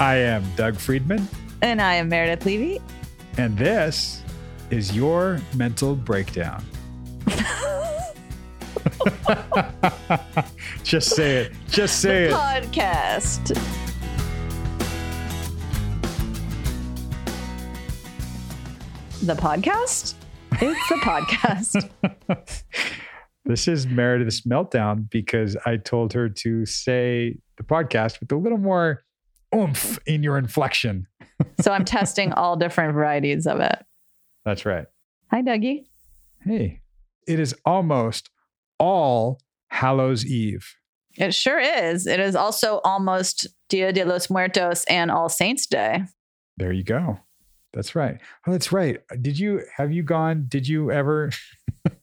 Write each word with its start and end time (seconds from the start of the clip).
I 0.00 0.14
am 0.16 0.42
Doug 0.56 0.76
Friedman, 0.76 1.28
And 1.62 1.80
I 1.82 1.94
am 1.94 2.08
Meredith 2.08 2.44
Levy. 2.46 2.80
and 3.36 3.56
this 3.56 4.22
is 4.70 4.94
your 4.96 5.40
mental 5.54 5.94
breakdown. 5.94 6.64
Just 10.84 11.14
say 11.14 11.36
it. 11.42 11.52
Just 11.68 12.00
say 12.00 12.24
it. 12.26 12.32
Podcast. 12.32 13.48
The 19.22 19.34
podcast? 19.34 20.14
It's 20.52 20.88
the 20.88 20.96
podcast. 20.96 21.90
This 23.46 23.66
is 23.66 23.86
Meredith's 23.86 24.42
meltdown 24.42 25.08
because 25.10 25.56
I 25.64 25.78
told 25.78 26.12
her 26.12 26.28
to 26.28 26.66
say 26.66 27.36
the 27.56 27.62
podcast 27.64 28.20
with 28.20 28.30
a 28.30 28.36
little 28.36 28.58
more 28.58 29.02
oomph 29.54 29.98
in 30.06 30.22
your 30.22 30.38
inflection. 30.38 31.06
so 31.60 31.72
I'm 31.72 31.84
testing 31.84 32.32
all 32.32 32.56
different 32.56 32.94
varieties 32.94 33.46
of 33.46 33.60
it. 33.60 33.78
That's 34.44 34.64
right. 34.64 34.86
Hi, 35.30 35.42
Dougie. 35.42 35.84
Hey, 36.42 36.80
it 37.26 37.38
is 37.38 37.54
almost 37.64 38.30
all 38.78 39.40
Hallows 39.68 40.26
Eve. 40.26 40.74
It 41.16 41.34
sure 41.34 41.58
is. 41.58 42.06
It 42.06 42.20
is 42.20 42.34
also 42.34 42.80
almost 42.84 43.46
Dia 43.68 43.92
de 43.92 44.04
los 44.04 44.30
Muertos 44.30 44.84
and 44.84 45.10
All 45.10 45.28
Saints 45.28 45.66
Day. 45.66 46.04
There 46.56 46.72
you 46.72 46.84
go. 46.84 47.18
That's 47.72 47.94
right. 47.94 48.18
Oh, 48.46 48.52
that's 48.52 48.72
right. 48.72 49.00
Did 49.20 49.38
you 49.38 49.62
have 49.76 49.92
you 49.92 50.02
gone? 50.02 50.46
Did 50.48 50.66
you 50.66 50.90
ever 50.90 51.30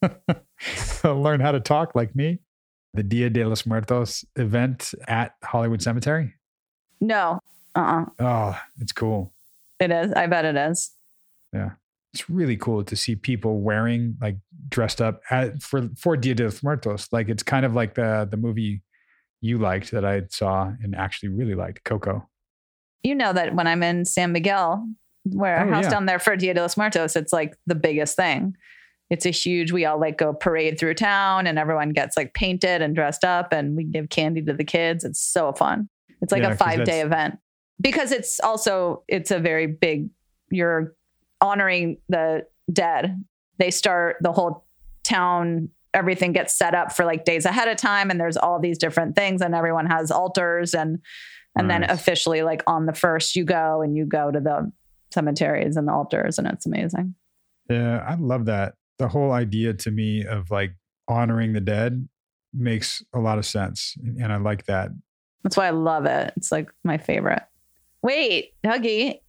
learn 1.03 1.39
how 1.39 1.51
to 1.51 1.59
talk 1.59 1.95
like 1.95 2.15
me? 2.15 2.39
The 2.93 3.03
Dia 3.03 3.29
de 3.29 3.45
los 3.45 3.65
Muertos 3.65 4.23
event 4.37 4.93
at 5.07 5.33
Hollywood 5.43 5.81
Cemetery. 5.81 6.33
No. 7.01 7.39
Uh-uh. 7.75 8.05
Oh, 8.19 8.59
it's 8.79 8.91
cool. 8.91 9.33
It 9.79 9.91
is. 9.91 10.11
I 10.13 10.27
bet 10.27 10.45
it 10.45 10.55
is. 10.55 10.91
Yeah. 11.53 11.71
It's 12.13 12.29
really 12.29 12.57
cool 12.57 12.83
to 12.83 12.95
see 12.95 13.15
people 13.15 13.59
wearing 13.59 14.17
like 14.19 14.37
dressed 14.69 15.01
up 15.01 15.21
at, 15.29 15.61
for 15.61 15.89
for 15.97 16.17
Dia 16.17 16.33
de 16.33 16.45
los 16.45 16.63
Muertos. 16.63 17.07
Like 17.11 17.29
it's 17.29 17.43
kind 17.43 17.65
of 17.65 17.75
like 17.75 17.93
the 17.95 18.27
the 18.29 18.37
movie 18.37 18.81
you 19.41 19.59
liked 19.59 19.91
that 19.91 20.03
I 20.03 20.23
saw 20.29 20.71
and 20.81 20.95
actually 20.95 21.29
really 21.29 21.53
liked, 21.53 21.83
Coco. 21.83 22.27
You 23.03 23.13
know 23.13 23.33
that 23.33 23.53
when 23.53 23.67
I'm 23.67 23.83
in 23.83 24.03
San 24.05 24.31
Miguel, 24.31 24.83
where 25.25 25.57
our 25.57 25.67
Oh, 25.67 25.73
house 25.73 25.83
yeah. 25.83 25.89
down 25.91 26.07
there 26.07 26.17
for 26.17 26.35
Dia 26.35 26.55
de 26.55 26.61
los 26.61 26.75
Muertos, 26.75 27.15
it's 27.15 27.31
like 27.31 27.55
the 27.67 27.75
biggest 27.75 28.15
thing. 28.15 28.55
It's 29.11 29.25
a 29.25 29.29
huge, 29.29 29.71
we 29.71 29.85
all 29.85 29.99
like 29.99 30.17
go 30.17 30.33
parade 30.33 30.79
through 30.79 30.95
town 30.95 31.45
and 31.47 31.59
everyone 31.59 31.89
gets 31.89 32.17
like 32.17 32.33
painted 32.33 32.81
and 32.81 32.95
dressed 32.95 33.23
up 33.23 33.53
and 33.53 33.77
we 33.77 33.83
give 33.85 34.09
candy 34.09 34.41
to 34.41 34.53
the 34.53 34.65
kids. 34.65 35.05
It's 35.05 35.21
so 35.21 35.53
fun. 35.53 35.87
It's 36.21 36.31
like 36.31 36.43
Yeah, 36.43 36.51
a 36.51 36.55
five 36.55 36.83
day 36.83 37.01
event 37.01 37.39
because 37.79 38.11
it's 38.11 38.39
also, 38.39 39.03
it's 39.07 39.31
a 39.31 39.39
very 39.39 39.67
big, 39.67 40.09
you're 40.49 40.95
honoring 41.41 41.97
the 42.09 42.45
dead. 42.71 43.23
They 43.59 43.71
start 43.71 44.17
the 44.21 44.31
whole 44.31 44.65
town, 45.03 45.69
everything 45.93 46.33
gets 46.33 46.57
set 46.57 46.75
up 46.75 46.91
for 46.91 47.05
like 47.05 47.25
days 47.25 47.45
ahead 47.45 47.67
of 47.67 47.77
time. 47.77 48.09
And 48.09 48.19
there's 48.19 48.37
all 48.37 48.59
these 48.59 48.77
different 48.77 49.15
things 49.15 49.41
and 49.41 49.55
everyone 49.55 49.85
has 49.87 50.11
altars 50.11 50.73
and, 50.73 50.99
and 51.55 51.69
then 51.69 51.83
officially 51.83 52.43
like 52.43 52.61
on 52.67 52.85
the 52.85 52.93
first 52.93 53.35
you 53.35 53.43
go 53.43 53.81
and 53.81 53.95
you 53.95 54.05
go 54.05 54.29
to 54.29 54.39
the 54.39 54.71
cemeteries 55.11 55.75
and 55.75 55.87
the 55.87 55.91
altars 55.91 56.37
and 56.37 56.47
it's 56.47 56.67
amazing. 56.67 57.15
Yeah, 57.69 58.05
I 58.07 58.15
love 58.15 58.45
that. 58.45 58.75
The 58.99 59.07
whole 59.07 59.31
idea 59.31 59.73
to 59.73 59.91
me 59.91 60.23
of 60.25 60.51
like 60.51 60.73
honoring 61.07 61.53
the 61.53 61.61
dead 61.61 62.07
makes 62.53 63.03
a 63.13 63.19
lot 63.19 63.37
of 63.37 63.45
sense. 63.45 63.95
And 63.97 64.31
I 64.31 64.37
like 64.37 64.65
that. 64.65 64.89
That's 65.47 65.55
why 65.55 65.67
I 65.67 65.69
love 65.69 66.05
it. 66.05 66.33
It's 66.35 66.51
like 66.51 66.69
my 66.83 66.97
favorite. 66.97 67.41
Wait, 68.01 68.51
Dougie, 68.65 69.21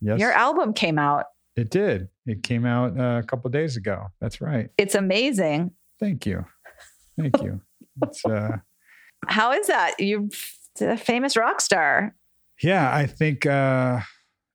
Yes. 0.00 0.18
your 0.18 0.32
album 0.32 0.72
came 0.72 0.98
out. 0.98 1.26
it 1.54 1.68
did. 1.70 2.08
It 2.24 2.42
came 2.42 2.64
out 2.64 2.98
uh, 2.98 3.20
a 3.22 3.22
couple 3.22 3.50
days 3.50 3.76
ago. 3.76 4.06
That's 4.22 4.40
right. 4.40 4.70
It's 4.78 4.94
amazing. 4.94 5.72
Thank 6.00 6.24
you. 6.24 6.46
Thank 7.20 7.42
you. 7.42 7.60
It's 8.02 8.24
uh 8.24 8.56
How 9.26 9.52
is 9.52 9.66
that? 9.66 9.94
You're 9.98 10.24
a 10.80 10.96
famous 10.96 11.36
rock 11.36 11.60
star. 11.60 12.14
yeah, 12.62 12.94
I 12.94 13.04
think 13.06 13.44
uh 13.44 14.00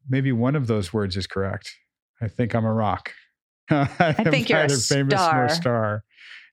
maybe 0.10 0.32
one 0.32 0.56
of 0.56 0.66
those 0.66 0.92
words 0.92 1.16
is 1.18 1.28
correct. 1.28 1.72
I 2.20 2.28
think 2.30 2.56
I'm 2.56 2.66
a 2.66 2.74
rock. 2.74 3.14
I, 3.70 4.16
am 4.18 4.32
think 4.32 4.50
you're 4.50 4.60
a 4.60 4.68
neither 4.68 4.78
famous 4.78 5.14
nor 5.14 5.50
star. 5.50 5.50
star. 5.50 6.04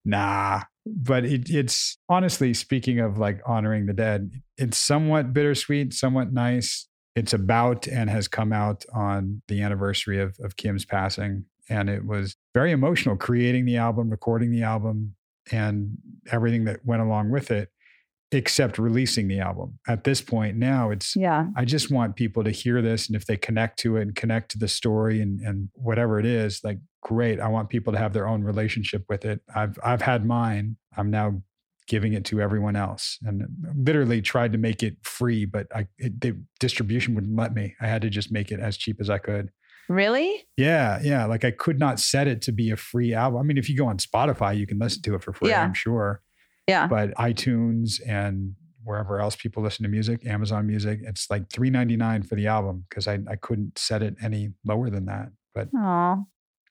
Nah. 0.04 0.62
But 0.96 1.24
it, 1.24 1.50
it's 1.50 1.98
honestly 2.08 2.54
speaking 2.54 3.00
of 3.00 3.18
like 3.18 3.40
honoring 3.46 3.86
the 3.86 3.92
dead, 3.92 4.30
it's 4.56 4.78
somewhat 4.78 5.32
bittersweet, 5.32 5.94
somewhat 5.94 6.32
nice. 6.32 6.88
It's 7.14 7.32
about 7.32 7.88
and 7.88 8.08
has 8.10 8.28
come 8.28 8.52
out 8.52 8.84
on 8.94 9.42
the 9.48 9.62
anniversary 9.62 10.20
of, 10.20 10.36
of 10.40 10.56
Kim's 10.56 10.84
passing. 10.84 11.44
And 11.68 11.90
it 11.90 12.06
was 12.06 12.36
very 12.54 12.70
emotional 12.72 13.16
creating 13.16 13.64
the 13.64 13.76
album, 13.76 14.08
recording 14.08 14.50
the 14.50 14.62
album, 14.62 15.14
and 15.50 15.98
everything 16.30 16.64
that 16.64 16.84
went 16.84 17.02
along 17.02 17.30
with 17.30 17.50
it, 17.50 17.70
except 18.30 18.78
releasing 18.78 19.28
the 19.28 19.40
album. 19.40 19.78
At 19.86 20.04
this 20.04 20.20
point 20.20 20.56
now, 20.56 20.90
it's 20.90 21.16
Yeah. 21.16 21.46
I 21.56 21.64
just 21.64 21.90
want 21.90 22.16
people 22.16 22.44
to 22.44 22.50
hear 22.50 22.80
this. 22.82 23.06
And 23.06 23.16
if 23.16 23.26
they 23.26 23.36
connect 23.36 23.78
to 23.80 23.96
it 23.96 24.02
and 24.02 24.14
connect 24.14 24.50
to 24.52 24.58
the 24.58 24.68
story 24.68 25.20
and, 25.20 25.40
and 25.40 25.70
whatever 25.74 26.18
it 26.20 26.26
is, 26.26 26.60
like 26.62 26.78
great. 27.02 27.40
I 27.40 27.48
want 27.48 27.68
people 27.70 27.92
to 27.92 27.98
have 27.98 28.12
their 28.12 28.26
own 28.28 28.42
relationship 28.44 29.04
with 29.08 29.24
it. 29.24 29.40
I've 29.54 29.78
I've 29.82 30.02
had 30.02 30.24
mine. 30.26 30.76
I'm 30.96 31.10
now 31.10 31.42
giving 31.86 32.12
it 32.12 32.24
to 32.26 32.40
everyone 32.40 32.76
else 32.76 33.18
and 33.24 33.42
literally 33.74 34.20
tried 34.20 34.52
to 34.52 34.58
make 34.58 34.82
it 34.82 34.96
free, 35.02 35.46
but 35.46 35.66
I 35.74 35.86
it, 35.98 36.20
the 36.20 36.36
distribution 36.60 37.14
wouldn't 37.14 37.36
let 37.36 37.54
me. 37.54 37.74
I 37.80 37.86
had 37.86 38.02
to 38.02 38.10
just 38.10 38.30
make 38.30 38.50
it 38.52 38.60
as 38.60 38.76
cheap 38.76 39.00
as 39.00 39.08
I 39.08 39.18
could. 39.18 39.50
Really? 39.88 40.44
Yeah, 40.58 41.00
yeah. 41.02 41.24
Like 41.24 41.44
I 41.46 41.50
could 41.50 41.78
not 41.78 41.98
set 41.98 42.26
it 42.28 42.42
to 42.42 42.52
be 42.52 42.70
a 42.70 42.76
free 42.76 43.14
album. 43.14 43.40
I 43.40 43.42
mean, 43.42 43.56
if 43.56 43.70
you 43.70 43.76
go 43.76 43.86
on 43.86 43.96
Spotify, 43.96 44.54
you 44.58 44.66
can 44.66 44.78
listen 44.78 45.00
to 45.02 45.14
it 45.14 45.22
for 45.24 45.32
free, 45.32 45.48
Yeah. 45.48 45.62
I'm 45.62 45.72
sure 45.72 46.20
Yeah. 46.66 46.86
but 46.88 47.14
iTunes 47.14 48.00
and 48.06 48.54
wherever 48.84 49.18
else 49.18 49.34
people 49.36 49.62
listen 49.62 49.82
to 49.84 49.88
music, 49.88 50.26
Amazon 50.26 50.66
Music, 50.66 51.00
it's 51.04 51.30
like 51.30 51.48
three 51.50 51.70
ninety 51.70 51.96
nine 51.96 52.22
for 52.22 52.34
the 52.36 52.46
album 52.48 52.84
because 52.90 53.08
I 53.08 53.18
I 53.30 53.36
couldn't 53.36 53.78
set 53.78 54.02
it 54.02 54.14
any 54.22 54.50
lower 54.66 54.90
than 54.90 55.06
that. 55.06 55.28
But 55.54 55.68
Oh, 55.74 56.26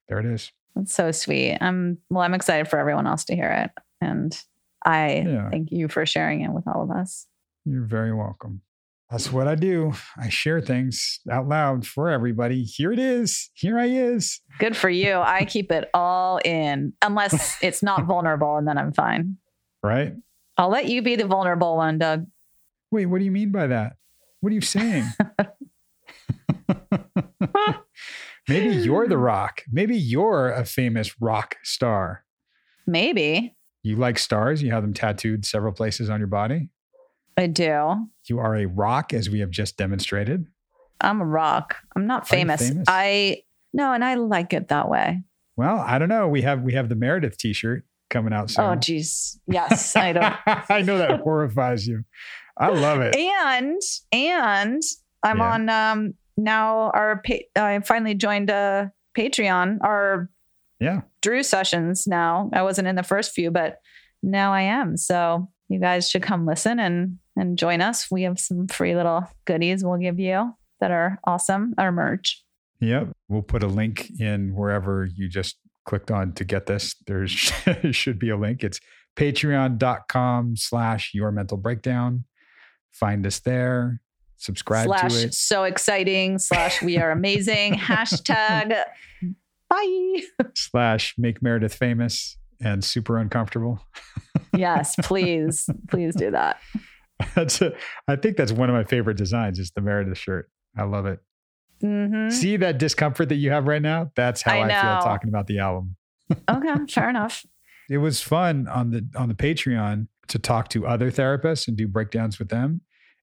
there 0.09 0.19
it 0.19 0.25
is. 0.25 0.51
that's 0.75 0.93
so 0.93 1.11
sweet. 1.11 1.57
I'm 1.61 1.97
well, 2.09 2.21
I'm 2.23 2.33
excited 2.33 2.67
for 2.67 2.79
everyone 2.79 3.07
else 3.07 3.25
to 3.25 3.35
hear 3.35 3.49
it. 3.51 3.71
And 4.01 4.37
I 4.85 5.23
Yeah. 5.27 5.49
thank 5.49 5.71
you 5.71 5.87
for 5.87 6.05
sharing 6.05 6.41
it 6.41 6.51
with 6.51 6.67
all 6.67 6.83
of 6.83 6.91
us. 6.91 7.27
You're 7.65 7.85
very 7.85 8.13
welcome. 8.13 8.61
That's 9.09 9.31
what 9.31 9.47
I 9.47 9.55
do. 9.55 9.93
I 10.17 10.27
share 10.29 10.59
things 10.61 11.19
out 11.31 11.47
loud 11.47 11.87
for 11.87 12.09
everybody. 12.09 12.63
Here 12.63 12.91
it 12.91 12.99
is. 12.99 13.49
Here 13.53 13.79
I 13.79 13.85
is. 13.85 14.41
Good 14.59 14.75
for 14.75 14.89
you. 14.89 15.13
I 15.15 15.45
keep 15.45 15.71
it 15.71 15.89
all 15.93 16.39
in 16.43 16.93
unless 17.01 17.57
it's 17.63 17.81
not 17.81 18.05
vulnerable 18.07 18.57
and 18.57 18.67
then 18.67 18.77
I'm 18.77 18.91
fine. 18.93 19.37
Right? 19.81 20.13
I'll 20.57 20.69
let 20.69 20.87
you 20.87 21.01
be 21.01 21.15
the 21.15 21.25
vulnerable 21.25 21.77
one, 21.77 21.97
Doug. 21.99 22.25
Wait, 22.91 23.05
what 23.05 23.19
do 23.19 23.25
you 23.25 23.31
mean 23.31 23.51
by 23.51 23.67
that? 23.67 23.95
What 24.41 24.51
are 24.51 24.55
you 24.55 24.61
saying? 24.61 25.05
Maybe 28.47 28.75
you're 28.75 29.07
the 29.07 29.17
rock. 29.33 29.63
Maybe 29.71 29.97
you're 29.97 30.51
a 30.51 30.65
famous 30.65 31.19
rock 31.21 31.57
star. 31.63 32.23
Maybe. 32.85 33.55
You 33.83 33.95
like 33.97 34.17
stars, 34.19 34.61
you 34.63 34.71
have 34.71 34.83
them 34.83 34.93
tattooed 34.93 35.45
several 35.45 35.73
places 35.73 36.09
on 36.09 36.19
your 36.19 36.27
body. 36.27 36.69
I 37.37 37.47
do. 37.47 38.07
You 38.27 38.39
are 38.39 38.55
a 38.55 38.65
rock, 38.65 39.13
as 39.13 39.29
we 39.29 39.39
have 39.39 39.49
just 39.51 39.77
demonstrated. 39.77 40.47
I'm 40.99 41.21
a 41.21 41.25
rock. 41.25 41.75
I'm 41.95 42.07
not 42.07 42.27
famous. 42.27 42.67
famous? 42.67 42.85
I 42.87 43.43
no, 43.73 43.93
and 43.93 44.03
I 44.03 44.15
like 44.15 44.53
it 44.53 44.69
that 44.69 44.89
way. 44.89 45.21
Well, 45.55 45.77
I 45.79 45.99
don't 45.99 46.09
know. 46.09 46.27
We 46.27 46.41
have 46.41 46.63
we 46.63 46.73
have 46.73 46.89
the 46.89 46.95
Meredith 46.95 47.37
T-shirt 47.37 47.83
coming 48.09 48.33
out 48.33 48.49
soon. 48.49 48.65
Oh 48.65 48.75
geez. 48.75 49.39
Yes, 49.47 49.95
I 49.95 50.13
don't. 50.13 50.35
I 50.69 50.81
know 50.81 50.97
that 50.97 51.19
horrifies 51.23 51.85
you. 51.87 52.03
I 52.57 52.69
love 52.69 53.01
it. 53.01 53.15
and 53.15 53.79
and 54.11 54.81
I'm 55.21 55.37
Yeah. 55.37 55.51
on 55.53 55.69
um 55.69 56.13
now 56.37 56.91
our 56.91 57.21
pa- 57.25 57.45
I 57.55 57.79
finally 57.79 58.15
joined 58.15 58.49
a 58.49 58.91
Patreon 59.17 59.79
our 59.83 60.29
Yeah. 60.79 61.01
Drew 61.21 61.41
sessions 61.43 62.05
now. 62.07 62.49
I 62.53 62.61
wasn't 62.61 62.87
in 62.87 62.95
the 62.95 63.03
first 63.03 63.33
few, 63.33 63.49
but 63.51 63.79
now 64.21 64.53
I 64.53 64.61
am. 64.61 64.95
So 64.97 65.49
you 65.69 65.79
guys 65.79 66.09
should 66.09 66.21
come 66.23 66.45
listen 66.45 66.79
and 66.79 67.17
and 67.35 67.57
join 67.57 67.81
us. 67.81 68.09
We 68.09 68.23
have 68.23 68.39
some 68.39 68.67
free 68.67 68.95
little 68.95 69.27
goodies 69.45 69.83
we'll 69.83 69.97
give 69.99 70.19
you 70.19 70.53
that 70.79 70.91
are 70.91 71.19
awesome. 71.23 71.73
Our 71.77 71.91
merch. 71.91 72.43
Yep. 72.79 73.09
We'll 73.27 73.41
put 73.43 73.63
a 73.63 73.67
link 73.67 74.11
in 74.19 74.53
wherever 74.55 75.05
you 75.05 75.27
just 75.27 75.57
clicked 75.85 76.11
on 76.11 76.33
to 76.33 76.43
get 76.43 76.65
this. 76.67 76.95
There 77.07 77.27
should 77.91 78.19
be 78.19 78.29
a 78.29 78.37
link. 78.37 78.63
It's 78.63 78.79
patreon.com 79.15 80.55
slash 80.57 81.11
your 81.13 81.31
mental 81.31 81.57
breakdown. 81.57 82.25
Find 82.91 83.25
us 83.25 83.39
there. 83.39 84.01
Subscribe 84.37 84.85
slash 84.85 85.13
to 85.13 85.27
it. 85.27 85.33
so 85.33 85.63
exciting 85.63 86.37
slash 86.39 86.81
we 86.81 86.97
are 86.97 87.11
amazing 87.11 87.73
hashtag 87.77 88.83
bye 89.69 90.21
Slash 90.55 91.15
make 91.17 91.41
Meredith 91.41 91.73
famous 91.73 92.37
and 92.61 92.83
super 92.83 93.17
uncomfortable. 93.17 93.79
yes 94.55 94.95
please 95.01 95.69
please 95.89 96.15
do 96.15 96.31
that 96.31 96.59
That's 97.35 97.61
a, 97.61 97.73
I 98.07 98.15
think 98.15 98.37
that's 98.37 98.51
one 98.51 98.69
of 98.69 98.75
my 98.75 98.83
favorite 98.83 99.17
designs. 99.17 99.57
Is 99.57 99.71
the 99.71 99.81
Meredith 99.81 100.17
shirt. 100.19 100.49
I 100.77 100.83
love 100.83 101.07
it. 101.07 101.19
hmm 101.81 102.29
See 102.29 102.57
that 102.57 102.77
discomfort 102.77 103.29
that 103.29 103.35
you 103.35 103.49
have 103.51 103.65
right 103.67 103.81
now? 103.81 104.11
That's 104.15 104.43
how 104.43 104.55
I 104.59 104.65
I, 104.65 104.67
feel 104.67 105.01
talking 105.01 105.29
about 105.29 105.47
the 105.47 105.57
album. 105.59 105.95
Okay, 106.49 106.73
fair 106.89 107.09
enough. 107.09 107.43
It 107.89 107.97
was 107.97 108.21
fun 108.21 108.67
on 108.67 108.91
the 108.91 109.07
on 109.15 109.29
the 109.29 109.33
Patreon 109.33 110.07
to 110.27 110.37
talk 110.37 110.67
to 110.69 110.85
other 110.85 111.09
therapists 111.09 111.67
and 111.67 111.75
do 111.75 111.87
breakdowns 111.87 112.37
with 112.37 112.49
them. 112.49 112.81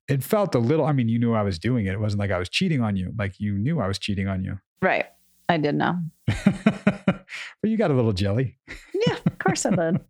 It 0.08 0.22
felt 0.22 0.54
a 0.54 0.58
little. 0.58 0.84
I 0.84 0.92
mean, 0.92 1.08
you 1.08 1.18
knew 1.18 1.32
I 1.32 1.42
was 1.42 1.58
doing 1.58 1.86
it. 1.86 1.92
It 1.92 2.00
wasn't 2.00 2.20
like 2.20 2.30
I 2.30 2.38
was 2.38 2.48
cheating 2.48 2.82
on 2.82 2.96
you. 2.96 3.12
Like 3.18 3.40
you 3.40 3.54
knew 3.58 3.80
I 3.80 3.88
was 3.88 3.98
cheating 3.98 4.28
on 4.28 4.44
you. 4.44 4.58
Right. 4.82 5.06
I 5.48 5.56
did 5.58 5.74
know. 5.74 5.98
but 6.26 7.26
you 7.62 7.76
got 7.76 7.90
a 7.90 7.94
little 7.94 8.12
jelly. 8.12 8.58
Yeah, 9.06 9.16
of 9.26 9.38
course 9.38 9.66
I 9.66 9.70
did. 9.70 10.00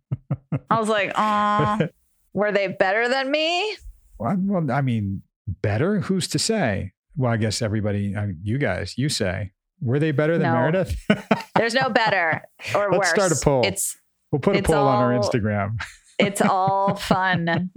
I 0.69 0.79
was 0.79 0.89
like, 0.89 1.11
oh, 1.15 1.87
were 2.33 2.51
they 2.51 2.67
better 2.67 3.09
than 3.09 3.31
me? 3.31 3.75
Well, 4.17 4.37
well, 4.39 4.71
I 4.71 4.81
mean, 4.81 5.23
better? 5.61 5.99
Who's 5.99 6.27
to 6.29 6.39
say? 6.39 6.93
Well, 7.17 7.31
I 7.31 7.37
guess 7.37 7.61
everybody, 7.61 8.15
I 8.15 8.27
mean, 8.27 8.39
you 8.43 8.57
guys, 8.57 8.97
you 8.97 9.09
say, 9.09 9.51
were 9.81 9.99
they 9.99 10.11
better 10.11 10.37
than 10.37 10.51
No. 10.51 10.53
Meredith? 10.53 10.95
There's 11.55 11.73
no 11.73 11.89
better 11.89 12.41
or 12.73 12.91
worse. 12.91 12.91
Let's 12.91 12.97
worse. 12.97 13.09
start 13.09 13.31
a 13.31 13.43
poll. 13.43 13.65
It's 13.65 13.97
we'll 14.31 14.39
put 14.39 14.55
a 14.57 14.63
poll 14.63 14.87
on 14.87 15.03
our 15.03 15.17
Instagram. 15.17 15.81
it's 16.19 16.41
all 16.41 16.95
fun. 16.95 17.71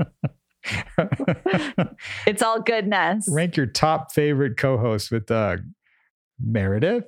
It's 2.27 2.43
all 2.43 2.61
goodness. 2.61 3.29
Rank 3.31 3.57
your 3.57 3.67
top 3.67 4.13
favorite 4.13 4.57
co-hosts 4.57 5.11
with 5.11 5.27
Doug. 5.27 5.61
Meredith, 6.41 7.05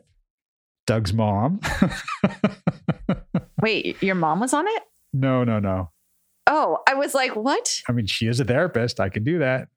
Doug's 0.87 1.13
mom. 1.13 1.61
Wait, 3.63 4.03
your 4.03 4.15
mom 4.15 4.41
was 4.41 4.53
on 4.55 4.67
it? 4.67 4.83
no, 5.13 5.45
no, 5.45 5.59
no. 5.59 5.91
Oh, 6.47 6.79
I 6.89 6.95
was 6.95 7.15
like, 7.15 7.37
what? 7.37 7.81
I 7.89 7.93
mean, 7.93 8.07
she 8.07 8.27
is 8.27 8.41
a 8.41 8.45
therapist. 8.45 8.99
I 8.99 9.09
can 9.09 9.23
do 9.23 9.39
that, 9.39 9.69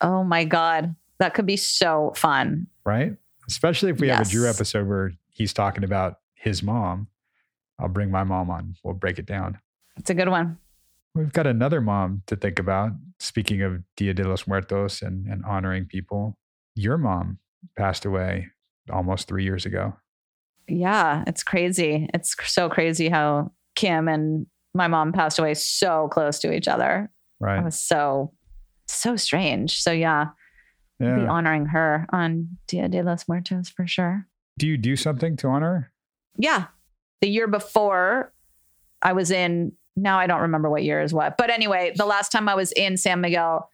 Oh 0.00 0.22
my 0.22 0.44
God. 0.44 0.94
That 1.18 1.34
could 1.34 1.46
be 1.46 1.56
so 1.56 2.12
fun. 2.16 2.68
right? 2.84 3.16
Especially 3.48 3.90
if 3.90 3.98
we 4.00 4.08
have 4.08 4.26
a 4.26 4.30
Drew 4.30 4.48
episode 4.48 4.86
where 4.88 5.12
he's 5.28 5.52
talking 5.52 5.82
about 5.84 6.18
his 6.34 6.62
mom. 6.62 7.08
I'll 7.78 7.88
bring 7.88 8.10
my 8.10 8.22
mom 8.24 8.48
on. 8.50 8.76
We'll 8.84 8.94
break 8.94 9.18
it 9.18 9.26
down. 9.26 9.58
It's 9.96 10.08
a 10.10 10.14
good 10.14 10.28
one. 10.28 10.58
We've 11.14 11.32
got 11.32 11.46
another 11.46 11.80
mom 11.80 12.22
to 12.28 12.36
think 12.36 12.58
about. 12.58 12.92
Speaking 13.18 13.62
of 13.62 13.82
Dia 13.96 14.14
de 14.14 14.26
los 14.26 14.46
Muertos 14.46 15.02
and, 15.02 15.26
and 15.26 15.44
honoring 15.44 15.86
people, 15.86 16.38
your 16.74 16.96
mom 16.96 17.38
passed 17.76 18.04
away 18.04 18.48
almost 18.90 19.28
three 19.28 19.44
years 19.44 19.66
ago. 19.66 19.94
Yeah, 20.68 21.24
it's 21.26 21.42
crazy. 21.42 22.08
It's 22.14 22.34
so 22.46 22.68
crazy 22.68 23.08
how 23.08 23.52
Kim 23.74 24.08
and 24.08 24.46
my 24.72 24.86
mom 24.86 25.12
passed 25.12 25.38
away 25.38 25.54
so 25.54 26.08
close 26.12 26.38
to 26.40 26.52
each 26.52 26.68
other. 26.68 27.10
Right. 27.40 27.58
It 27.58 27.64
was 27.64 27.80
so, 27.80 28.32
so 28.86 29.16
strange. 29.16 29.82
So, 29.82 29.90
yeah, 29.90 30.26
be 31.00 31.06
honoring 31.06 31.66
her 31.66 32.06
on 32.12 32.58
Dia 32.68 32.88
de 32.88 33.02
los 33.02 33.26
Muertos 33.26 33.68
for 33.68 33.86
sure. 33.86 34.26
Do 34.58 34.66
you 34.68 34.76
do 34.76 34.94
something 34.94 35.36
to 35.38 35.48
honor? 35.48 35.92
Yeah. 36.36 36.66
The 37.20 37.28
year 37.28 37.48
before, 37.48 38.32
I 39.02 39.14
was 39.14 39.30
in, 39.30 39.72
now 39.96 40.18
I 40.18 40.26
don't 40.26 40.40
remember 40.42 40.70
what 40.70 40.82
year 40.84 41.00
is 41.02 41.12
what. 41.12 41.36
But 41.36 41.50
anyway, 41.50 41.92
the 41.96 42.06
last 42.06 42.30
time 42.32 42.48
I 42.48 42.54
was 42.54 42.72
in 42.72 42.96
San 42.96 43.20
Miguel 43.20 43.68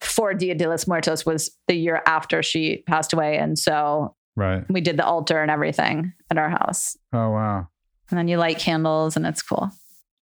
for 0.00 0.34
Dia 0.34 0.54
de 0.54 0.68
los 0.68 0.86
Muertos 0.86 1.24
was 1.24 1.50
the 1.68 1.74
year 1.74 2.02
after 2.06 2.42
she 2.42 2.82
passed 2.86 3.12
away. 3.12 3.38
And 3.38 3.58
so 3.58 4.14
Right. 4.36 4.64
we 4.70 4.80
did 4.80 4.96
the 4.96 5.04
altar 5.04 5.40
and 5.42 5.50
everything 5.50 6.12
at 6.30 6.38
our 6.38 6.50
house. 6.50 6.96
Oh, 7.12 7.30
wow. 7.30 7.68
And 8.10 8.18
then 8.18 8.28
you 8.28 8.36
light 8.38 8.58
candles 8.58 9.16
and 9.16 9.26
it's 9.26 9.42
cool. 9.42 9.70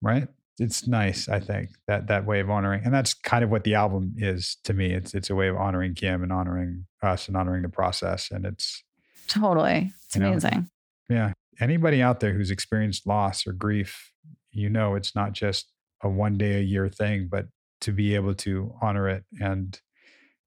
Right. 0.03 0.29
It's 0.59 0.87
nice, 0.89 1.29
I 1.29 1.39
think, 1.41 1.71
that 1.87 2.09
that 2.09 2.27
way 2.27 2.41
of 2.41 2.51
honoring. 2.51 2.83
And 2.85 2.93
that's 2.93 3.15
kind 3.15 3.45
of 3.45 3.51
what 3.51 3.63
the 3.65 3.75
album 3.77 4.15
is 4.17 4.57
to 4.65 4.75
me. 4.75 4.91
It's 4.93 5.15
it's 5.15 5.31
a 5.31 5.35
way 5.37 5.47
of 5.49 5.57
honoring 5.57 5.95
Kim 5.95 6.23
and 6.25 6.33
honoring 6.33 6.87
us 7.03 7.29
and 7.29 7.37
honoring 7.37 7.63
the 7.63 7.69
process. 7.69 8.31
And 8.33 8.45
it's 8.45 8.83
Totally. 9.29 9.93
It's 10.07 10.17
You 10.17 10.23
know, 10.23 10.31
amazing. 10.31 10.69
yeah. 11.09 11.33
Anybody 11.61 12.03
out 12.03 12.21
there 12.21 12.33
who's 12.33 12.51
experienced 12.51 13.07
loss 13.07 13.47
or 13.47 13.53
grief, 13.53 14.13
you 14.53 14.69
know 14.71 14.95
it's 14.95 15.15
not 15.15 15.33
just 15.33 15.73
a 16.03 16.09
one 16.09 16.39
day 16.39 16.57
a 16.57 16.63
year 16.63 16.89
thing, 16.89 17.29
but 17.31 17.47
to 17.83 17.93
be 17.93 18.15
able 18.15 18.35
to 18.35 18.75
honor 18.81 19.09
it 19.09 19.25
and 19.41 19.81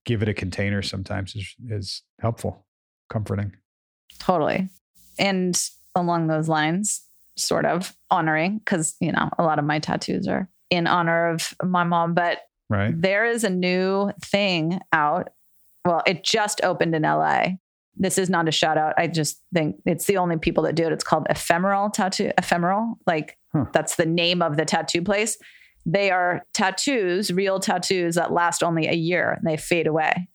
give 0.06 0.22
it 0.22 0.30
a 0.30 0.34
container 0.34 0.82
sometimes 0.82 1.36
is 1.36 1.56
is 1.70 2.04
helpful, 2.20 2.66
comforting. 3.10 3.54
Totally. 4.20 4.70
And 5.20 5.60
along 5.96 6.28
those 6.28 6.48
lines, 6.48 7.02
sort 7.38 7.66
of 7.66 7.96
honoring, 8.10 8.60
because, 8.60 8.96
you 9.00 9.12
know, 9.12 9.30
a 9.38 9.44
lot 9.44 9.60
of 9.60 9.66
my 9.66 9.80
tattoos 9.80 10.28
are 10.28 10.50
in 10.70 10.88
honor 10.88 11.30
of 11.30 11.54
my 11.64 11.84
mom, 11.84 12.14
but 12.14 12.40
Right. 12.70 12.94
there 12.96 13.26
is 13.26 13.44
a 13.44 13.50
new 13.50 14.12
thing 14.24 14.80
out. 14.94 15.30
Well, 15.84 16.02
it 16.08 16.24
just 16.24 16.64
opened 16.64 16.96
in 16.96 17.02
LA. 17.04 17.56
This 17.98 18.18
is 18.18 18.30
not 18.30 18.48
a 18.48 18.52
shout 18.52 18.78
out. 18.78 18.94
I 18.98 19.08
just 19.08 19.42
think 19.54 19.76
it's 19.86 20.06
the 20.06 20.18
only 20.18 20.38
people 20.38 20.64
that 20.64 20.76
do 20.76 20.86
it. 20.86 20.92
It's 20.94 21.04
called 21.04 21.28
Ephemeral 21.30 21.90
Tattoo. 21.90 22.32
Ephemeral, 22.38 22.98
like 23.06 23.38
Huh. 23.54 23.66
that's 23.74 23.98
the 23.98 24.06
name 24.06 24.42
of 24.42 24.56
the 24.56 24.64
tattoo 24.64 25.02
place. 25.02 25.38
They 25.86 26.10
are 26.10 26.44
tattoos, 26.54 27.32
real 27.34 27.60
tattoos 27.60 28.16
that 28.16 28.32
last 28.32 28.64
only 28.64 28.88
a 28.88 28.94
year 28.94 29.32
and 29.34 29.46
they 29.46 29.58
fade 29.58 29.88
away. 29.88 30.30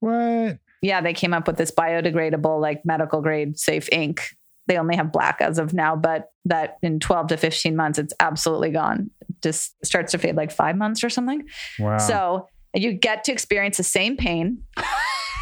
What? 0.00 0.58
Yeah, 0.80 1.00
they 1.02 1.12
came 1.12 1.34
up 1.34 1.46
with 1.46 1.58
this 1.58 1.70
biodegradable, 1.70 2.60
like 2.60 2.84
medical 2.86 3.20
grade 3.20 3.58
safe 3.58 3.88
ink. 3.92 4.22
They 4.68 4.78
only 4.78 4.96
have 4.96 5.12
black 5.12 5.40
as 5.40 5.58
of 5.58 5.74
now, 5.74 5.96
but 5.96 6.30
that 6.46 6.78
in 6.82 6.98
12 6.98 7.26
to 7.28 7.36
15 7.36 7.76
months, 7.76 7.98
it's 7.98 8.14
absolutely 8.20 8.70
gone. 8.70 9.10
Just 9.42 9.74
starts 9.84 10.12
to 10.12 10.18
fade 10.18 10.36
like 10.36 10.50
five 10.50 10.76
months 10.76 11.04
or 11.04 11.10
something. 11.10 11.44
Wow. 11.78 11.98
So 11.98 12.48
you 12.74 12.92
get 12.94 13.24
to 13.24 13.32
experience 13.32 13.76
the 13.76 13.82
same 13.84 14.16
pain. 14.16 14.62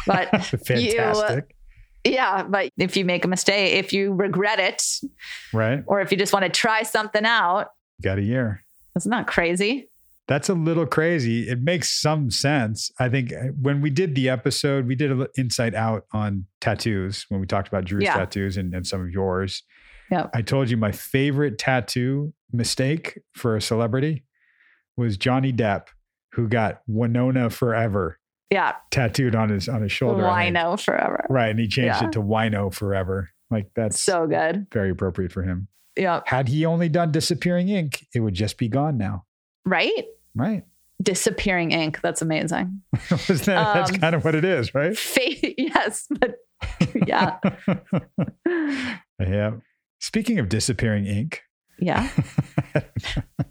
But 0.07 0.31
fantastic. 0.65 1.55
Yeah, 2.03 2.43
but 2.43 2.69
if 2.77 2.97
you 2.97 3.05
make 3.05 3.25
a 3.25 3.27
mistake, 3.27 3.73
if 3.75 3.93
you 3.93 4.13
regret 4.13 4.59
it, 4.59 4.83
right. 5.53 5.83
or 5.87 6.01
if 6.01 6.11
you 6.11 6.17
just 6.17 6.33
want 6.33 6.43
to 6.45 6.49
try 6.49 6.83
something 6.83 7.25
out, 7.25 7.67
Got 8.01 8.17
a 8.17 8.23
year. 8.23 8.63
isn't 8.97 9.09
that 9.11 9.27
crazy? 9.27 9.87
That's 10.27 10.49
a 10.49 10.53
little 10.53 10.85
crazy. 10.85 11.49
It 11.49 11.61
makes 11.61 11.91
some 11.99 12.31
sense. 12.31 12.89
I 12.99 13.09
think 13.09 13.33
uh, 13.33 13.47
when 13.61 13.81
we 13.81 13.89
did 13.89 14.15
the 14.15 14.29
episode, 14.29 14.87
we 14.87 14.95
did 14.95 15.11
an 15.11 15.27
insight 15.37 15.75
out 15.75 16.05
on 16.13 16.45
tattoos 16.61 17.25
when 17.29 17.41
we 17.41 17.47
talked 17.47 17.67
about 17.67 17.83
Drew's 17.85 18.03
Yeah. 18.03 18.13
tattoos 18.15 18.55
and, 18.55 18.73
and 18.73 18.87
some 18.87 19.01
of 19.01 19.09
yours. 19.09 19.63
Yep. 20.09 20.29
I 20.33 20.41
told 20.41 20.69
you 20.69 20.77
my 20.77 20.91
favorite 20.91 21.57
tattoo 21.57 22.33
mistake 22.53 23.19
for 23.33 23.55
a 23.55 23.61
celebrity 23.61 24.23
was 24.95 25.17
Johnny 25.17 25.51
Depp, 25.51 25.87
who 26.33 26.47
got 26.47 26.81
Winona 26.87 27.49
Forever 27.49 28.17
Yeah. 28.51 28.73
tattooed 28.91 29.33
on 29.35 29.49
his 29.49 29.69
on 29.69 29.81
his 29.81 29.91
shoulder. 29.91 30.23
Wino 30.23 30.79
forever. 30.79 31.25
Right. 31.29 31.49
And 31.49 31.59
he 31.59 31.67
changed 31.67 32.01
Yeah. 32.01 32.07
it 32.07 32.11
to 32.13 32.21
Wino 32.21 32.73
Forever. 32.73 33.29
Like 33.49 33.71
that's 33.75 33.99
So 33.99 34.27
good. 34.27 34.67
very 34.71 34.89
appropriate 34.91 35.31
for 35.31 35.43
him. 35.43 35.67
Yeah. 35.97 36.21
Had 36.25 36.47
he 36.49 36.65
only 36.65 36.89
done 36.89 37.11
disappearing 37.11 37.69
ink, 37.69 38.05
it 38.13 38.19
would 38.19 38.33
just 38.33 38.57
be 38.57 38.67
gone 38.67 38.97
now. 38.97 39.25
Right? 39.65 40.05
Right. 40.35 40.63
Disappearing 41.01 41.71
ink. 41.71 41.99
That's 42.01 42.21
amazing. 42.21 42.81
That- 43.09 43.45
that's 43.47 43.91
Um, 43.91 43.97
kind 43.99 44.15
of 44.15 44.23
what 44.23 44.35
it 44.35 44.45
is, 44.45 44.73
right? 44.75 44.97
Yes, 45.57 46.07
but 46.09 46.35
yeah. 47.07 47.37
yeah. 49.19 49.51
Speaking 49.99 50.39
of 50.39 50.49
disappearing 50.49 51.05
ink, 51.05 51.41
Yeah. 51.79 52.09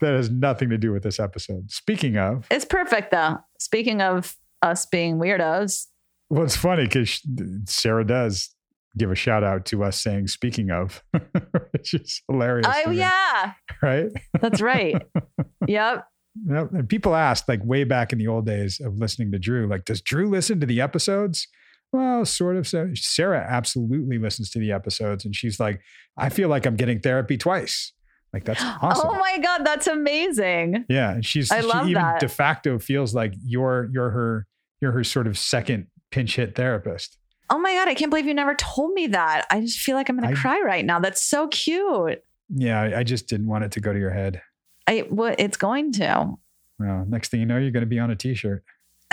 that 0.00 0.14
has 0.14 0.30
nothing 0.30 0.70
to 0.70 0.78
do 0.78 0.92
with 0.92 1.02
this 1.02 1.18
episode. 1.20 1.70
Speaking 1.70 2.16
of, 2.16 2.46
It's 2.50 2.64
perfect 2.64 3.10
though. 3.10 3.38
Speaking 3.58 4.00
of 4.00 4.36
us 4.62 4.86
being 4.86 5.18
weirdos, 5.18 5.86
well, 6.30 6.44
it's 6.44 6.56
funny 6.56 6.84
because 6.84 7.20
Sarah 7.66 8.06
does 8.06 8.54
give 8.96 9.10
a 9.10 9.14
shout 9.14 9.44
out 9.44 9.64
to 9.66 9.84
us 9.84 10.00
saying 10.00 10.26
"speaking 10.28 10.70
of," 10.70 11.02
which 11.72 11.94
is 11.94 12.22
hilarious. 12.28 12.66
oh 12.68 12.90
yeah, 12.90 13.52
right. 13.82 14.10
that's 14.40 14.60
right. 14.60 15.00
yep. 15.66 16.06
Yep. 16.46 16.72
And 16.72 16.88
people 16.88 17.14
asked, 17.16 17.48
like 17.48 17.60
way 17.64 17.84
back 17.84 18.12
in 18.12 18.18
the 18.18 18.28
old 18.28 18.46
days 18.46 18.80
of 18.80 18.96
listening 18.98 19.32
to 19.32 19.38
Drew, 19.38 19.66
like, 19.66 19.84
does 19.84 20.00
Drew 20.00 20.28
listen 20.28 20.60
to 20.60 20.66
the 20.66 20.80
episodes? 20.80 21.48
Well, 21.92 22.24
sort 22.26 22.56
of. 22.56 22.68
So 22.68 22.90
Sarah 22.94 23.44
absolutely 23.48 24.18
listens 24.18 24.50
to 24.50 24.58
the 24.58 24.70
episodes, 24.70 25.24
and 25.24 25.34
she's 25.34 25.58
like, 25.58 25.80
I 26.16 26.28
feel 26.28 26.48
like 26.48 26.66
I'm 26.66 26.76
getting 26.76 27.00
therapy 27.00 27.38
twice. 27.38 27.92
Like 28.32 28.44
that's 28.44 28.60
oh 28.64 28.78
awesome. 28.82 29.08
Oh 29.10 29.14
my 29.18 29.38
god, 29.38 29.64
that's 29.64 29.86
amazing. 29.86 30.84
Yeah, 30.88 31.20
she's 31.20 31.50
I 31.50 31.60
she 31.60 31.66
love 31.66 31.88
even 31.88 32.02
that. 32.02 32.20
de 32.20 32.28
facto 32.28 32.78
feels 32.78 33.14
like 33.14 33.34
you're 33.42 33.88
you're 33.92 34.10
her 34.10 34.46
you're 34.80 34.92
her 34.92 35.04
sort 35.04 35.26
of 35.26 35.38
second 35.38 35.86
pinch 36.10 36.36
hit 36.36 36.54
therapist. 36.54 37.18
Oh 37.50 37.58
my 37.58 37.72
god, 37.72 37.88
I 37.88 37.94
can't 37.94 38.10
believe 38.10 38.26
you 38.26 38.34
never 38.34 38.54
told 38.54 38.92
me 38.92 39.06
that. 39.08 39.46
I 39.50 39.60
just 39.60 39.78
feel 39.78 39.96
like 39.96 40.08
I'm 40.08 40.20
gonna 40.20 40.36
cry 40.36 40.60
right 40.60 40.84
now. 40.84 41.00
That's 41.00 41.22
so 41.22 41.48
cute. 41.48 42.22
Yeah, 42.54 42.80
I, 42.80 43.00
I 43.00 43.02
just 43.02 43.28
didn't 43.28 43.46
want 43.46 43.64
it 43.64 43.72
to 43.72 43.80
go 43.80 43.92
to 43.92 43.98
your 43.98 44.10
head. 44.10 44.42
I 44.86 45.00
what 45.08 45.38
it's 45.38 45.56
going 45.56 45.92
to. 45.92 46.34
Well, 46.78 47.04
next 47.08 47.30
thing 47.30 47.40
you 47.40 47.46
know, 47.46 47.58
you're 47.58 47.72
going 47.72 47.82
to 47.82 47.86
be 47.86 47.98
on 47.98 48.10
a 48.10 48.16
t-shirt. 48.16 48.62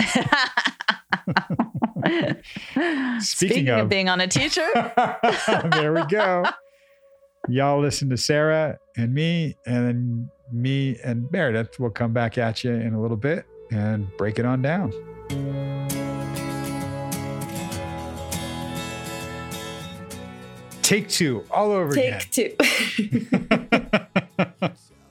Speaking, 3.20 3.68
of, 3.68 3.80
of- 3.80 3.88
being 3.88 4.08
on 4.08 4.20
a 4.20 4.28
teacher, 4.28 4.66
there 5.72 5.92
we 5.92 6.06
go. 6.06 6.44
Y'all 7.48 7.80
listen 7.80 8.10
to 8.10 8.16
Sarah 8.16 8.76
and 8.96 9.14
me, 9.14 9.56
and 9.66 9.86
then 9.86 10.28
me 10.52 10.98
and 11.04 11.30
Meredith 11.30 11.78
will 11.78 11.90
come 11.90 12.12
back 12.12 12.38
at 12.38 12.64
you 12.64 12.72
in 12.72 12.92
a 12.92 13.00
little 13.00 13.16
bit 13.16 13.46
and 13.70 14.08
break 14.16 14.40
it 14.40 14.44
on 14.44 14.62
down. 14.62 14.92
Take 20.82 21.08
two, 21.08 21.44
all 21.52 21.70
over 21.70 21.94
Take 21.94 22.28
two. 22.32 22.52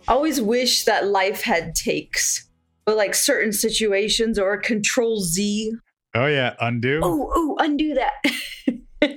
Always 0.09 0.41
wish 0.41 0.83
that 0.83 1.07
life 1.07 1.41
had 1.41 1.73
takes, 1.73 2.49
but 2.85 2.97
like 2.97 3.15
certain 3.15 3.53
situations 3.53 4.37
or 4.37 4.57
control 4.57 5.21
Z. 5.21 5.71
Oh, 6.13 6.27
yeah. 6.27 6.55
Undo. 6.59 6.99
Oh, 7.01 7.31
oh, 7.33 7.55
undo 7.59 7.93
that. 7.93 8.11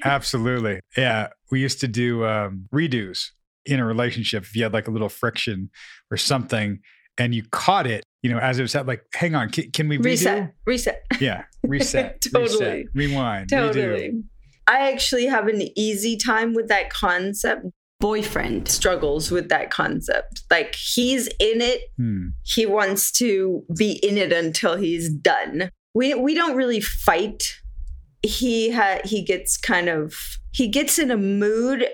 Absolutely. 0.05 0.81
Yeah. 0.97 1.29
We 1.51 1.61
used 1.61 1.81
to 1.81 1.89
do 1.89 2.25
um, 2.27 2.67
redos 2.75 3.29
in 3.65 3.81
a 3.81 3.85
relationship. 3.85 4.45
If 4.45 4.57
you 4.57 4.63
had 4.63 4.73
like 4.73 4.89
a 4.89 4.91
little 4.91 5.09
friction 5.09 5.71
or 6.11 6.17
something 6.17 6.81
and 7.17 7.35
you 7.35 7.43
caught 7.51 7.87
it, 7.87 8.03
you 8.23 8.31
know, 8.31 8.39
as 8.39 8.59
it 8.59 8.63
was 8.63 8.75
like, 8.75 9.03
hang 9.15 9.35
on, 9.35 9.51
can, 9.51 9.71
can 9.71 9.89
we 9.89 9.99
redo? 9.99 10.05
reset? 10.05 10.55
Reset. 10.67 11.03
Yeah. 11.21 11.45
Reset. 11.65 12.21
Totally. 12.21 12.49
Reset, 12.49 12.87
rewind. 12.95 13.51
Totally. 13.51 14.09
Redo. 14.11 14.23
I 14.67 14.91
actually 14.93 15.27
have 15.27 15.49
an 15.49 15.63
easy 15.79 16.17
time 16.17 16.55
with 16.55 16.69
that 16.69 16.91
concept. 16.91 17.67
Boyfriend 18.01 18.69
struggles 18.69 19.31
with 19.33 19.49
that 19.49 19.71
concept. 19.71 20.43
Like 20.51 20.75
he's 20.77 21.27
in 21.41 21.61
it, 21.61 21.81
Hmm. 21.97 22.29
he 22.45 22.65
wants 22.65 23.11
to 23.13 23.65
be 23.77 23.93
in 23.93 24.17
it 24.17 24.33
until 24.33 24.77
he's 24.77 25.09
done. 25.11 25.71
We 25.95 26.15
we 26.15 26.35
don't 26.35 26.55
really 26.57 26.81
fight. 26.81 27.55
He 28.23 28.71
ha- 28.71 29.01
he 29.05 29.23
gets 29.23 29.57
kind 29.57 29.89
of 29.89 30.15
he 30.53 30.69
gets 30.69 30.99
in 30.99 31.11
a 31.11 31.17
mood. 31.17 31.87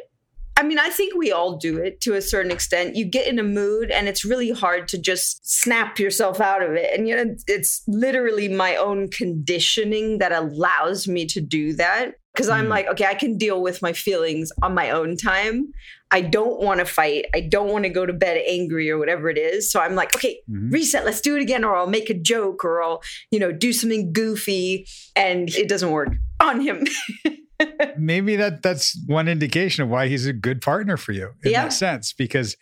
I 0.56 0.62
mean, 0.62 0.78
I 0.78 0.88
think 0.88 1.14
we 1.16 1.32
all 1.32 1.56
do 1.56 1.78
it 1.78 2.00
to 2.02 2.14
a 2.14 2.22
certain 2.22 2.52
extent. 2.52 2.94
You 2.94 3.04
get 3.04 3.26
in 3.26 3.40
a 3.40 3.42
mood 3.42 3.90
and 3.90 4.06
it's 4.06 4.24
really 4.24 4.50
hard 4.52 4.86
to 4.88 4.98
just 4.98 5.40
snap 5.44 5.98
yourself 5.98 6.40
out 6.40 6.62
of 6.62 6.72
it. 6.74 6.96
And 6.96 7.08
you 7.08 7.16
know, 7.16 7.34
it's 7.48 7.82
literally 7.88 8.48
my 8.48 8.76
own 8.76 9.08
conditioning 9.08 10.18
that 10.18 10.30
allows 10.32 11.08
me 11.08 11.26
to 11.26 11.40
do 11.40 11.72
that. 11.74 12.12
Because 12.32 12.48
I'm 12.48 12.64
Hmm. 12.66 12.70
like, 12.70 12.86
okay, 12.88 13.06
I 13.06 13.14
can 13.14 13.36
deal 13.36 13.62
with 13.62 13.82
my 13.82 13.92
feelings 13.92 14.50
on 14.62 14.74
my 14.74 14.90
own 14.90 15.16
time. 15.16 15.72
I 16.10 16.20
don't 16.20 16.60
want 16.60 16.78
to 16.80 16.84
fight. 16.86 17.26
I 17.34 17.40
don't 17.40 17.68
want 17.70 17.84
to 17.84 17.88
go 17.90 18.06
to 18.06 18.12
bed 18.12 18.40
angry 18.46 18.88
or 18.90 18.98
whatever 18.98 19.28
it 19.28 19.38
is. 19.38 19.70
So 19.72 19.80
I'm 19.80 19.94
like, 19.94 20.14
okay, 20.14 20.38
Mhm. 20.48 20.72
reset, 20.72 21.04
let's 21.04 21.20
do 21.20 21.34
it 21.36 21.42
again, 21.42 21.64
or 21.64 21.74
I'll 21.74 21.88
make 21.88 22.08
a 22.10 22.14
joke 22.14 22.64
or 22.64 22.82
I'll, 22.82 23.02
you 23.30 23.40
know, 23.40 23.50
do 23.50 23.72
something 23.72 24.12
goofy. 24.12 24.86
And 25.16 25.48
it 25.54 25.68
doesn't 25.68 25.90
work 25.90 26.10
on 26.40 26.60
him. 26.60 26.86
maybe 27.96 28.36
that 28.36 28.62
that's 28.62 28.98
one 29.06 29.28
indication 29.28 29.82
of 29.84 29.88
why 29.88 30.08
he's 30.08 30.26
a 30.26 30.32
good 30.32 30.60
partner 30.60 30.96
for 30.96 31.12
you 31.12 31.30
in 31.44 31.52
Yeah. 31.52 31.64
that 31.64 31.72
sense 31.72 32.12
because 32.12 32.56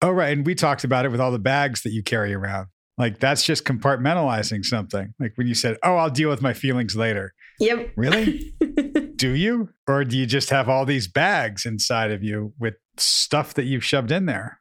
oh 0.00 0.10
right 0.10 0.32
and 0.32 0.46
we 0.46 0.54
talked 0.54 0.84
about 0.84 1.04
it 1.04 1.10
with 1.10 1.20
all 1.20 1.32
the 1.32 1.40
bags 1.40 1.82
that 1.82 1.90
you 1.90 2.02
carry 2.04 2.32
around 2.32 2.68
like 2.96 3.18
that's 3.18 3.42
just 3.44 3.64
compartmentalizing 3.64 4.64
something 4.64 5.12
like 5.18 5.32
when 5.34 5.48
you 5.48 5.54
said 5.54 5.76
oh 5.82 5.96
i'll 5.96 6.08
deal 6.08 6.30
with 6.30 6.40
my 6.40 6.54
feelings 6.54 6.94
later 6.94 7.34
yep. 7.58 7.90
really 7.96 8.54
do 9.18 9.32
you 9.32 9.68
or 9.86 10.04
do 10.04 10.16
you 10.16 10.26
just 10.26 10.50
have 10.50 10.68
all 10.68 10.84
these 10.84 11.08
bags 11.08 11.66
inside 11.66 12.10
of 12.10 12.22
you 12.22 12.52
with 12.58 12.74
stuff 12.96 13.54
that 13.54 13.64
you've 13.64 13.84
shoved 13.84 14.10
in 14.10 14.26
there 14.26 14.60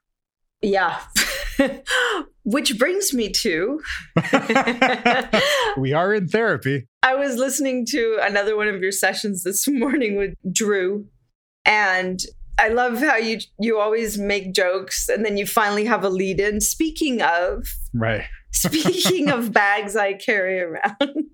yeah. 0.61 0.99
Which 2.43 2.79
brings 2.79 3.13
me 3.13 3.29
to 3.29 3.81
we 5.77 5.93
are 5.93 6.13
in 6.13 6.27
therapy 6.27 6.87
I 7.03 7.15
was 7.15 7.37
listening 7.37 7.85
to 7.91 8.19
another 8.21 8.57
one 8.57 8.67
of 8.67 8.81
your 8.81 8.91
sessions 8.91 9.43
this 9.43 9.65
morning 9.69 10.17
with 10.17 10.33
Drew, 10.51 11.05
and 11.63 12.19
I 12.57 12.67
love 12.67 12.99
how 12.99 13.15
you 13.15 13.39
you 13.59 13.79
always 13.79 14.17
make 14.17 14.53
jokes 14.53 15.07
and 15.07 15.23
then 15.23 15.37
you 15.37 15.45
finally 15.45 15.85
have 15.85 16.03
a 16.03 16.09
lead 16.09 16.41
in. 16.41 16.59
Speaking 16.59 17.21
of, 17.21 17.67
right 17.93 18.25
speaking 18.51 19.29
of 19.29 19.53
bags 19.53 19.95
I 19.95 20.13
carry 20.13 20.59
around. 20.59 21.29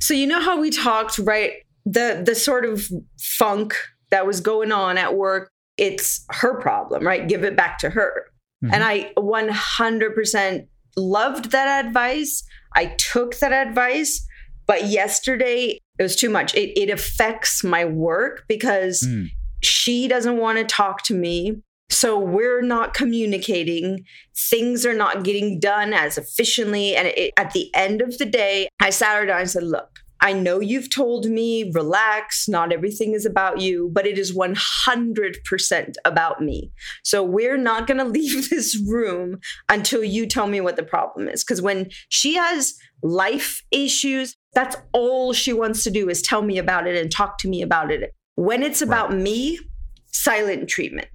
so 0.00 0.14
you 0.14 0.26
know 0.26 0.40
how 0.40 0.60
we 0.60 0.70
talked, 0.70 1.18
right? 1.18 1.52
The 1.86 2.22
the 2.24 2.34
sort 2.34 2.64
of 2.66 2.84
funk 3.20 3.74
that 4.10 4.26
was 4.26 4.40
going 4.40 4.72
on 4.72 4.98
at 4.98 5.14
work, 5.16 5.50
it's 5.78 6.24
her 6.30 6.60
problem, 6.60 7.06
right? 7.06 7.26
Give 7.28 7.42
it 7.44 7.56
back 7.56 7.78
to 7.78 7.90
her. 7.90 8.24
Mhm. 8.64 8.72
And 8.74 8.84
I 8.84 9.12
100% 9.16 10.66
loved 10.96 11.50
that 11.52 11.86
advice. 11.86 12.42
I 12.74 12.86
took 12.98 13.38
that 13.38 13.52
advice, 13.52 14.26
but 14.66 14.86
yesterday 14.86 15.78
it 15.98 16.02
was 16.02 16.16
too 16.16 16.30
much. 16.30 16.54
It, 16.54 16.78
it 16.80 16.90
affects 16.90 17.62
my 17.64 17.84
work 17.84 18.44
because 18.48 19.02
Mm. 19.06 19.28
she 19.62 20.08
doesn't 20.08 20.36
want 20.38 20.58
to 20.58 20.64
talk 20.64 21.02
to 21.04 21.14
me. 21.14 21.56
So 21.88 22.18
we're 22.18 22.62
not 22.62 22.94
communicating. 22.94 24.04
Things 24.50 24.84
are 24.84 24.94
not 24.94 25.22
getting 25.22 25.60
done 25.60 25.92
as 25.94 26.18
efficiently. 26.18 26.96
And 26.96 27.08
it, 27.08 27.32
at 27.36 27.52
the 27.52 27.70
end 27.74 28.02
of 28.02 28.18
the 28.18 28.26
day, 28.26 28.68
I 28.80 28.90
sat 28.90 29.16
her 29.18 29.26
down 29.26 29.40
and 29.42 29.50
said, 29.50 29.62
Look, 29.62 30.00
I 30.20 30.32
know 30.32 30.60
you've 30.60 30.90
told 30.90 31.26
me, 31.26 31.70
relax, 31.72 32.48
not 32.48 32.72
everything 32.72 33.12
is 33.12 33.26
about 33.26 33.60
you, 33.60 33.90
but 33.92 34.06
it 34.06 34.18
is 34.18 34.34
100% 34.34 35.94
about 36.04 36.42
me. 36.42 36.72
So 37.04 37.22
we're 37.22 37.58
not 37.58 37.86
going 37.86 37.98
to 38.04 38.04
leave 38.04 38.50
this 38.50 38.80
room 38.86 39.38
until 39.68 40.02
you 40.02 40.26
tell 40.26 40.46
me 40.46 40.60
what 40.60 40.76
the 40.76 40.82
problem 40.82 41.28
is. 41.28 41.44
Because 41.44 41.62
when 41.62 41.90
she 42.08 42.34
has 42.34 42.74
life 43.02 43.62
issues, 43.70 44.34
that's 44.54 44.76
all 44.92 45.32
she 45.32 45.52
wants 45.52 45.84
to 45.84 45.90
do 45.90 46.08
is 46.08 46.22
tell 46.22 46.42
me 46.42 46.58
about 46.58 46.86
it 46.86 46.96
and 46.96 47.10
talk 47.10 47.38
to 47.38 47.48
me 47.48 47.62
about 47.62 47.90
it. 47.90 48.12
When 48.36 48.62
it's 48.62 48.82
about 48.82 49.14
me, 49.14 49.58
silent 50.06 50.68
treatment. 50.68 51.08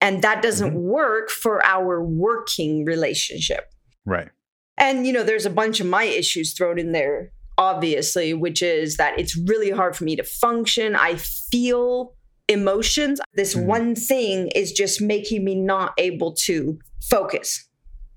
And 0.00 0.22
that 0.22 0.42
doesn't 0.42 0.70
mm-hmm. 0.70 0.78
work 0.78 1.30
for 1.30 1.64
our 1.64 2.02
working 2.02 2.84
relationship. 2.84 3.70
right 4.04 4.28
And, 4.76 5.06
you 5.06 5.12
know, 5.12 5.22
there's 5.22 5.46
a 5.46 5.50
bunch 5.50 5.80
of 5.80 5.86
my 5.86 6.04
issues 6.04 6.52
thrown 6.52 6.78
in 6.78 6.92
there, 6.92 7.32
obviously, 7.62 8.34
which 8.34 8.60
is 8.62 8.96
that 8.96 9.18
it's 9.20 9.36
really 9.36 9.70
hard 9.70 9.94
for 9.96 10.04
me 10.04 10.16
to 10.16 10.24
function. 10.24 10.96
I 10.96 11.14
feel 11.14 12.14
emotions. 12.48 13.20
This 13.34 13.54
Mhm. 13.54 13.66
one 13.66 13.94
thing 13.94 14.48
is 14.48 14.72
just 14.72 15.00
making 15.00 15.44
me 15.44 15.54
not 15.54 15.92
able 15.96 16.32
to 16.48 16.78
focus. 17.08 17.68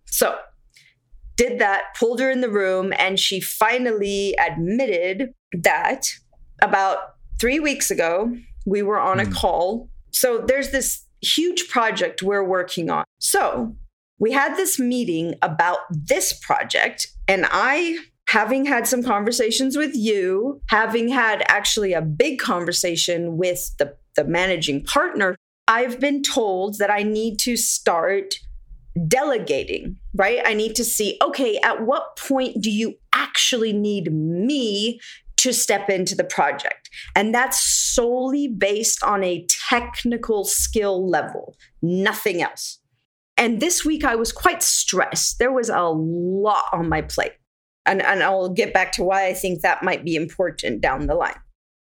So, 0.08 0.36
did 1.38 1.60
that, 1.60 1.84
pulled 2.00 2.20
her 2.22 2.32
in 2.32 2.42
the 2.42 2.50
room, 2.50 2.92
and 2.98 3.20
she 3.20 3.40
finally 3.40 4.34
admitted 4.48 5.34
that 5.54 6.08
about 6.62 6.98
three 7.40 7.60
weeks 7.60 7.92
ago, 7.92 8.36
we 8.66 8.82
were 8.82 9.00
on 9.00 9.20
a 9.20 9.26
Hmm. 9.26 9.32
call. 9.34 9.90
So, 10.12 10.40
there's 10.40 10.72
this 10.72 11.04
huge 11.22 11.68
project 11.70 12.24
we're 12.24 12.44
working 12.58 12.90
on. 12.90 13.04
So, 13.20 13.76
we 14.18 14.32
had 14.32 14.56
this 14.56 14.80
meeting 14.80 15.36
about 15.42 15.80
this 15.92 16.34
project, 16.34 17.08
and 17.28 17.46
I, 17.52 17.98
having 18.28 18.66
had 18.66 18.88
some 18.88 19.04
conversations 19.04 19.78
with 19.78 19.96
you, 19.96 20.62
having 20.70 21.10
had 21.10 21.44
actually 21.48 21.94
a 21.94 22.02
big 22.02 22.40
conversation 22.40 23.38
with 23.38 23.76
the, 23.78 23.96
the 24.16 24.24
managing 24.24 24.84
partner, 24.84 25.36
I've 25.68 26.00
been 26.00 26.22
told 26.22 26.78
that 26.80 26.92
I 26.92 27.04
need 27.04 27.40
to 27.40 27.58
start 27.58 28.36
delegating, 29.08 29.98
right? 30.14 30.42
I 30.46 30.54
need 30.54 30.76
to 30.76 30.84
see, 30.84 31.18
okay, 31.22 31.60
at 31.64 31.86
what 31.86 32.18
point 32.18 32.62
do 32.62 32.72
you 32.72 32.96
actually 33.14 33.74
need 33.74 34.12
me 34.12 35.00
to 35.38 35.54
step 35.54 35.90
into 35.90 36.16
the 36.16 36.24
project? 36.24 36.90
And 37.16 37.34
that's 37.34 37.60
solely 37.60 38.48
based 38.48 39.04
on 39.04 39.24
a 39.24 39.46
technical 39.70 40.46
skill 40.46 41.08
level, 41.10 41.56
nothing 41.82 42.42
else. 42.42 42.80
And 43.38 43.60
this 43.60 43.84
week 43.84 44.06
I 44.06 44.16
was 44.16 44.32
quite 44.32 44.64
stressed. 44.64 45.40
There 45.40 45.52
was 45.52 45.70
a 45.70 45.84
lot 45.84 46.64
on 46.72 46.88
my 46.88 47.02
plate. 47.02 47.34
And, 47.86 48.02
and 48.02 48.24
I'll 48.24 48.50
get 48.50 48.74
back 48.74 48.92
to 48.94 49.04
why 49.04 49.28
I 49.28 49.34
think 49.34 49.62
that 49.62 49.84
might 49.84 50.04
be 50.04 50.16
important 50.16 50.82
down 50.82 51.08
the 51.08 51.16
line. 51.16 51.40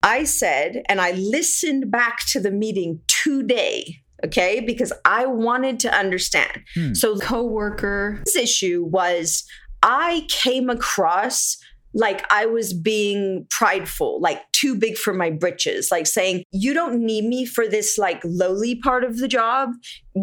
I 0.04 0.24
said, 0.24 0.84
and 0.88 1.02
I 1.02 1.12
listened 1.12 1.90
back 1.90 2.20
to 2.28 2.40
the 2.40 2.52
meeting 2.52 3.00
today, 3.08 3.98
okay, 4.24 4.60
because 4.60 4.94
I 5.04 5.26
wanted 5.26 5.80
to 5.82 5.94
understand. 5.94 6.62
Hmm. 6.76 6.94
So, 6.94 7.16
the 7.16 7.26
coworker's 7.26 8.36
issue 8.36 8.86
was 8.88 9.44
I 9.82 10.28
came 10.30 10.70
across 10.70 11.58
like 11.96 12.26
I 12.32 12.46
was 12.46 12.74
being 12.74 13.48
prideful, 13.50 14.20
like 14.20 14.42
too 14.52 14.76
big 14.76 14.98
for 14.98 15.14
my 15.14 15.32
britches, 15.32 15.90
like 15.92 16.06
saying, 16.06 16.44
You 16.52 16.74
don't 16.74 17.00
need 17.00 17.26
me 17.26 17.46
for 17.46 17.68
this 17.68 17.98
like 17.98 18.22
lowly 18.24 18.76
part 18.76 19.04
of 19.04 19.18
the 19.18 19.28
job. 19.28 19.70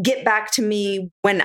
Get 0.02 0.24
back 0.24 0.52
to 0.52 0.62
me 0.62 1.10
when 1.22 1.44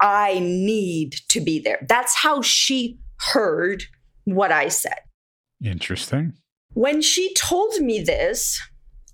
I 0.00 0.40
need 0.40 1.14
to 1.28 1.40
be 1.40 1.58
there. 1.60 1.86
That's 1.88 2.14
how 2.16 2.42
she 2.42 2.98
heard 3.18 3.84
what 4.24 4.52
I 4.52 4.68
said. 4.68 4.98
interesting 5.64 6.34
When 6.74 7.00
she 7.02 7.34
told 7.34 7.80
me 7.80 8.02
this, 8.02 8.60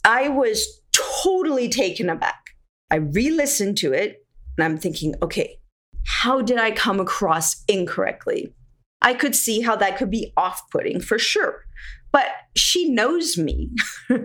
I 0.05 0.29
was 0.29 0.83
totally 0.93 1.69
taken 1.69 2.11
aback. 2.11 2.51
I 2.91 2.97
re 2.97 3.31
listened 3.31 3.79
to 3.79 3.93
it 3.93 4.25
and 4.57 4.65
I'm 4.65 4.79
thinking, 4.79 5.15
okay, 5.23 5.59
how 6.07 6.43
did 6.43 6.59
I 6.59 6.71
come 6.71 7.01
across 7.01 7.63
incorrectly? 7.67 8.55
I 9.01 9.15
could 9.15 9.35
see 9.35 9.61
how 9.61 9.77
that 9.77 9.99
could 9.99 10.11
be 10.11 10.33
off 10.37 10.63
putting 10.71 11.01
for 11.01 11.19
sure. 11.19 11.65
But 12.13 12.27
she 12.55 12.89
knows 12.91 13.37
me. 13.37 13.71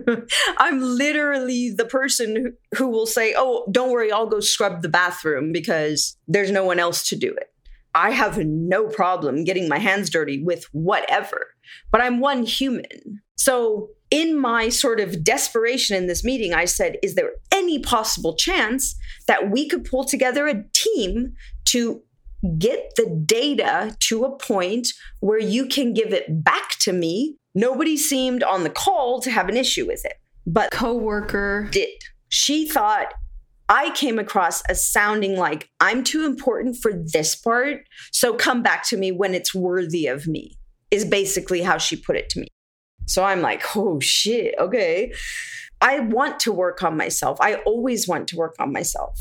I'm 0.58 0.80
literally 0.80 1.70
the 1.70 1.84
person 1.84 2.36
who, 2.36 2.78
who 2.78 2.88
will 2.88 3.06
say, 3.06 3.34
Oh, 3.36 3.66
don't 3.70 3.90
worry, 3.90 4.12
I'll 4.12 4.28
go 4.28 4.40
scrub 4.40 4.82
the 4.82 4.88
bathroom 4.88 5.52
because 5.52 6.16
there's 6.28 6.52
no 6.52 6.64
one 6.64 6.78
else 6.78 7.08
to 7.08 7.16
do 7.16 7.34
it. 7.34 7.52
I 7.94 8.10
have 8.10 8.38
no 8.38 8.86
problem 8.86 9.44
getting 9.44 9.68
my 9.68 9.78
hands 9.78 10.10
dirty 10.10 10.42
with 10.42 10.64
whatever, 10.72 11.48
but 11.90 12.00
I'm 12.00 12.20
one 12.20 12.44
human. 12.44 13.20
So, 13.36 13.88
in 14.10 14.36
my 14.36 14.68
sort 14.68 14.98
of 14.98 15.22
desperation 15.22 15.96
in 15.96 16.08
this 16.08 16.24
meeting, 16.24 16.52
I 16.52 16.64
said, 16.64 16.96
Is 17.02 17.14
there 17.14 17.30
any 17.52 17.78
possible 17.78 18.34
chance 18.34 18.96
that 19.26 19.50
we 19.50 19.68
could 19.68 19.84
pull 19.84 20.04
together 20.04 20.46
a 20.46 20.64
team 20.72 21.34
to 21.66 22.02
get 22.58 22.92
the 22.96 23.22
data 23.24 23.96
to 24.00 24.24
a 24.24 24.36
point 24.36 24.88
where 25.20 25.38
you 25.38 25.66
can 25.66 25.94
give 25.94 26.12
it 26.12 26.44
back 26.44 26.70
to 26.80 26.92
me? 26.92 27.36
Nobody 27.54 27.96
seemed 27.96 28.42
on 28.42 28.64
the 28.64 28.70
call 28.70 29.20
to 29.20 29.30
have 29.30 29.48
an 29.48 29.56
issue 29.56 29.86
with 29.86 30.04
it, 30.04 30.14
but 30.46 30.70
coworker 30.70 31.68
did. 31.70 31.88
She 32.28 32.68
thought 32.68 33.12
I 33.70 33.90
came 33.90 34.18
across 34.18 34.62
as 34.62 34.84
sounding 34.84 35.36
like 35.36 35.70
I'm 35.78 36.02
too 36.02 36.26
important 36.26 36.76
for 36.76 36.92
this 36.92 37.36
part. 37.36 37.86
So 38.12 38.34
come 38.34 38.62
back 38.62 38.82
to 38.88 38.96
me 38.96 39.12
when 39.12 39.32
it's 39.32 39.54
worthy 39.54 40.08
of 40.08 40.26
me, 40.26 40.58
is 40.90 41.04
basically 41.04 41.62
how 41.62 41.78
she 41.78 41.94
put 41.94 42.16
it 42.16 42.28
to 42.30 42.40
me. 42.40 42.48
So 43.06 43.22
I'm 43.22 43.40
like, 43.40 43.76
oh 43.76 44.00
shit, 44.00 44.56
okay. 44.58 45.12
I 45.80 46.00
want 46.00 46.40
to 46.40 46.52
work 46.52 46.82
on 46.82 46.96
myself. 46.96 47.38
I 47.40 47.54
always 47.66 48.08
want 48.08 48.26
to 48.28 48.36
work 48.36 48.56
on 48.58 48.72
myself. 48.72 49.18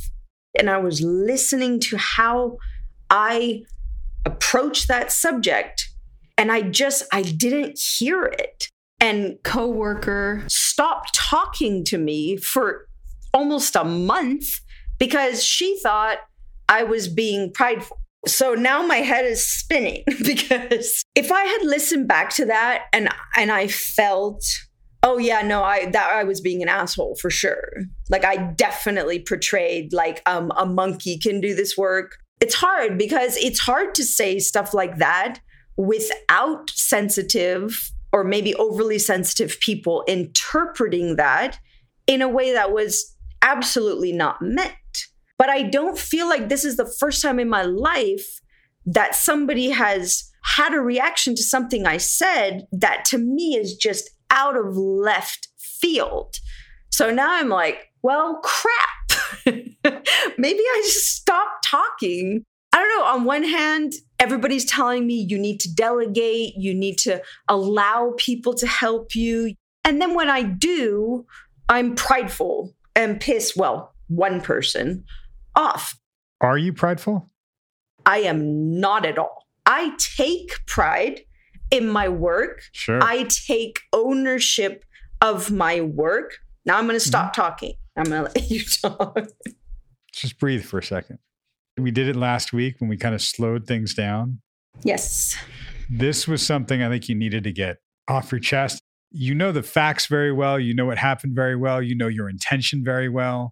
And 0.57 0.67
I 0.67 0.79
was 0.79 0.99
listening 0.99 1.79
to 1.81 1.97
how 1.97 2.57
I 3.09 3.61
approach 4.25 4.87
that 4.87 5.11
subject 5.11 5.89
and 6.37 6.51
I 6.51 6.61
just 6.61 7.03
I 7.13 7.21
didn't 7.21 7.79
hear 7.79 8.23
it. 8.23 8.67
And 8.99 9.37
coworker 9.43 10.43
stopped 10.47 11.13
talking 11.13 11.85
to 11.85 11.97
me 11.97 12.35
for 12.35 12.88
almost 13.33 13.75
a 13.75 13.83
month 13.83 14.47
because 14.97 15.43
she 15.43 15.79
thought 15.81 16.17
I 16.67 16.83
was 16.83 17.07
being 17.07 17.51
prideful. 17.53 17.97
So 18.27 18.53
now 18.53 18.85
my 18.85 18.97
head 18.97 19.25
is 19.25 19.45
spinning 19.45 20.03
because 20.23 21.03
if 21.15 21.31
I 21.31 21.43
had 21.43 21.63
listened 21.63 22.07
back 22.07 22.29
to 22.31 22.45
that 22.45 22.85
and 22.93 23.09
and 23.35 23.51
I 23.51 23.67
felt 23.67 24.43
oh 25.03 25.17
yeah 25.17 25.41
no 25.41 25.63
I 25.63 25.85
that 25.91 26.11
I 26.11 26.25
was 26.25 26.41
being 26.41 26.61
an 26.61 26.67
asshole 26.67 27.15
for 27.15 27.29
sure. 27.29 27.71
Like 28.09 28.25
I 28.25 28.35
definitely 28.35 29.23
portrayed 29.23 29.93
like 29.93 30.21
um 30.25 30.51
a 30.57 30.65
monkey 30.65 31.17
can 31.17 31.39
do 31.39 31.55
this 31.55 31.77
work. 31.77 32.17
It's 32.41 32.55
hard 32.55 32.97
because 32.97 33.37
it's 33.37 33.59
hard 33.59 33.95
to 33.95 34.03
say 34.03 34.39
stuff 34.39 34.73
like 34.73 34.97
that 34.97 35.39
without 35.77 36.69
sensitive 36.71 37.91
or 38.11 38.23
maybe 38.23 38.53
overly 38.55 38.99
sensitive 38.99 39.57
people 39.61 40.03
interpreting 40.07 41.15
that 41.15 41.57
in 42.05 42.21
a 42.21 42.27
way 42.27 42.51
that 42.53 42.73
was 42.73 43.15
absolutely 43.41 44.11
not 44.11 44.41
meant. 44.41 44.73
But 45.37 45.49
I 45.49 45.63
don't 45.63 45.97
feel 45.97 46.27
like 46.27 46.49
this 46.49 46.65
is 46.65 46.77
the 46.77 46.91
first 46.99 47.21
time 47.21 47.39
in 47.39 47.49
my 47.49 47.63
life 47.63 48.41
that 48.85 49.15
somebody 49.15 49.69
has 49.69 50.29
had 50.43 50.73
a 50.73 50.81
reaction 50.81 51.35
to 51.35 51.43
something 51.43 51.85
I 51.85 51.97
said 51.97 52.67
that 52.71 53.05
to 53.05 53.17
me 53.17 53.55
is 53.55 53.75
just 53.75 54.09
out 54.31 54.57
of 54.57 54.75
left 54.75 55.47
field. 55.57 56.35
So 56.91 57.11
now 57.11 57.33
I'm 57.33 57.49
like, 57.49 57.87
well, 58.01 58.41
crap. 58.43 59.45
Maybe 59.45 60.59
I 60.59 60.81
just 60.85 61.15
stop 61.15 61.47
talking. 61.65 62.43
I 62.73 62.77
don't 62.77 62.97
know. 62.97 63.05
On 63.05 63.23
one 63.23 63.43
hand, 63.43 63.93
everybody's 64.19 64.65
telling 64.65 65.07
me 65.07 65.25
you 65.27 65.37
need 65.37 65.59
to 65.61 65.73
delegate, 65.73 66.53
you 66.57 66.73
need 66.73 66.97
to 66.99 67.21
allow 67.47 68.13
people 68.17 68.53
to 68.55 68.67
help 68.67 69.15
you. 69.15 69.53
And 69.83 70.01
then 70.01 70.13
when 70.13 70.29
I 70.29 70.43
do, 70.43 71.25
I'm 71.67 71.95
prideful 71.95 72.73
and 72.99 73.19
piss, 73.19 73.55
well, 73.55 73.93
one 74.07 74.41
person 74.41 75.05
off. 75.55 75.97
Are 76.41 76.57
you 76.57 76.73
prideful? 76.73 77.29
I 78.05 78.19
am 78.19 78.79
not 78.79 79.05
at 79.05 79.17
all. 79.17 79.47
I 79.65 79.95
take 79.97 80.65
pride 80.67 81.21
in 81.71 81.87
my 81.87 82.09
work. 82.09 82.61
Sure. 82.73 83.01
I 83.01 83.23
take 83.29 83.79
ownership 83.93 84.83
of 85.21 85.49
my 85.49 85.79
work. 85.79 86.39
Now 86.65 86.77
I'm 86.77 86.85
going 86.85 86.97
to 86.97 86.99
stop 86.99 87.31
mm-hmm. 87.31 87.41
talking. 87.41 87.73
I'm 87.95 88.03
going 88.03 88.25
to 88.25 88.31
let 88.35 88.51
you 88.51 88.63
talk. 88.81 89.27
Just 90.11 90.37
breathe 90.37 90.65
for 90.65 90.79
a 90.79 90.83
second. 90.83 91.19
We 91.77 91.91
did 91.91 92.09
it 92.09 92.17
last 92.17 92.51
week 92.51 92.81
when 92.81 92.89
we 92.89 92.97
kind 92.97 93.15
of 93.15 93.21
slowed 93.21 93.65
things 93.65 93.93
down. 93.93 94.41
Yes. 94.83 95.37
This 95.89 96.27
was 96.27 96.45
something 96.45 96.83
I 96.83 96.89
think 96.89 97.07
you 97.07 97.15
needed 97.15 97.45
to 97.45 97.53
get 97.53 97.77
off 98.09 98.31
your 98.31 98.39
chest 98.39 98.81
you 99.11 99.33
know 99.33 99.51
the 99.51 99.63
facts 99.63 100.05
very 100.05 100.31
well, 100.31 100.59
you 100.59 100.73
know 100.73 100.85
what 100.85 100.97
happened 100.97 101.35
very 101.35 101.55
well, 101.55 101.81
you 101.81 101.95
know 101.95 102.07
your 102.07 102.29
intention 102.29 102.83
very 102.83 103.09
well, 103.09 103.51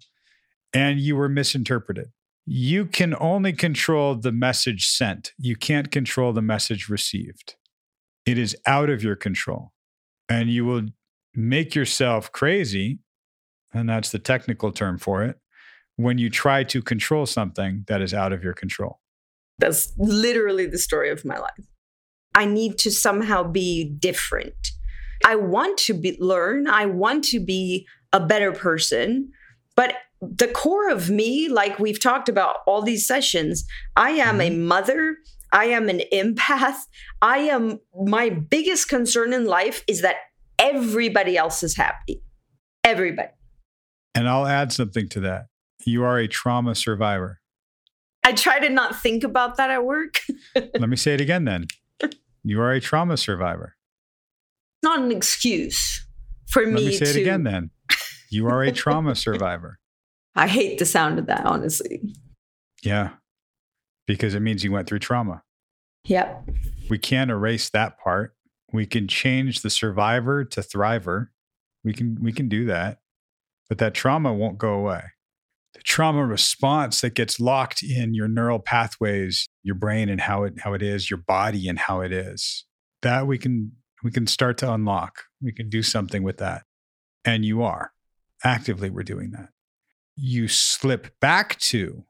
and 0.74 1.00
you 1.00 1.16
were 1.16 1.30
misinterpreted. 1.30 2.10
You 2.46 2.86
can 2.86 3.16
only 3.20 3.54
control 3.54 4.16
the 4.16 4.32
message 4.32 4.88
sent, 4.88 5.34
you 5.38 5.56
can't 5.56 5.92
control 5.92 6.32
the 6.34 6.42
message 6.42 6.88
received. 6.88 7.56
It 8.26 8.38
is 8.38 8.56
out 8.66 8.90
of 8.90 9.04
your 9.04 9.16
control. 9.16 9.74
And 10.30 10.50
you 10.50 10.66
will 10.66 10.88
make 11.34 11.76
yourself 11.76 12.32
crazy, 12.32 13.00
and 13.74 13.90
that's 13.90 14.12
the 14.12 14.20
technical 14.20 14.72
term 14.72 14.98
for 14.98 15.24
it, 15.24 15.38
when 15.96 16.18
you 16.18 16.30
try 16.30 16.64
to 16.66 16.82
control 16.82 17.26
something 17.26 17.86
that 17.88 18.02
is 18.02 18.14
out 18.14 18.34
of 18.34 18.44
your 18.44 18.54
control. 18.54 19.00
That's 19.58 19.94
literally 19.98 20.68
the 20.68 20.78
story 20.78 21.10
of 21.10 21.26
my 21.26 21.40
life. 21.40 21.66
I 22.36 22.46
need 22.46 22.78
to 22.80 22.92
somehow 22.92 23.44
be 23.44 23.84
different 23.84 24.72
I 25.26 25.36
want 25.36 25.78
to 25.80 25.94
be, 25.94 26.18
learn, 26.20 26.68
I 26.68 26.86
want 26.86 27.24
to 27.26 27.40
be 27.40 27.88
a 28.14 28.20
better 28.20 28.52
person, 28.52 29.32
but 29.76 29.96
the 30.22 30.48
core 30.48 30.90
of 30.90 31.10
me, 31.10 31.48
like 31.48 31.80
we've 31.80 32.00
talked 32.00 32.30
about 32.30 32.58
all 32.66 32.82
these 32.82 33.06
sessions, 33.06 33.66
I 33.96 34.12
am 34.12 34.42
a 34.42 34.50
mm-hmm. 34.50 34.64
mother. 34.64 35.18
I 35.54 35.66
am 35.66 35.90
an 35.90 36.02
empath. 36.12 36.78
I 37.22 37.40
am, 37.40 37.80
my 37.96 38.30
biggest 38.30 38.90
concern 38.90 39.32
in 39.32 39.46
life 39.46 39.84
is 39.88 40.02
that 40.02 40.16
everybody 40.60 41.38
else 41.38 41.64
is 41.64 41.76
happy. 41.76 42.22
Everybody. 42.84 43.30
And 44.14 44.28
I'll 44.28 44.48
add 44.48 44.74
something 44.74 45.08
to 45.10 45.20
that. 45.22 45.48
You 45.86 46.04
are 46.04 46.18
a 46.18 46.28
trauma 46.28 46.76
survivor. 46.76 47.40
I 48.24 48.34
try 48.34 48.60
to 48.60 48.70
not 48.70 49.00
think 49.00 49.24
about 49.24 49.56
that 49.58 49.70
at 49.70 49.86
work. 49.86 50.20
Let 50.56 50.90
me 50.90 50.98
say 50.98 51.14
it 51.14 51.22
again 51.22 51.46
then. 51.46 51.68
You 52.44 52.60
are 52.60 52.72
a 52.72 52.82
trauma 52.82 53.16
survivor 53.16 53.77
not 54.84 55.00
an 55.00 55.12
excuse 55.12 56.06
for 56.48 56.64
Let 56.64 56.74
me, 56.74 56.88
me 56.88 56.92
say 56.94 57.06
to... 57.06 57.12
it 57.12 57.22
again 57.22 57.44
then. 57.44 57.72
You 58.30 58.48
are 58.48 58.62
a 58.64 58.72
trauma 58.72 59.16
survivor. 59.16 59.80
I 60.36 60.48
hate 60.48 60.78
the 60.78 60.86
sound 60.86 61.20
of 61.20 61.26
that, 61.28 61.46
honestly. 61.46 62.02
Yeah. 62.84 63.12
Because 64.06 64.36
it 64.36 64.42
means 64.42 64.64
you 64.64 64.72
went 64.72 64.88
through 64.88 65.00
trauma. 65.00 65.44
Yep. 66.06 66.50
We 66.90 66.98
can't 66.98 67.32
erase 67.32 67.70
that 67.70 68.00
part. 68.00 68.36
We 68.72 68.86
can 68.86 69.08
change 69.08 69.62
the 69.62 69.70
survivor 69.70 70.46
to 70.46 70.62
thriver. 70.62 71.28
We 71.84 71.94
can 71.94 72.18
we 72.22 72.32
can 72.32 72.48
do 72.50 72.66
that. 72.66 73.00
But 73.70 73.78
that 73.80 73.94
trauma 73.94 74.34
won't 74.34 74.58
go 74.58 74.74
away. 74.74 75.04
The 75.74 75.82
trauma 75.82 76.26
response 76.26 77.02
that 77.02 77.14
gets 77.14 77.40
locked 77.40 77.84
in 77.84 78.14
your 78.14 78.28
neural 78.28 78.60
pathways, 78.60 79.48
your 79.64 79.76
brain 79.76 80.10
and 80.10 80.22
how 80.22 80.44
it 80.44 80.54
how 80.62 80.74
it 80.74 80.82
is, 80.82 81.10
your 81.10 81.20
body 81.20 81.68
and 81.68 81.80
how 81.80 82.02
it 82.02 82.12
is. 82.12 82.66
That 83.02 83.28
we 83.28 83.38
can 83.38 83.74
we 84.08 84.12
can 84.12 84.26
start 84.26 84.58
to 84.58 84.74
unlock. 84.74 85.24
We 85.42 85.52
can 85.52 85.68
do 85.68 85.84
something 85.84 86.24
with 86.24 86.38
that. 86.38 86.64
And 87.26 87.44
you 87.44 87.62
are. 87.62 87.92
Actively, 88.42 88.90
we're 88.90 89.04
doing 89.04 89.32
that. 89.32 89.50
You 90.16 90.48
slip 90.48 91.20
back 91.20 91.60
to 91.60 92.06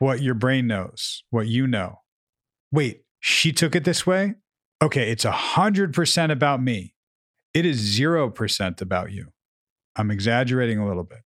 what 0.00 0.20
your 0.20 0.34
brain 0.34 0.66
knows, 0.66 1.22
what 1.30 1.46
you 1.46 1.66
know. 1.66 2.00
Wait, 2.70 3.04
she 3.20 3.52
took 3.52 3.74
it 3.74 3.84
this 3.84 4.06
way? 4.06 4.34
Okay, 4.82 5.10
it's 5.10 5.24
a 5.24 5.30
100% 5.30 6.30
about 6.30 6.62
me. 6.62 6.94
It 7.54 7.64
is 7.64 7.98
0% 7.98 8.82
about 8.82 9.10
you. 9.10 9.28
I'm 9.96 10.10
exaggerating 10.10 10.78
a 10.78 10.86
little 10.86 11.04
bit. 11.04 11.20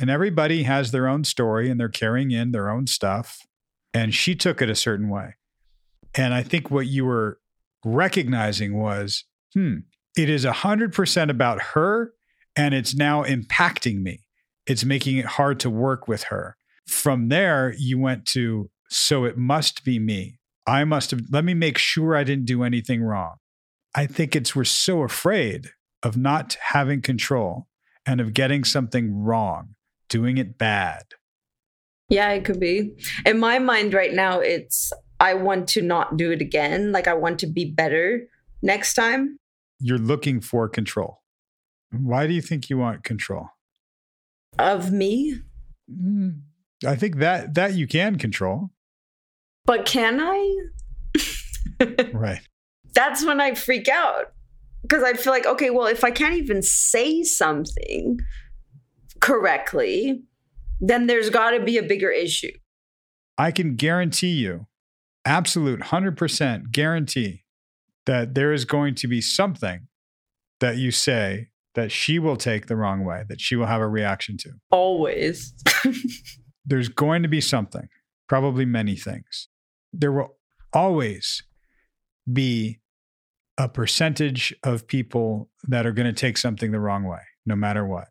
And 0.00 0.08
everybody 0.08 0.62
has 0.62 0.92
their 0.92 1.06
own 1.06 1.24
story 1.24 1.68
and 1.68 1.78
they're 1.78 1.90
carrying 1.90 2.30
in 2.30 2.52
their 2.52 2.70
own 2.70 2.86
stuff. 2.86 3.46
And 3.92 4.14
she 4.14 4.34
took 4.34 4.62
it 4.62 4.70
a 4.70 4.74
certain 4.74 5.10
way. 5.10 5.34
And 6.14 6.32
I 6.32 6.42
think 6.42 6.70
what 6.70 6.86
you 6.86 7.04
were 7.04 7.39
recognizing 7.84 8.78
was, 8.78 9.24
hmm, 9.54 9.78
it 10.16 10.28
is 10.28 10.44
100% 10.44 11.30
about 11.30 11.62
her 11.74 12.12
and 12.56 12.74
it's 12.74 12.94
now 12.94 13.24
impacting 13.24 14.02
me. 14.02 14.20
It's 14.66 14.84
making 14.84 15.18
it 15.18 15.24
hard 15.24 15.60
to 15.60 15.70
work 15.70 16.08
with 16.08 16.24
her. 16.24 16.56
From 16.86 17.28
there, 17.28 17.74
you 17.78 17.98
went 17.98 18.26
to, 18.26 18.70
so 18.88 19.24
it 19.24 19.36
must 19.36 19.84
be 19.84 19.98
me. 19.98 20.38
I 20.66 20.84
must 20.84 21.10
have, 21.12 21.20
let 21.30 21.44
me 21.44 21.54
make 21.54 21.78
sure 21.78 22.14
I 22.14 22.24
didn't 22.24 22.44
do 22.44 22.62
anything 22.62 23.02
wrong. 23.02 23.36
I 23.94 24.06
think 24.06 24.36
it's, 24.36 24.54
we're 24.54 24.64
so 24.64 25.02
afraid 25.02 25.70
of 26.02 26.16
not 26.16 26.56
having 26.60 27.02
control 27.02 27.66
and 28.06 28.20
of 28.20 28.34
getting 28.34 28.64
something 28.64 29.14
wrong, 29.14 29.74
doing 30.08 30.38
it 30.38 30.58
bad. 30.58 31.04
Yeah, 32.08 32.30
it 32.30 32.44
could 32.44 32.60
be. 32.60 32.92
In 33.24 33.38
my 33.38 33.58
mind 33.58 33.94
right 33.94 34.12
now, 34.12 34.40
it's 34.40 34.92
I 35.20 35.34
want 35.34 35.68
to 35.68 35.82
not 35.82 36.16
do 36.16 36.32
it 36.32 36.40
again. 36.40 36.90
Like 36.92 37.06
I 37.06 37.14
want 37.14 37.38
to 37.40 37.46
be 37.46 37.66
better 37.70 38.26
next 38.62 38.94
time. 38.94 39.36
You're 39.78 39.98
looking 39.98 40.40
for 40.40 40.68
control. 40.68 41.20
Why 41.92 42.26
do 42.26 42.32
you 42.32 42.42
think 42.42 42.70
you 42.70 42.78
want 42.78 43.04
control? 43.04 43.50
Of 44.58 44.90
me? 44.92 45.36
Mm, 45.90 46.40
I 46.86 46.96
think 46.96 47.16
that 47.18 47.54
that 47.54 47.74
you 47.74 47.86
can 47.86 48.16
control. 48.16 48.70
but 49.64 49.84
can 49.86 50.20
I? 50.20 50.56
Right. 52.12 52.40
That's 52.92 53.24
when 53.24 53.40
I 53.40 53.54
freak 53.54 53.88
out 53.88 54.32
because 54.82 55.02
I 55.02 55.14
feel 55.14 55.32
like, 55.32 55.46
okay, 55.46 55.70
well, 55.70 55.86
if 55.86 56.04
I 56.04 56.10
can't 56.10 56.34
even 56.34 56.62
say 56.62 57.22
something 57.22 58.18
correctly, 59.20 60.22
then 60.80 61.06
there's 61.06 61.30
got 61.30 61.52
to 61.52 61.60
be 61.60 61.78
a 61.78 61.82
bigger 61.82 62.10
issue. 62.10 62.52
I 63.38 63.50
can 63.50 63.76
guarantee 63.76 64.32
you, 64.32 64.66
absolute 65.24 65.80
100% 65.80 66.70
guarantee 66.72 67.44
that 68.06 68.34
there 68.34 68.52
is 68.52 68.64
going 68.64 68.94
to 68.96 69.06
be 69.08 69.20
something 69.20 69.86
that 70.60 70.76
you 70.76 70.90
say 70.90 71.48
that 71.74 71.92
she 71.92 72.18
will 72.18 72.36
take 72.36 72.66
the 72.66 72.76
wrong 72.76 73.04
way, 73.04 73.24
that 73.28 73.40
she 73.40 73.54
will 73.56 73.66
have 73.66 73.80
a 73.80 73.88
reaction 73.88 74.36
to. 74.38 74.50
Always. 74.70 75.54
There's 76.66 76.88
going 76.88 77.22
to 77.22 77.28
be 77.28 77.40
something, 77.40 77.88
probably 78.28 78.64
many 78.64 78.96
things. 78.96 79.48
There 79.92 80.12
will 80.12 80.36
always 80.72 81.42
be 82.30 82.80
a 83.56 83.68
percentage 83.68 84.54
of 84.64 84.86
people 84.86 85.48
that 85.64 85.86
are 85.86 85.92
going 85.92 86.06
to 86.12 86.18
take 86.18 86.38
something 86.38 86.72
the 86.72 86.80
wrong 86.80 87.04
way, 87.04 87.20
no 87.46 87.54
matter 87.56 87.86
what. 87.86 88.08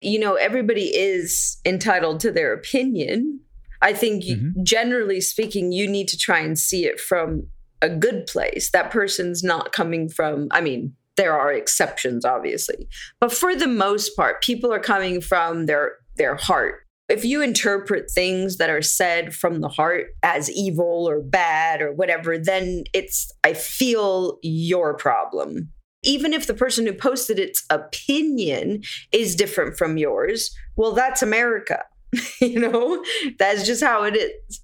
you 0.00 0.18
know, 0.18 0.34
everybody 0.34 0.94
is 0.94 1.56
entitled 1.64 2.20
to 2.20 2.30
their 2.30 2.52
opinion. 2.52 3.40
I 3.82 3.92
think, 3.92 4.24
Mhm. 4.24 4.62
generally 4.62 5.20
speaking, 5.20 5.72
you 5.72 5.88
need 5.88 6.08
to 6.08 6.18
try 6.18 6.40
and 6.40 6.58
see 6.58 6.86
it 6.86 7.00
from 7.00 7.48
a 7.82 7.88
good 7.88 8.26
place. 8.26 8.70
That 8.70 8.90
person's 8.90 9.42
not 9.42 9.72
coming 9.72 10.08
from, 10.08 10.48
I 10.50 10.60
mean, 10.60 10.94
there 11.16 11.38
are 11.38 11.52
exceptions, 11.52 12.24
obviously, 12.24 12.88
but 13.20 13.32
for 13.32 13.54
the 13.54 13.66
most 13.66 14.16
part, 14.16 14.42
people 14.42 14.72
are 14.72 14.80
coming 14.80 15.20
from 15.20 15.66
their 15.66 15.96
their 16.16 16.36
heart. 16.36 16.82
If 17.10 17.24
you 17.24 17.42
interpret 17.42 18.10
things 18.10 18.56
that 18.56 18.70
are 18.70 18.82
said 18.82 19.34
from 19.34 19.60
the 19.60 19.68
heart 19.68 20.06
as 20.22 20.50
evil 20.50 21.08
or 21.08 21.20
bad 21.20 21.80
or 21.82 21.92
whatever, 21.92 22.38
then 22.38 22.84
it's, 22.94 23.30
I 23.44 23.52
feel, 23.52 24.38
your 24.42 24.94
problem. 24.94 25.70
Even 26.02 26.32
if 26.32 26.46
the 26.46 26.54
person 26.54 26.86
who 26.86 26.92
posted 26.92 27.38
its 27.38 27.64
opinion 27.70 28.82
is 29.12 29.36
different 29.36 29.76
from 29.76 29.98
yours, 29.98 30.54
well, 30.76 30.92
that's 30.92 31.22
America. 31.22 31.84
you 32.40 32.60
know, 32.60 33.04
that's 33.38 33.66
just 33.66 33.82
how 33.82 34.04
it 34.04 34.16
is. 34.16 34.60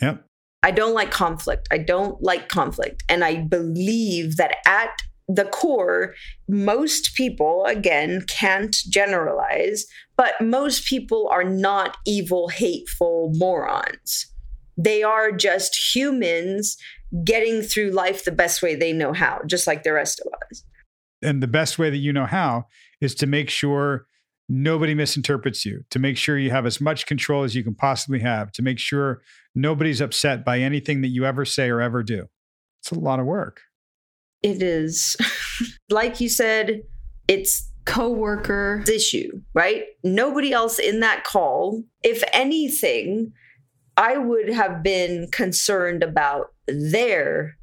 Yep. 0.00 0.24
I 0.62 0.70
don't 0.70 0.94
like 0.94 1.10
conflict. 1.10 1.68
I 1.70 1.78
don't 1.78 2.22
like 2.22 2.48
conflict. 2.48 3.02
And 3.08 3.24
I 3.24 3.42
believe 3.42 4.36
that 4.36 4.56
at 4.66 4.90
the 5.28 5.44
core, 5.44 6.14
most 6.48 7.14
people, 7.14 7.64
again, 7.66 8.24
can't 8.28 8.74
generalize, 8.88 9.86
but 10.16 10.34
most 10.40 10.86
people 10.86 11.28
are 11.32 11.44
not 11.44 11.96
evil, 12.06 12.48
hateful 12.48 13.32
morons. 13.34 14.26
They 14.76 15.02
are 15.02 15.32
just 15.32 15.94
humans 15.94 16.76
getting 17.24 17.62
through 17.62 17.90
life 17.90 18.24
the 18.24 18.32
best 18.32 18.62
way 18.62 18.74
they 18.74 18.92
know 18.92 19.12
how, 19.12 19.40
just 19.46 19.66
like 19.66 19.82
the 19.82 19.92
rest 19.92 20.20
of 20.20 20.32
us. 20.50 20.64
And 21.22 21.42
the 21.42 21.48
best 21.48 21.78
way 21.78 21.90
that 21.90 21.98
you 21.98 22.12
know 22.12 22.26
how 22.26 22.66
is 23.00 23.14
to 23.16 23.26
make 23.26 23.50
sure 23.50 24.06
nobody 24.52 24.94
misinterprets 24.94 25.64
you, 25.64 25.82
to 25.90 25.98
make 25.98 26.18
sure 26.18 26.38
you 26.38 26.50
have 26.50 26.66
as 26.66 26.80
much 26.80 27.06
control 27.06 27.42
as 27.42 27.54
you 27.54 27.64
can 27.64 27.74
possibly 27.74 28.20
have, 28.20 28.52
to 28.52 28.62
make 28.62 28.78
sure 28.78 29.22
nobody's 29.54 30.00
upset 30.00 30.44
by 30.44 30.60
anything 30.60 31.00
that 31.00 31.08
you 31.08 31.24
ever 31.24 31.44
say 31.44 31.70
or 31.70 31.80
ever 31.80 32.02
do. 32.02 32.26
It's 32.80 32.90
a 32.90 32.98
lot 32.98 33.18
of 33.18 33.26
work. 33.26 33.62
It 34.42 34.62
is, 34.62 35.16
like 35.90 36.20
you 36.20 36.28
said, 36.28 36.82
it's 37.28 37.70
coworker, 37.86 38.84
issue, 38.86 39.40
right? 39.54 39.84
Nobody 40.04 40.52
else 40.52 40.78
in 40.78 41.00
that 41.00 41.24
call. 41.24 41.82
If 42.04 42.22
anything, 42.32 43.32
I 43.96 44.18
would 44.18 44.50
have 44.50 44.82
been 44.82 45.28
concerned 45.32 46.02
about 46.02 46.52
their 46.68 47.56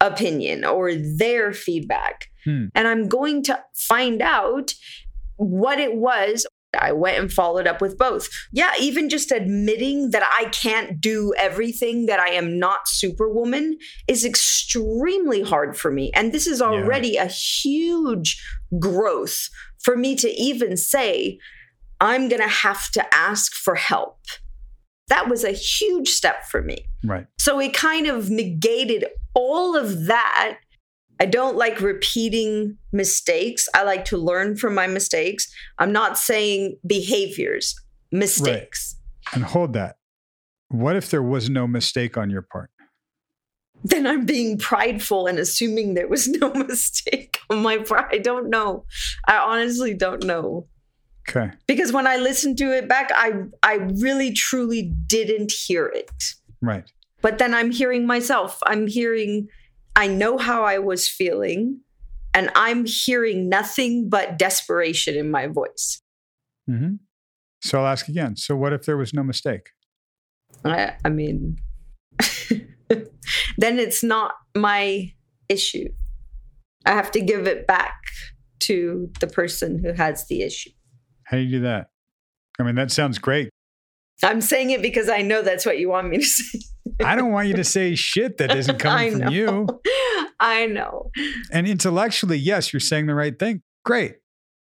opinion 0.00 0.64
or 0.64 0.94
their 0.94 1.52
feedback. 1.52 2.30
Hmm. 2.44 2.66
And 2.74 2.88
I'm 2.88 3.08
going 3.08 3.42
to 3.44 3.62
find 3.74 4.22
out 4.22 4.72
what 5.40 5.80
it 5.80 5.96
was. 5.96 6.46
I 6.78 6.92
went 6.92 7.18
and 7.18 7.32
followed 7.32 7.66
up 7.66 7.80
with 7.80 7.98
both. 7.98 8.28
Yeah, 8.52 8.72
even 8.78 9.08
just 9.08 9.32
admitting 9.32 10.10
that 10.10 10.22
I 10.22 10.50
can't 10.50 11.00
do 11.00 11.34
everything, 11.36 12.06
that 12.06 12.20
I 12.20 12.28
am 12.28 12.60
not 12.60 12.86
Superwoman, 12.86 13.76
is 14.06 14.24
extremely 14.24 15.42
hard 15.42 15.76
for 15.76 15.90
me. 15.90 16.12
And 16.14 16.30
this 16.30 16.46
is 16.46 16.62
already 16.62 17.16
a 17.16 17.26
huge 17.26 18.40
growth 18.78 19.48
for 19.82 19.96
me 19.96 20.14
to 20.16 20.30
even 20.30 20.76
say, 20.76 21.38
I'm 22.00 22.28
going 22.28 22.42
to 22.42 22.48
have 22.48 22.90
to 22.92 23.14
ask 23.14 23.52
for 23.52 23.74
help. 23.74 24.18
That 25.08 25.28
was 25.28 25.42
a 25.42 25.50
huge 25.50 26.10
step 26.10 26.44
for 26.44 26.62
me. 26.62 26.86
Right. 27.04 27.26
So 27.38 27.58
it 27.58 27.74
kind 27.74 28.06
of 28.06 28.30
negated 28.30 29.06
all 29.34 29.76
of 29.76 30.06
that. 30.06 30.58
I 31.20 31.26
don't 31.26 31.56
like 31.56 31.80
repeating 31.80 32.78
mistakes. 32.92 33.68
I 33.74 33.82
like 33.82 34.06
to 34.06 34.16
learn 34.16 34.56
from 34.56 34.74
my 34.74 34.86
mistakes. 34.86 35.52
I'm 35.78 35.92
not 35.92 36.18
saying 36.18 36.78
behaviors, 36.86 37.78
mistakes. 38.10 38.96
And 39.34 39.44
hold 39.44 39.74
that. 39.74 39.96
What 40.68 40.96
if 40.96 41.10
there 41.10 41.22
was 41.22 41.50
no 41.50 41.66
mistake 41.66 42.16
on 42.16 42.30
your 42.30 42.42
part? 42.42 42.70
Then 43.84 44.06
I'm 44.06 44.24
being 44.24 44.58
prideful 44.58 45.26
and 45.26 45.38
assuming 45.38 45.94
there 45.94 46.08
was 46.08 46.26
no 46.26 46.52
mistake 46.54 47.38
on 47.50 47.62
my 47.62 47.78
part. 47.78 48.06
I 48.12 48.18
don't 48.18 48.48
know. 48.48 48.84
I 49.26 49.38
honestly 49.38 49.94
don't 49.94 50.24
know. 50.24 50.66
Okay. 51.28 51.50
Because 51.66 51.92
when 51.92 52.06
I 52.06 52.16
listened 52.16 52.58
to 52.58 52.76
it 52.76 52.88
back, 52.88 53.10
I 53.12 53.32
I 53.62 53.74
really 53.74 54.32
truly 54.32 54.92
didn't 55.06 55.52
hear 55.52 55.86
it. 55.86 56.10
Right. 56.60 56.90
But 57.22 57.38
then 57.38 57.54
I'm 57.54 57.70
hearing 57.70 58.06
myself. 58.06 58.58
I'm 58.64 58.86
hearing, 58.86 59.48
I 59.96 60.06
know 60.06 60.38
how 60.38 60.64
I 60.64 60.78
was 60.78 61.08
feeling, 61.08 61.80
and 62.32 62.50
I'm 62.54 62.86
hearing 62.86 63.48
nothing 63.48 64.08
but 64.08 64.38
desperation 64.38 65.16
in 65.16 65.30
my 65.30 65.46
voice. 65.46 66.00
hmm 66.66 66.94
So 67.62 67.80
I'll 67.80 67.86
ask 67.86 68.08
again. 68.08 68.36
So 68.36 68.56
what 68.56 68.72
if 68.72 68.84
there 68.86 68.96
was 68.96 69.12
no 69.12 69.22
mistake? 69.22 69.70
I, 70.64 70.94
I 71.04 71.08
mean, 71.08 71.56
then 72.88 73.78
it's 73.78 74.02
not 74.02 74.34
my 74.56 75.12
issue. 75.48 75.88
I 76.84 76.92
have 76.92 77.10
to 77.12 77.20
give 77.20 77.46
it 77.46 77.66
back 77.66 77.96
to 78.60 79.10
the 79.20 79.26
person 79.26 79.78
who 79.82 79.92
has 79.92 80.26
the 80.26 80.42
issue. 80.42 80.70
How 81.24 81.36
do 81.36 81.42
you 81.42 81.58
do 81.58 81.60
that? 81.60 81.90
I 82.58 82.62
mean, 82.62 82.74
that 82.74 82.90
sounds 82.90 83.18
great. 83.18 83.50
I'm 84.22 84.40
saying 84.40 84.70
it 84.70 84.82
because 84.82 85.08
I 85.08 85.22
know 85.22 85.42
that's 85.42 85.64
what 85.64 85.78
you 85.78 85.88
want 85.88 86.08
me 86.08 86.18
to 86.18 86.24
say. 86.24 86.58
I 87.04 87.16
don't 87.16 87.32
want 87.32 87.48
you 87.48 87.54
to 87.54 87.64
say 87.64 87.94
shit 87.94 88.38
that 88.38 88.54
isn't 88.56 88.78
coming 88.80 89.18
from 89.20 89.32
you. 89.32 89.66
I 90.40 90.66
know. 90.66 91.10
And 91.52 91.66
intellectually, 91.66 92.38
yes, 92.38 92.72
you're 92.72 92.80
saying 92.80 93.06
the 93.06 93.14
right 93.14 93.38
thing. 93.38 93.62
Great. 93.84 94.16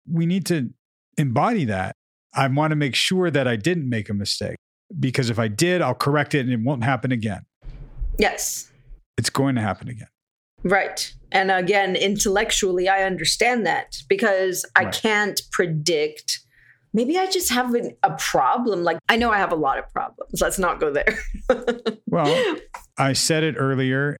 We 0.09 0.25
need 0.25 0.45
to 0.47 0.69
embody 1.17 1.65
that. 1.65 1.95
I 2.33 2.47
want 2.47 2.71
to 2.71 2.75
make 2.75 2.95
sure 2.95 3.29
that 3.29 3.47
I 3.47 3.55
didn't 3.55 3.87
make 3.89 4.09
a 4.09 4.13
mistake 4.13 4.57
because 4.99 5.29
if 5.29 5.39
I 5.39 5.47
did, 5.47 5.81
I'll 5.81 5.93
correct 5.95 6.33
it 6.35 6.39
and 6.41 6.51
it 6.51 6.59
won't 6.61 6.83
happen 6.83 7.11
again. 7.11 7.41
Yes. 8.17 8.71
It's 9.17 9.29
going 9.29 9.55
to 9.55 9.61
happen 9.61 9.89
again. 9.89 10.07
Right. 10.63 11.13
And 11.31 11.51
again, 11.51 11.95
intellectually, 11.95 12.87
I 12.87 13.03
understand 13.03 13.65
that 13.65 13.95
because 14.09 14.65
I 14.75 14.83
Right. 14.85 14.93
can't 14.93 15.41
predict. 15.51 16.39
Maybe 16.93 17.17
I 17.17 17.27
just 17.27 17.49
have 17.51 17.73
an, 17.73 17.95
a 18.03 18.11
problem. 18.11 18.83
Like, 18.83 18.99
I 19.07 19.15
know 19.15 19.31
I 19.31 19.37
have 19.37 19.51
a 19.51 19.55
lot 19.55 19.77
of 19.79 19.91
problems. 19.93 20.41
Let's 20.41 20.59
not 20.59 20.79
go 20.79 20.91
there. 20.91 21.17
Well, 22.07 22.57
I 22.97 23.13
said 23.13 23.43
it 23.43 23.55
earlier 23.57 24.17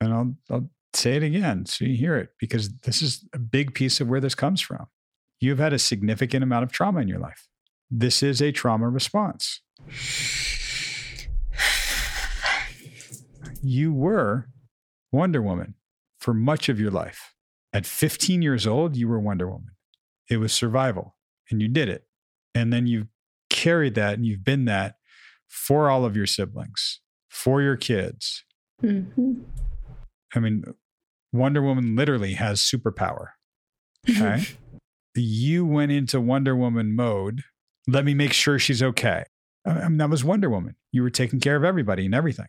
and 0.00 0.12
I'll, 0.12 0.34
I'll 0.50 0.68
say 0.92 1.14
it 1.14 1.22
again 1.22 1.66
so 1.66 1.84
you 1.84 1.96
hear 1.96 2.16
it 2.16 2.30
because 2.40 2.68
this 2.78 3.00
is 3.00 3.24
a 3.32 3.38
big 3.38 3.74
piece 3.74 4.00
of 4.00 4.08
where 4.08 4.18
this 4.18 4.34
comes 4.34 4.60
from. 4.60 4.88
You've 5.38 5.60
had 5.60 5.72
a 5.72 5.78
significant 5.78 6.42
amount 6.42 6.64
of 6.64 6.72
trauma 6.72 6.98
in 6.98 7.06
your 7.06 7.20
life. 7.20 7.46
This 7.88 8.24
is 8.24 8.42
a 8.42 8.50
trauma 8.50 8.88
response. 8.88 9.60
You 13.64 13.92
were 13.92 14.48
Wonder 15.12 15.40
Woman 15.40 15.76
for 16.18 16.34
much 16.34 16.68
of 16.68 16.80
your 16.80 16.90
life. 16.90 17.32
At 17.72 17.86
15 17.86 18.42
years 18.42 18.66
old, 18.66 18.96
you 18.96 19.06
were 19.06 19.20
Wonder 19.20 19.48
Woman. 19.48 19.70
It 20.28 20.38
was 20.38 20.52
survival 20.52 21.14
and 21.52 21.62
you 21.62 21.68
did 21.68 21.88
it. 21.88 22.04
And 22.54 22.72
then 22.72 22.86
you've 22.86 23.08
carried 23.50 23.94
that 23.94 24.14
and 24.14 24.26
you've 24.26 24.44
been 24.44 24.64
that 24.66 24.96
for 25.48 25.88
all 25.90 26.04
of 26.04 26.16
your 26.16 26.26
siblings, 26.26 27.00
for 27.30 27.62
your 27.62 27.76
kids. 27.76 28.44
Mhm. 28.82 29.44
I 30.34 30.40
mean, 30.40 30.64
Wonder 31.32 31.62
Woman 31.62 31.94
literally 31.94 32.34
has 32.34 32.60
superpower. 32.60 33.28
Okay. 34.08 34.44
you 35.14 35.64
went 35.66 35.92
into 35.92 36.20
Wonder 36.20 36.56
Woman 36.56 36.96
mode. 36.96 37.42
Let 37.86 38.04
me 38.04 38.14
make 38.14 38.32
sure 38.32 38.58
she's 38.58 38.82
okay. 38.82 39.24
I 39.64 39.88
mean, 39.88 39.98
that 39.98 40.10
was 40.10 40.24
Wonder 40.24 40.50
Woman. 40.50 40.76
You 40.90 41.02
were 41.02 41.10
taking 41.10 41.40
care 41.40 41.56
of 41.56 41.64
everybody 41.64 42.06
and 42.06 42.14
everything 42.14 42.48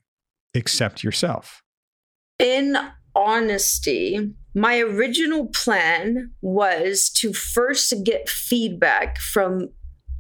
except 0.54 1.04
yourself. 1.04 1.62
In 2.40 2.76
honesty, 3.16 4.34
my 4.56 4.80
original 4.80 5.48
plan 5.48 6.32
was 6.42 7.10
to 7.18 7.34
first 7.34 7.94
get 8.04 8.30
feedback 8.30 9.20
from 9.20 9.70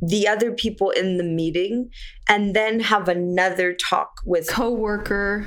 the 0.01 0.27
other 0.27 0.51
people 0.51 0.89
in 0.89 1.17
the 1.17 1.23
meeting 1.23 1.89
and 2.27 2.55
then 2.55 2.79
have 2.79 3.07
another 3.07 3.73
talk 3.73 4.11
with 4.25 4.49
coworker. 4.49 5.45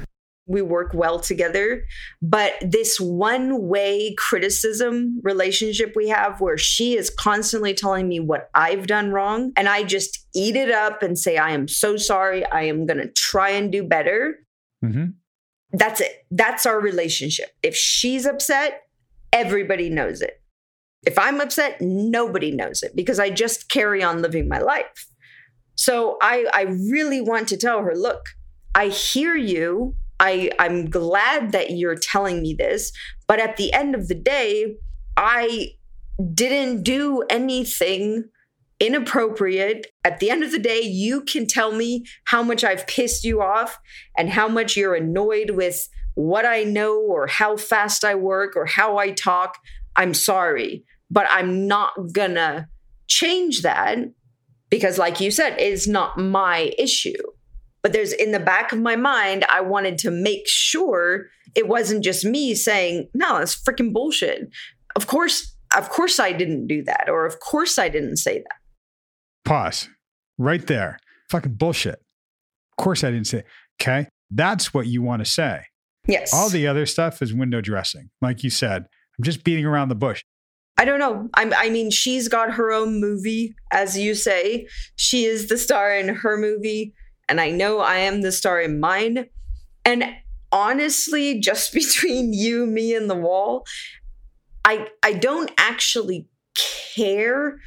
We 0.49 0.63
work 0.63 0.93
well 0.95 1.19
together. 1.19 1.83
But 2.23 2.55
this 2.63 3.01
one 3.01 3.67
way 3.67 4.15
criticism 4.17 5.21
relationship 5.25 5.95
we 5.97 6.09
have 6.09 6.41
where 6.41 6.57
she 6.57 6.97
is 6.97 7.11
constantly 7.11 7.75
telling 7.75 8.09
me 8.09 8.21
what 8.21 8.49
I've 8.55 8.87
done 8.87 9.11
wrong 9.11 9.53
and 9.57 9.69
I 9.69 9.83
just 9.83 10.27
eat 10.35 10.55
it 10.55 10.71
up 10.71 11.03
and 11.03 11.19
say, 11.19 11.37
I 11.37 11.51
am 11.51 11.67
so 11.67 11.97
sorry. 11.97 12.47
I 12.47 12.63
am 12.63 12.87
going 12.87 12.99
to 12.99 13.11
try 13.13 13.51
and 13.51 13.73
do 13.73 13.83
better. 13.83 14.37
Mm-hmm. 14.85 15.07
That's 15.77 16.01
it. 16.01 16.25
That's 16.31 16.65
our 16.65 16.81
relationship. 16.81 17.51
If 17.63 17.77
she's 17.77 18.25
upset, 18.25 18.85
everybody 19.31 19.91
knows 19.91 20.23
it. 20.23 20.41
If 21.07 21.19
I'm 21.19 21.39
upset, 21.39 21.83
nobody 21.83 22.51
knows 22.51 22.83
it 22.83 22.97
because 22.97 23.21
I 23.21 23.29
just 23.29 23.69
carry 23.69 24.03
on 24.03 24.23
living 24.23 24.49
my 24.49 24.59
life. 24.59 25.07
So 25.75 26.17
I, 26.23 26.47
I 26.55 26.63
really 26.63 27.21
want 27.21 27.49
to 27.49 27.59
tell 27.59 27.83
her, 27.83 27.95
look, 27.95 28.25
I 28.75 28.89
hear 28.89 29.37
you. 29.37 29.95
I, 30.19 30.51
I'm 30.59 30.89
glad 30.89 31.53
that 31.53 31.73
you're 31.73 31.95
telling 31.95 32.41
me 32.41 32.55
this, 32.55 32.91
but 33.27 33.39
at 33.39 33.59
the 33.59 33.71
end 33.75 33.95
of 33.95 34.09
the 34.09 34.15
day, 34.15 34.77
I 35.19 35.73
didn't 36.33 36.85
do 36.85 37.23
anything 37.29 38.31
inappropriate. 38.81 39.87
At 40.05 40.21
the 40.21 40.31
end 40.31 40.43
of 40.43 40.53
the 40.53 40.59
day, 40.59 40.81
you 40.81 41.23
can 41.23 41.47
tell 41.47 41.73
me 41.73 42.05
how 42.25 42.43
much 42.43 42.65
I've 42.65 42.87
pissed 42.87 43.25
you 43.25 43.41
off 43.41 43.79
and 44.17 44.31
how 44.31 44.49
much 44.49 44.77
you're 44.77 44.95
annoyed 44.95 45.51
with 45.51 45.89
what 46.15 46.45
I 46.45 46.65
know 46.65 46.99
or 46.99 47.27
how 47.27 47.57
fast 47.57 48.05
I 48.05 48.15
work 48.15 48.57
or 48.57 48.67
how 48.67 48.99
I 48.99 49.11
talk. 49.11 49.59
I'm 49.97 50.15
sorry 50.15 50.85
but 51.11 51.27
I'm 51.31 51.67
not 51.67 52.13
gonna 52.13 52.69
change 53.07 53.63
that 53.63 53.99
because, 54.71 54.99
like 54.99 55.21
you 55.21 55.31
said, 55.31 55.57
it's 55.59 55.87
not 55.87 56.19
my 56.19 56.73
issue. 56.79 57.15
But 57.83 57.93
there's 57.93 58.13
in 58.13 58.33
the 58.33 58.41
back 58.41 58.73
of 58.73 58.81
my 58.81 58.97
mind, 58.97 59.45
I 59.49 59.61
wanted 59.61 59.99
to 59.99 60.11
make 60.11 60.47
sure 60.47 61.27
it 61.55 61.69
wasn't 61.69 62.03
just 62.03 62.25
me 62.25 62.55
saying, 62.55 63.09
no, 63.15 63.39
that's 63.39 63.55
freaking 63.55 63.93
bullshit. 63.93 64.49
Of 64.97 65.07
course, 65.07 65.55
of 65.77 65.89
course 65.89 66.19
I 66.19 66.33
didn't 66.33 66.67
do 66.67 66.83
that, 66.85 67.09
or 67.09 67.27
of 67.27 67.39
course 67.39 67.79
I 67.79 67.89
didn't 67.89 68.17
say 68.17 68.39
that. 68.39 68.56
Pause 69.47 69.89
right 70.39 70.67
there. 70.67 70.99
Fucking 71.31 71.55
bullshit. 71.55 71.95
Of 71.95 72.85
course 72.85 73.05
I 73.05 73.11
didn't 73.11 73.29
say. 73.29 73.45
Okay. 73.81 74.09
That's 74.31 74.75
what 74.75 74.87
you 74.87 75.03
want 75.03 75.25
to 75.25 75.31
say. 75.31 75.63
Yes. 76.09 76.35
All 76.35 76.49
the 76.49 76.67
other 76.67 76.85
stuff 76.85 77.23
is 77.23 77.33
window 77.33 77.61
dressing. 77.61 78.11
Like 78.21 78.43
you 78.43 78.51
said, 78.51 78.83
I'm 79.19 79.25
just 79.25 79.45
beating 79.45 79.65
around 79.65 79.89
the 79.89 79.95
bush. 79.95 80.25
I 80.77 80.85
don't 80.85 80.99
know. 80.99 81.29
I'm, 81.35 81.55
I 81.55 81.71
mean, 81.71 81.91
she's 81.91 82.29
got 82.29 82.53
her 82.53 82.71
own 82.71 83.01
movie, 83.01 83.55
as 83.71 83.97
you 83.97 84.15
say. 84.15 84.67
She 84.97 85.25
is 85.25 85.49
the 85.49 85.57
star 85.57 85.95
in 85.95 86.09
her 86.09 86.37
movie, 86.37 86.93
and 87.29 87.41
I 87.41 87.51
know 87.51 87.81
I 87.81 87.97
am 87.99 88.21
the 88.21 88.33
star 88.33 88.61
in 88.61 88.79
mine. 88.79 89.27
And 89.85 90.05
honestly, 90.53 91.41
just 91.41 91.73
between 91.73 92.33
you, 92.33 92.67
me, 92.67 92.95
and 92.95 93.09
the 93.09 93.15
wall, 93.15 93.65
I 94.65 94.89
I 95.03 95.15
don't 95.15 95.51
actually 95.57 96.29
care 96.95 97.59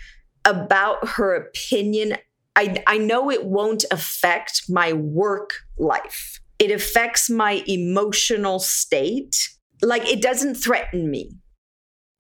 about 0.50 1.08
her 1.08 1.36
opinion. 1.36 2.18
I 2.56 2.84
I 2.88 2.98
know 2.98 3.30
it 3.30 3.46
won't 3.46 3.86
affect 3.92 4.64
my 4.70 4.94
work 4.94 5.52
life. 5.78 6.40
It 6.58 6.72
affects 6.72 7.30
my 7.30 7.64
emotional 7.68 8.60
state. 8.60 9.36
Like 9.82 10.06
it 10.08 10.22
doesn't 10.22 10.56
threaten 10.56 11.10
me 11.10 11.32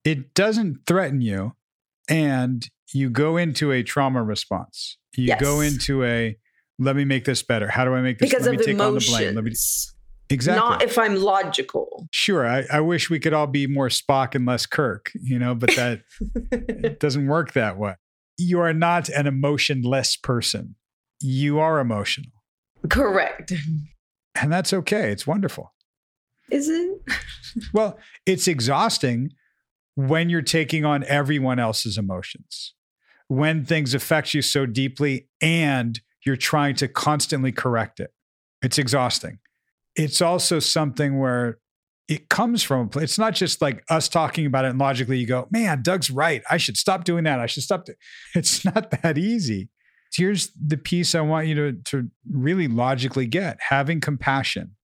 it 0.03 0.33
doesn't 0.33 0.85
threaten 0.85 1.21
you 1.21 1.53
and 2.09 2.67
you 2.93 3.09
go 3.09 3.37
into 3.37 3.71
a 3.71 3.83
trauma 3.83 4.23
response. 4.23 4.97
You 5.15 5.25
yes. 5.25 5.41
go 5.41 5.59
into 5.59 6.03
a 6.03 6.37
let 6.79 6.95
me 6.95 7.03
make 7.03 7.25
this 7.25 7.43
better. 7.43 7.67
How 7.67 7.83
do 7.83 7.93
I 7.93 8.01
make 8.01 8.19
this 8.19 8.29
because 8.29 8.45
let 8.45 8.55
of 8.55 8.59
me 8.59 8.65
take 8.65 8.75
emotions. 8.75 9.09
on 9.09 9.19
the 9.19 9.23
blame? 9.23 9.35
Let 9.35 9.43
me 9.43 9.53
Exactly. 10.31 10.59
Not 10.59 10.83
if 10.83 10.97
I'm 10.97 11.15
logical. 11.15 12.07
Sure. 12.11 12.47
I, 12.47 12.63
I 12.71 12.81
wish 12.81 13.09
we 13.09 13.19
could 13.19 13.33
all 13.33 13.47
be 13.47 13.65
more 13.65 13.89
Spock 13.89 14.35
and 14.35 14.45
less 14.45 14.67
Kirk, 14.67 15.11
you 15.19 15.39
know, 15.39 15.55
but 15.55 15.71
that 15.75 16.01
it 16.51 16.99
doesn't 16.99 17.27
work 17.27 17.53
that 17.53 17.77
way. 17.79 17.95
You 18.39 18.59
are 18.61 18.73
not 18.73 19.09
an 19.09 19.27
emotionless 19.27 20.15
person. 20.15 20.75
You 21.19 21.59
are 21.59 21.79
emotional. 21.79 22.31
Correct. 22.89 23.51
And 24.35 24.51
that's 24.51 24.71
okay. 24.71 25.11
It's 25.11 25.27
wonderful. 25.27 25.73
Is 26.49 26.69
it? 26.69 27.01
well, 27.73 27.99
it's 28.25 28.47
exhausting 28.47 29.31
when 29.95 30.29
you're 30.29 30.41
taking 30.41 30.85
on 30.85 31.03
everyone 31.03 31.59
else's 31.59 31.97
emotions, 31.97 32.73
when 33.27 33.65
things 33.65 33.93
affect 33.93 34.33
you 34.33 34.41
so 34.41 34.65
deeply 34.65 35.27
and 35.41 35.99
you're 36.25 36.37
trying 36.37 36.75
to 36.75 36.87
constantly 36.87 37.51
correct 37.51 37.99
it. 37.99 38.11
It's 38.61 38.77
exhausting. 38.77 39.39
It's 39.95 40.21
also 40.21 40.59
something 40.59 41.19
where 41.19 41.57
it 42.09 42.27
comes 42.27 42.63
from 42.63 42.89
it's 42.95 43.19
not 43.19 43.35
just 43.35 43.61
like 43.61 43.83
us 43.89 44.09
talking 44.09 44.45
about 44.47 44.65
it 44.65 44.69
and 44.69 44.79
logically 44.79 45.19
you 45.19 45.27
go, 45.27 45.47
man, 45.51 45.83
Doug's 45.83 46.09
right. 46.09 46.41
I 46.49 46.57
should 46.57 46.75
stop 46.75 47.03
doing 47.03 47.23
that. 47.25 47.39
I 47.39 47.45
should 47.45 47.63
stop. 47.63 47.85
Do-. 47.85 47.93
It's 48.35 48.65
not 48.65 48.91
that 49.01 49.17
easy. 49.17 49.69
Here's 50.13 50.51
the 50.59 50.75
piece 50.75 51.13
I 51.13 51.21
want 51.21 51.47
you 51.47 51.55
to, 51.55 51.73
to 51.73 52.09
really 52.29 52.67
logically 52.67 53.27
get 53.27 53.59
having 53.69 54.01
compassion. 54.01 54.75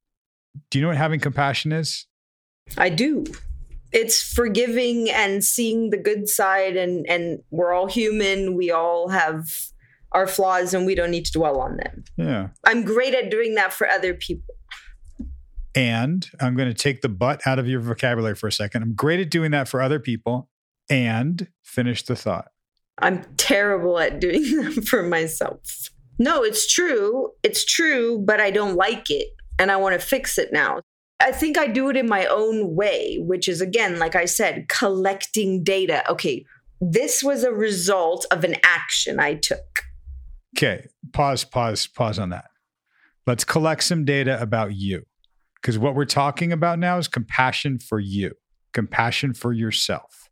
Do 0.70 0.78
you 0.78 0.84
know 0.84 0.90
what 0.90 0.98
having 0.98 1.20
compassion 1.20 1.72
is? 1.72 2.06
I 2.78 2.90
do 2.90 3.26
it's 3.96 4.22
forgiving 4.22 5.10
and 5.10 5.44
seeing 5.44 5.90
the 5.90 5.98
good 5.98 6.28
side 6.28 6.76
and 6.76 7.06
and 7.10 7.40
we're 7.50 7.74
all 7.74 7.88
human 7.88 8.56
we 8.56 8.70
all 8.70 9.10
have 9.10 9.48
our 10.12 10.28
flaws 10.28 10.74
and 10.74 10.86
we 10.86 10.96
don't 10.96 11.12
need 11.12 11.26
to 11.26 11.32
dwell 11.32 11.60
on 11.60 11.78
them 11.78 12.04
yeah 12.18 12.50
i'm 12.66 12.84
great 12.84 13.14
at 13.14 13.32
doing 13.32 13.56
that 13.56 13.72
for 13.72 13.88
other 13.88 14.14
people 14.14 14.54
and 15.76 16.30
i'm 16.40 16.56
going 16.56 16.70
to 16.70 16.74
take 16.74 17.02
the 17.02 17.10
butt 17.10 17.42
out 17.46 17.60
of 17.60 17.68
your 17.68 17.80
vocabulary 17.80 18.36
for 18.36 18.48
a 18.48 18.52
second 18.52 18.82
i'm 18.82 18.94
great 18.94 19.20
at 19.20 19.30
doing 19.30 19.52
that 19.52 19.68
for 19.68 19.82
other 19.82 20.00
people 20.00 20.50
and 20.90 21.48
finish 21.64 22.04
the 22.04 22.16
thought 22.16 22.48
i'm 23.00 23.24
terrible 23.38 24.00
at 24.00 24.20
doing 24.20 24.44
them 24.62 24.82
for 24.82 25.04
myself 25.04 25.90
no 26.18 26.44
it's 26.44 26.72
true 26.72 27.32
it's 27.44 27.66
true 27.66 28.24
but 28.26 28.40
i 28.40 28.50
don't 28.50 28.76
like 28.76 29.10
it 29.10 29.28
and 29.60 29.72
i 29.72 29.76
want 29.76 30.00
to 30.00 30.06
fix 30.06 30.38
it 30.38 30.52
now 30.52 30.80
I 31.22 31.32
think 31.32 31.58
I 31.58 31.68
do 31.68 31.90
it 31.90 31.96
in 31.96 32.10
my 32.10 32.26
own 32.26 32.76
way, 32.76 33.18
which 33.20 33.48
is 33.48 33.62
again, 33.62 34.00
like 34.00 34.16
I 34.16 34.26
said, 34.26 34.68
collecting 34.68 35.64
data. 35.64 36.04
Okay, 36.12 36.46
this 36.82 37.24
was 37.24 37.44
a 37.44 37.52
result 37.52 38.26
of 38.32 38.44
an 38.44 38.56
action 38.64 39.20
I 39.20 39.36
took. 39.36 39.84
Okay, 40.58 40.88
pause, 41.14 41.44
pause, 41.44 41.88
pause 41.88 42.20
on 42.20 42.30
that. 42.30 42.46
Let's 43.26 43.44
collect 43.44 43.84
some 43.84 44.06
data 44.06 44.40
about 44.42 44.76
you. 44.76 45.06
Because 45.66 45.80
what 45.80 45.96
we're 45.96 46.06
talking 46.06 46.52
about 46.54 46.78
now 46.78 47.00
is 47.00 47.08
compassion 47.08 47.80
for 47.80 48.00
you, 48.00 48.34
compassion 48.72 49.34
for 49.34 49.52
yourself. 49.52 50.30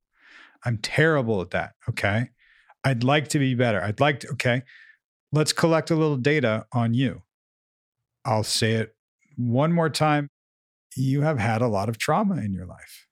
I'm 0.63 0.77
terrible 0.77 1.41
at 1.41 1.49
that. 1.49 1.71
Okay. 1.89 2.29
I'd 2.83 3.03
like 3.03 3.29
to 3.29 3.39
be 3.39 3.55
better. 3.55 3.81
I'd 3.81 3.99
like 3.99 4.19
to, 4.19 4.27
okay, 4.33 4.61
let's 5.31 5.51
collect 5.51 5.89
a 5.89 5.95
little 5.95 6.17
data 6.17 6.67
on 6.71 6.93
you. 6.93 7.23
I'll 8.23 8.43
say 8.43 8.73
it 8.73 8.95
one 9.35 9.73
more 9.73 9.89
time 9.89 10.27
you 10.95 11.21
have 11.21 11.39
had 11.39 11.63
a 11.63 11.67
lot 11.67 11.89
of 11.89 11.97
trauma 11.97 12.35
in 12.35 12.53
your 12.53 12.67
life. 12.67 13.07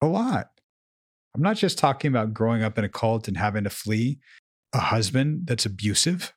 A 0.00 0.08
lot. 0.08 0.48
I'm 1.32 1.42
not 1.42 1.58
just 1.58 1.78
talking 1.78 2.08
about 2.08 2.34
growing 2.34 2.64
up 2.64 2.76
in 2.76 2.82
a 2.84 2.88
cult 2.88 3.28
and 3.28 3.36
having 3.36 3.62
to 3.62 3.70
flee 3.70 4.18
a 4.72 4.80
husband 4.80 5.46
that's 5.46 5.64
abusive, 5.64 6.32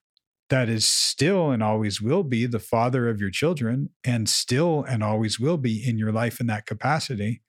that 0.50 0.70
is 0.70 0.86
still 0.86 1.52
and 1.52 1.64
always 1.64 2.02
will 2.02 2.24
be 2.24 2.46
the 2.46 2.60
father 2.60 3.10
of 3.10 3.20
your 3.20 3.32
children, 3.32 3.90
and 4.04 4.30
still 4.30 4.84
and 4.84 5.04
always 5.04 5.40
will 5.40 5.58
be 5.58 5.88
in 5.88 5.98
your 5.98 6.12
life 6.12 6.40
in 6.40 6.48
that 6.48 6.66
capacity. 6.66 7.42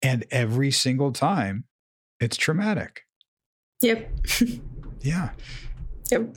And 0.00 0.24
every 0.30 0.70
single 0.70 1.12
time, 1.12 1.64
it's 2.20 2.36
traumatic. 2.36 3.02
Yep. 3.82 4.10
yeah. 5.00 5.30
Yep. 6.10 6.36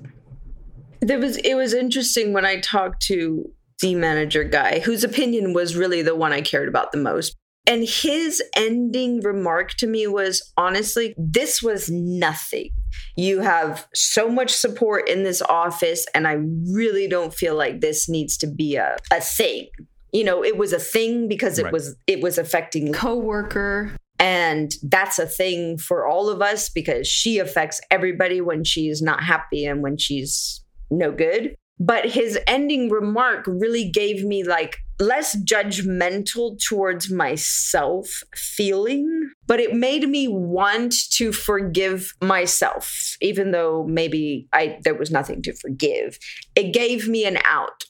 There 1.02 1.20
was 1.20 1.38
it 1.38 1.56
was 1.56 1.74
interesting 1.74 2.34
when 2.34 2.46
I 2.46 2.60
talked 2.60 3.02
to 3.04 3.52
the 3.82 3.96
manager 3.96 4.44
guy, 4.44 4.80
whose 4.80 5.04
opinion 5.04 5.54
was 5.54 5.76
really 5.76 6.02
the 6.02 6.16
one 6.16 6.34
I 6.34 6.42
cared 6.42 6.70
about 6.70 6.92
the 6.92 7.00
most. 7.00 7.36
And 7.68 7.88
his 7.88 8.42
ending 8.56 9.22
remark 9.22 9.72
to 9.76 9.88
me 9.88 10.08
was 10.08 10.52
honestly, 10.58 11.14
this 11.18 11.62
was 11.62 11.90
nothing. 11.90 12.72
You 13.16 13.42
have 13.42 13.88
so 13.94 14.30
much 14.30 14.52
support 14.52 15.08
in 15.08 15.24
this 15.24 15.42
office, 15.44 16.06
and 16.16 16.28
I 16.28 16.40
really 16.74 17.08
don't 17.08 17.34
feel 17.34 17.56
like 17.56 17.80
this 17.80 18.10
needs 18.10 18.36
to 18.38 18.48
be 18.48 18.76
a, 18.76 18.98
a 19.12 19.22
thing. 19.22 19.68
You 20.12 20.24
know, 20.24 20.44
it 20.44 20.58
was 20.58 20.74
a 20.74 20.80
thing 20.80 21.28
because 21.28 21.60
it 21.60 21.66
right. 21.66 21.74
was 21.74 21.96
it 22.08 22.22
was 22.22 22.38
affecting 22.38 22.94
coworker. 22.94 23.96
And 24.20 24.72
that's 24.84 25.18
a 25.18 25.26
thing 25.26 25.78
for 25.78 26.06
all 26.06 26.30
of 26.30 26.42
us 26.42 26.70
because 26.70 27.08
she 27.08 27.40
affects 27.40 27.82
everybody 27.90 28.40
when 28.40 28.64
she's 28.64 29.02
not 29.02 29.24
happy 29.24 29.66
and 29.66 29.82
when 29.82 29.98
she's 29.98 30.64
no 30.92 31.12
good 31.12 31.56
but 31.82 32.06
his 32.06 32.38
ending 32.46 32.90
remark 32.90 33.44
really 33.48 33.90
gave 33.90 34.24
me 34.24 34.44
like 34.44 34.78
less 35.02 35.36
judgmental 35.36 36.58
towards 36.64 37.12
myself 37.12 38.24
feeling, 38.36 39.32
but 39.48 39.60
it 39.60 39.74
made 39.74 40.08
me 40.08 40.28
want 40.28 40.94
to 41.12 41.34
forgive 41.34 42.14
myself, 42.22 43.18
even 43.20 43.52
though 43.52 43.86
maybe 43.88 44.48
I 44.54 44.80
there 44.84 44.96
was 44.96 45.12
nothing 45.12 45.42
to 45.44 45.54
forgive. 45.54 46.18
It 46.56 46.74
gave 46.74 47.08
me 47.08 47.26
an 47.26 47.40
out. 47.44 47.84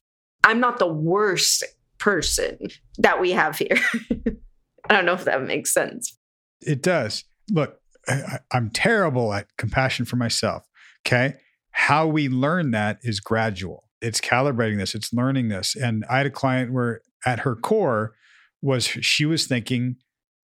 I'm 0.43 0.59
not 0.59 0.79
the 0.79 0.91
worst 0.91 1.63
person 1.99 2.57
that 2.97 3.21
we 3.21 3.31
have 3.31 3.57
here. 3.57 3.77
I 4.89 4.93
don't 4.93 5.05
know 5.05 5.13
if 5.13 5.25
that 5.25 5.43
makes 5.43 5.71
sense. 5.71 6.17
It 6.61 6.81
does. 6.81 7.25
Look, 7.49 7.79
I, 8.07 8.39
I'm 8.51 8.69
terrible 8.71 9.33
at 9.33 9.47
compassion 9.57 10.05
for 10.05 10.15
myself. 10.15 10.67
Okay. 11.05 11.35
How 11.71 12.07
we 12.07 12.27
learn 12.29 12.71
that 12.71 12.99
is 13.03 13.19
gradual. 13.19 13.83
It's 14.01 14.21
calibrating 14.21 14.77
this, 14.77 14.95
it's 14.95 15.13
learning 15.13 15.49
this. 15.49 15.75
And 15.75 16.05
I 16.09 16.17
had 16.17 16.25
a 16.25 16.31
client 16.31 16.73
where 16.73 17.01
at 17.25 17.39
her 17.39 17.55
core 17.55 18.15
was 18.61 18.85
she 18.85 19.25
was 19.25 19.47
thinking, 19.47 19.97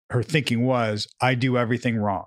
her 0.09 0.23
thinking 0.23 0.63
was, 0.63 1.07
I 1.21 1.35
do 1.35 1.57
everything 1.57 1.97
wrong. 1.97 2.25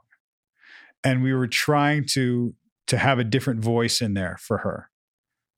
And 1.03 1.23
we 1.23 1.33
were 1.33 1.47
trying 1.47 2.05
to 2.13 2.55
to 2.89 2.99
have 2.99 3.19
a 3.19 3.25
different 3.25 3.61
voice 3.61 4.01
in 4.01 4.15
there 4.15 4.37
for 4.41 4.59
her, 4.59 4.91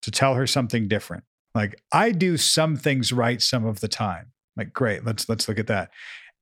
to 0.03 0.11
tell 0.11 0.35
her 0.35 0.47
something 0.47 0.89
different. 0.89 1.25
Like 1.55 1.81
I 1.91 2.13
do 2.13 2.37
some 2.37 2.77
things 2.77 3.13
right 3.13 3.41
some 3.41 3.65
of 3.65 3.81
the 3.81 3.89
time. 3.89 4.33
Like 4.57 4.73
great, 4.73 5.05
let's 5.05 5.29
let's 5.29 5.49
look 5.49 5.59
at 5.59 5.67
that. 5.69 5.91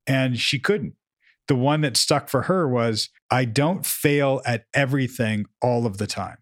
And 0.06 0.38
she 0.38 0.58
couldn't 0.58 0.94
the 1.50 1.56
one 1.56 1.80
that 1.80 1.96
stuck 1.96 2.28
for 2.28 2.42
her 2.42 2.68
was 2.68 3.08
I 3.28 3.44
don't 3.44 3.84
fail 3.84 4.40
at 4.46 4.66
everything 4.72 5.46
all 5.60 5.84
of 5.84 5.98
the 5.98 6.06
time. 6.06 6.36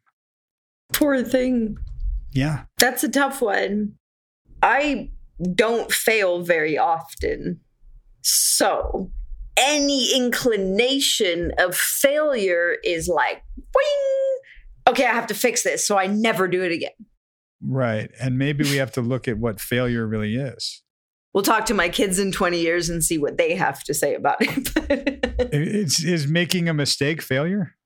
Poor 0.92 1.24
thing. 1.24 1.78
Yeah. 2.38 2.64
That's 2.78 3.04
a 3.04 3.08
tough 3.08 3.42
one. 3.42 3.94
I 4.62 5.10
don't 5.54 5.92
fail 5.92 6.42
very 6.42 6.78
often. 6.78 7.60
So, 8.22 9.10
any 9.56 10.14
inclination 10.14 11.52
of 11.58 11.76
failure 11.76 12.76
is 12.84 13.08
like, 13.08 13.42
Wing! 13.56 14.38
okay, 14.88 15.04
I 15.04 15.12
have 15.12 15.26
to 15.28 15.34
fix 15.34 15.62
this 15.62 15.86
so 15.86 15.98
I 15.98 16.06
never 16.06 16.48
do 16.48 16.62
it 16.62 16.72
again. 16.72 16.92
Right. 17.60 18.10
And 18.20 18.38
maybe 18.38 18.64
we 18.64 18.76
have 18.76 18.92
to 18.92 19.00
look 19.00 19.28
at 19.28 19.38
what 19.38 19.60
failure 19.60 20.06
really 20.06 20.36
is 20.36 20.82
we'll 21.38 21.42
talk 21.42 21.66
to 21.66 21.74
my 21.74 21.88
kids 21.88 22.18
in 22.18 22.32
20 22.32 22.58
years 22.58 22.88
and 22.88 23.04
see 23.04 23.18
what 23.18 23.38
they 23.38 23.54
have 23.54 23.84
to 23.84 23.94
say 23.94 24.14
about 24.14 24.38
it. 24.40 24.70
it's, 25.52 26.02
is 26.02 26.26
making 26.26 26.68
a 26.68 26.74
mistake 26.74 27.22
failure? 27.22 27.76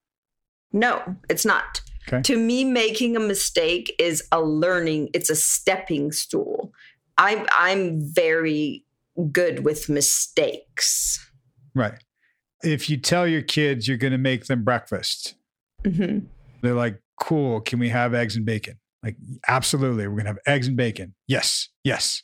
No, 0.73 1.17
it's 1.29 1.45
not. 1.45 1.83
Okay. 2.09 2.23
To 2.23 2.37
me, 2.37 2.65
making 2.65 3.17
a 3.17 3.21
mistake 3.21 3.95
is 3.99 4.23
a 4.33 4.41
learning, 4.41 5.11
it's 5.15 5.31
a 5.31 5.37
stepping 5.37 6.13
stool. 6.13 6.73
I'm 7.19 7.47
I'm 7.53 8.01
very 8.01 8.85
good 9.31 9.65
with 9.65 9.89
mistakes. 9.89 11.31
Right. 11.75 11.95
If 12.63 12.89
you 12.89 12.97
tell 12.97 13.27
your 13.27 13.43
kids 13.43 13.89
you're 13.89 13.97
going 13.97 14.13
to 14.13 14.19
make 14.19 14.47
them 14.47 14.65
breakfast, 14.65 15.35
mm-hmm. 15.85 16.27
they're 16.61 16.75
like, 16.75 17.01
cool, 17.21 17.61
can 17.61 17.79
we 17.79 17.89
have 17.89 18.15
eggs 18.15 18.37
and 18.37 18.45
bacon? 18.45 18.79
Like, 19.03 19.17
absolutely, 19.49 20.07
we're 20.07 20.23
going 20.23 20.27
to 20.27 20.31
have 20.31 20.39
eggs 20.47 20.69
and 20.69 20.77
bacon. 20.77 21.15
Yes, 21.27 21.69
yes 21.83 22.23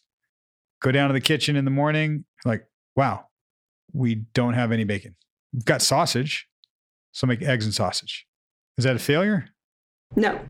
go 0.81 0.93
down 0.93 1.09
to 1.09 1.13
the 1.13 1.21
kitchen 1.21 1.57
in 1.57 1.65
the 1.65 1.71
morning, 1.71 2.25
like, 2.45 2.67
wow, 2.97 3.27
we 3.93 4.15
don't 4.35 4.55
have 4.55 4.73
any 4.73 4.85
bacon. 4.85 5.17
We've 5.53 5.65
got 5.65 5.83
sausage. 5.83 6.47
So 7.13 7.27
make 7.27 7.43
eggs 7.43 7.65
and 7.65 7.75
sausage. 7.75 8.27
Is 8.77 8.85
that 8.85 8.97
a 8.97 8.99
failure? 8.99 9.47
No. 10.17 10.41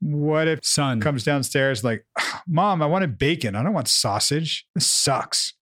What 0.00 0.48
if 0.48 0.64
son 0.64 1.00
comes 1.00 1.24
downstairs 1.24 1.84
like, 1.84 2.04
Mom, 2.46 2.82
I 2.82 2.86
wanted 2.86 3.18
bacon. 3.18 3.54
I 3.54 3.62
don't 3.62 3.72
want 3.72 3.88
sausage. 3.88 4.66
This 4.74 4.86
sucks. 4.86 5.54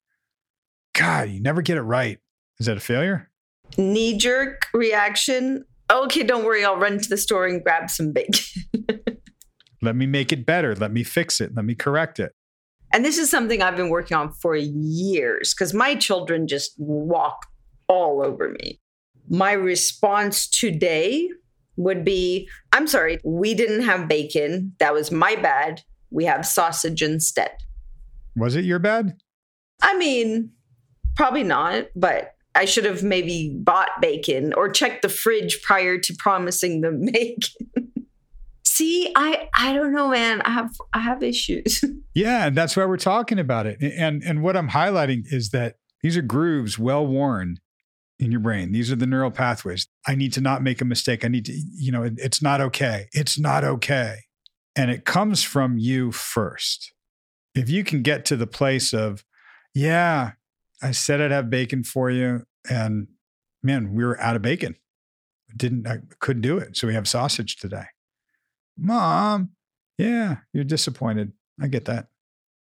God, 0.95 1.31
you 1.31 1.41
never 1.41 1.63
get 1.63 1.77
it 1.77 1.83
right. 1.83 2.19
Is 2.59 2.67
that 2.67 2.77
a 2.77 2.81
failure? 2.81 3.31
Knee 3.79 4.17
jerk 4.17 4.67
reaction. 4.75 5.65
Okay, 5.91 6.23
don't 6.23 6.45
worry. 6.45 6.65
I'll 6.65 6.77
run 6.77 6.99
to 6.99 7.09
the 7.09 7.17
store 7.17 7.47
and 7.47 7.63
grab 7.63 7.91
some 7.91 8.13
bacon. 8.13 8.43
Let 9.83 9.97
me 9.97 10.07
make 10.07 10.33
it 10.33 10.45
better. 10.45 10.75
Let 10.75 10.93
me 10.93 11.05
fix 11.05 11.41
it. 11.41 11.55
Let 11.55 11.65
me 11.65 11.75
correct 11.75 12.19
it. 12.19 12.33
And 12.93 13.05
this 13.05 13.19
is 13.19 13.31
something 13.31 13.63
I've 13.63 13.77
been 13.77 13.89
working 13.89 14.17
on 14.17 14.33
for 14.33 14.57
years 14.57 15.55
because 15.55 15.73
my 15.73 15.95
children 15.95 16.49
just 16.49 16.75
walk 16.79 17.47
all 17.89 18.23
over 18.23 18.49
me. 18.49 18.81
My 19.29 19.53
response 19.53 20.49
today 20.49 21.31
would 21.81 22.05
be 22.05 22.49
I'm 22.73 22.87
sorry, 22.87 23.19
we 23.25 23.55
didn't 23.55 23.83
have 23.83 24.09
bacon. 24.09 24.75
That 24.79 24.93
was 24.93 25.11
my 25.11 25.37
bad. 25.37 25.83
We 26.11 26.25
have 26.25 26.47
sausage 26.47 27.03
instead. 27.03 27.53
Was 28.37 28.57
it 28.57 28.65
your 28.65 28.79
bad? 28.79 29.17
I 29.83 29.97
mean, 29.97 30.51
probably 31.17 31.43
not, 31.43 31.87
but 31.97 32.35
I 32.55 32.65
should 32.65 32.85
have 32.85 33.03
maybe 33.03 33.57
bought 33.57 33.89
bacon 34.01 34.53
or 34.55 34.69
checked 34.69 35.03
the 35.03 35.09
fridge 35.09 35.63
prior 35.63 35.99
to 35.99 36.15
promising 36.19 36.81
them 36.81 37.05
bacon. 37.13 37.93
See, 38.65 39.13
I 39.17 39.49
I 39.55 39.73
don't 39.73 39.93
know, 39.93 40.09
man. 40.09 40.43
I 40.43 40.51
have 40.51 40.71
I 40.93 41.01
have 41.01 41.23
issues. 41.23 41.83
yeah, 42.15 42.47
and 42.47 42.57
that's 42.57 42.77
why 42.77 42.85
we're 42.85 42.97
talking 42.97 43.39
about 43.39 43.67
it. 43.67 43.79
And 43.83 44.23
and 44.23 44.43
what 44.43 44.57
I'm 44.57 44.69
highlighting 44.69 45.23
is 45.27 45.51
that 45.51 45.77
these 46.03 46.17
are 46.17 46.23
grooves 46.23 46.79
well 46.79 47.07
worn 47.07 47.59
in 48.21 48.31
your 48.31 48.41
brain. 48.41 48.71
These 48.71 48.93
are 48.93 48.97
the 48.97 49.07
neural 49.07 49.31
pathways. 49.31 49.89
I 50.07 50.15
need 50.15 50.35
to 50.35 50.43
not 50.43 50.63
make 50.63 50.83
a 50.83 50.85
mistake. 50.85 51.25
I 51.25 51.29
need 51.29 51.47
to, 51.47 51.53
you 51.75 51.91
know, 51.91 52.03
it, 52.03 52.15
it's 52.19 52.43
not 52.43 52.61
okay. 52.61 53.09
It's 53.13 53.39
not 53.39 53.65
okay. 53.65 54.19
And 54.77 54.91
it 54.91 55.07
comes 55.07 55.43
from 55.43 55.79
you 55.79 56.13
first. 56.13 56.93
If 57.55 57.71
you 57.71 57.83
can 57.83 58.03
get 58.03 58.27
to 58.27 58.37
the 58.37 58.47
place 58.47 58.93
of, 58.93 59.25
yeah, 59.75 60.33
I 60.83 60.93
said 60.93 61.21
I'd 61.21 61.31
have 61.31 61.51
bacon 61.51 61.83
for 61.83 62.11
you, 62.11 62.45
and 62.69 63.09
man, 63.63 63.95
we 63.95 64.05
were 64.05 64.21
out 64.21 64.37
of 64.37 64.43
bacon. 64.43 64.77
Didn't 65.57 65.87
I 65.89 65.99
couldn't 66.21 66.43
do 66.43 66.59
it. 66.59 66.77
So 66.77 66.87
we 66.87 66.95
have 66.95 67.09
sausage 67.09 67.57
today. 67.57 67.87
Mom, 68.79 69.51
yeah, 69.99 70.37
you're 70.53 70.65
disappointed. 70.65 71.33
I 71.61 71.67
get 71.67 71.87
that. 71.87 72.09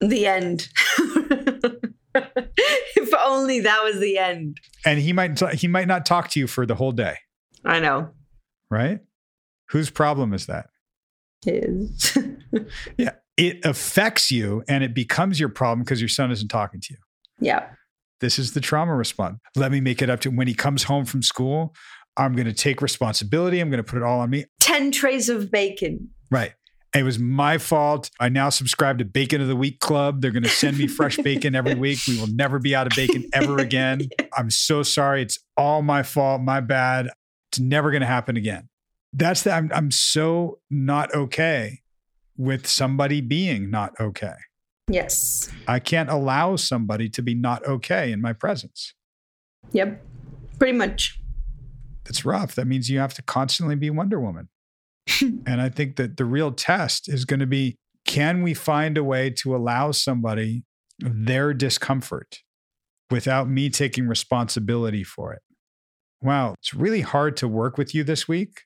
The 0.00 0.26
end. 0.26 0.68
only 3.34 3.60
that 3.60 3.82
was 3.84 4.00
the 4.00 4.18
end. 4.18 4.58
And 4.84 4.98
he 4.98 5.12
might 5.12 5.38
he 5.54 5.68
might 5.68 5.88
not 5.88 6.06
talk 6.06 6.28
to 6.30 6.40
you 6.40 6.46
for 6.46 6.66
the 6.66 6.74
whole 6.74 6.92
day. 6.92 7.16
I 7.64 7.80
know. 7.80 8.10
Right? 8.70 9.00
Whose 9.70 9.90
problem 9.90 10.32
is 10.34 10.46
that? 10.46 10.66
His. 11.44 12.18
yeah, 12.98 13.12
it 13.36 13.64
affects 13.64 14.30
you 14.30 14.62
and 14.68 14.84
it 14.84 14.94
becomes 14.94 15.40
your 15.40 15.48
problem 15.48 15.80
because 15.80 16.00
your 16.00 16.08
son 16.08 16.30
isn't 16.30 16.48
talking 16.48 16.80
to 16.80 16.94
you. 16.94 16.98
Yeah. 17.40 17.66
This 18.20 18.38
is 18.38 18.52
the 18.52 18.60
trauma 18.60 18.94
response. 18.94 19.38
Let 19.56 19.72
me 19.72 19.80
make 19.80 20.00
it 20.00 20.08
up 20.08 20.20
to 20.20 20.30
when 20.30 20.46
he 20.46 20.54
comes 20.54 20.84
home 20.84 21.04
from 21.04 21.22
school. 21.22 21.74
I'm 22.16 22.34
going 22.34 22.46
to 22.46 22.52
take 22.52 22.80
responsibility. 22.80 23.60
I'm 23.60 23.70
going 23.70 23.82
to 23.82 23.84
put 23.84 23.96
it 23.96 24.04
all 24.04 24.20
on 24.20 24.30
me. 24.30 24.44
10 24.60 24.92
trays 24.92 25.28
of 25.28 25.50
bacon. 25.50 26.10
Right. 26.30 26.52
It 26.94 27.02
was 27.02 27.18
my 27.18 27.59
fault. 27.59 28.09
I 28.20 28.28
now 28.28 28.50
subscribe 28.50 28.98
to 28.98 29.04
Bacon 29.04 29.40
of 29.40 29.48
the 29.48 29.57
Week 29.57 29.80
Club. 29.80 30.20
They're 30.20 30.30
going 30.30 30.44
to 30.44 30.48
send 30.48 30.78
me 30.78 30.87
fresh 30.87 31.16
bacon 31.24 31.57
every 31.57 31.74
week. 31.74 31.98
We 32.07 32.18
will 32.20 32.28
never 32.28 32.61
be 32.61 32.74
out 32.74 32.87
of 32.87 32.94
bacon 32.94 33.28
ever 33.33 33.59
again. 33.59 34.02
I'm 34.37 34.50
so 34.50 34.85
sorry. 34.85 35.22
It's 35.22 35.40
all 35.57 35.83
my 35.83 36.04
fault, 36.04 36.40
my 36.40 36.61
bad. 36.61 37.11
It's 37.50 37.59
never 37.59 37.90
going 37.90 38.02
to 38.02 38.07
happen 38.07 38.37
again. 38.37 38.68
That's 39.12 39.42
the 39.42 39.52
I'm 39.52 39.70
I'm 39.72 39.90
so 39.90 40.61
not 40.70 41.14
okay 41.14 41.80
with 42.37 42.66
somebody 42.66 43.20
being 43.20 43.70
not 43.70 43.92
okay. 44.00 44.35
Yes. 44.88 45.50
I 45.66 45.78
can't 45.78 46.11
allow 46.11 46.57
somebody 46.57 47.09
to 47.11 47.22
be 47.22 47.35
not 47.35 47.64
okay 47.64 48.12
in 48.12 48.20
my 48.20 48.33
presence. 48.33 48.92
Yep. 49.72 50.04
Pretty 50.59 50.76
much 50.76 51.20
that's 52.04 52.24
rough. 52.24 52.54
That 52.54 52.66
means 52.66 52.90
you 52.90 52.98
have 52.98 53.14
to 53.14 53.22
constantly 53.22 53.76
be 53.76 53.90
Wonder 53.90 54.20
Woman. 54.20 54.48
and 55.20 55.60
I 55.60 55.68
think 55.68 55.96
that 55.96 56.16
the 56.16 56.24
real 56.24 56.52
test 56.52 57.08
is 57.08 57.24
going 57.24 57.40
to 57.40 57.46
be 57.46 57.76
can 58.06 58.42
we 58.42 58.52
find 58.54 58.98
a 58.98 59.04
way 59.04 59.30
to 59.30 59.56
allow 59.56 59.90
somebody 59.90 60.64
their 60.98 61.54
discomfort 61.54 62.40
without 63.10 63.48
me 63.48 63.70
taking 63.70 64.06
responsibility 64.06 65.02
for 65.02 65.33
it? 65.33 65.42
Wow, 66.20 66.54
it's 66.58 66.74
really 66.74 67.00
hard 67.00 67.37
to 67.38 67.48
work 67.48 67.79
with 67.79 67.94
you 67.94 68.04
this 68.04 68.29
week. 68.29 68.62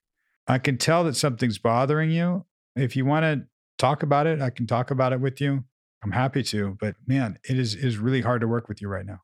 I 0.46 0.58
can 0.58 0.78
tell 0.78 1.04
that 1.04 1.16
something's 1.16 1.58
bothering 1.58 2.10
you. 2.10 2.46
If 2.74 2.96
you 2.96 3.04
want 3.04 3.24
to 3.24 3.46
talk 3.78 4.02
about 4.02 4.26
it, 4.26 4.40
I 4.40 4.50
can 4.50 4.66
talk 4.66 4.90
about 4.90 5.12
it 5.12 5.20
with 5.20 5.40
you. 5.40 5.64
I'm 6.02 6.12
happy 6.12 6.42
to, 6.44 6.76
but 6.80 6.94
man, 7.06 7.38
it 7.48 7.58
is 7.58 7.74
is 7.74 7.98
really 7.98 8.20
hard 8.20 8.40
to 8.42 8.48
work 8.48 8.68
with 8.68 8.80
you 8.80 8.88
right 8.88 9.04
now. 9.04 9.18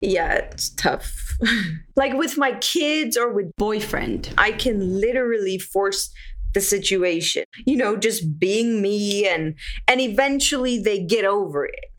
Yeah, 0.00 0.34
it's 0.34 0.70
tough. 0.70 1.36
like 1.96 2.14
with 2.14 2.38
my 2.38 2.52
kids 2.60 3.16
or 3.16 3.32
with 3.32 3.54
boyfriend, 3.56 4.32
I 4.38 4.52
can 4.52 5.00
literally 5.00 5.58
force 5.58 6.12
the 6.54 6.60
situation. 6.60 7.44
You 7.66 7.76
know, 7.76 7.96
just 7.96 8.38
being 8.38 8.80
me 8.80 9.26
and 9.26 9.54
and 9.86 10.00
eventually 10.00 10.78
they 10.78 11.02
get 11.02 11.24
over 11.24 11.66
it. 11.66 11.92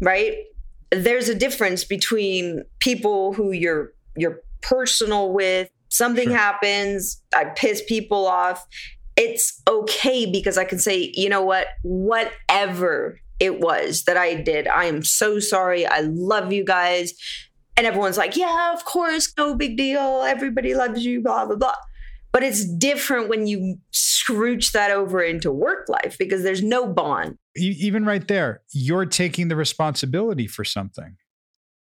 Right? 0.00 0.36
There's 0.90 1.28
a 1.28 1.34
difference 1.34 1.84
between 1.84 2.64
people 2.80 3.32
who 3.34 3.52
you're 3.52 3.92
you're 4.16 4.42
personal 4.60 5.32
with, 5.32 5.70
something 5.88 6.28
sure. 6.28 6.36
happens, 6.36 7.22
I 7.34 7.44
piss 7.44 7.82
people 7.86 8.26
off. 8.26 8.66
It's 9.16 9.60
okay 9.68 10.30
because 10.30 10.58
I 10.58 10.64
can 10.64 10.78
say, 10.78 11.12
you 11.14 11.28
know 11.28 11.42
what? 11.42 11.68
Whatever 11.82 13.20
it 13.40 13.60
was 13.60 14.04
that 14.04 14.16
I 14.16 14.34
did. 14.34 14.66
I 14.66 14.84
am 14.86 15.02
so 15.02 15.38
sorry. 15.38 15.86
I 15.86 16.00
love 16.00 16.52
you 16.52 16.64
guys. 16.64 17.14
And 17.76 17.86
everyone's 17.86 18.18
like, 18.18 18.36
yeah, 18.36 18.72
of 18.74 18.84
course, 18.84 19.32
no 19.38 19.54
big 19.54 19.76
deal. 19.76 20.22
Everybody 20.22 20.74
loves 20.74 21.04
you, 21.04 21.22
blah, 21.22 21.46
blah, 21.46 21.56
blah. 21.56 21.74
But 22.32 22.42
it's 22.42 22.64
different 22.64 23.28
when 23.28 23.46
you 23.46 23.78
scrooch 23.92 24.72
that 24.72 24.90
over 24.90 25.22
into 25.22 25.50
work 25.50 25.88
life 25.88 26.16
because 26.18 26.42
there's 26.42 26.62
no 26.62 26.86
bond. 26.86 27.36
Even 27.56 28.04
right 28.04 28.26
there, 28.26 28.62
you're 28.72 29.06
taking 29.06 29.48
the 29.48 29.56
responsibility 29.56 30.46
for 30.46 30.64
something. 30.64 31.16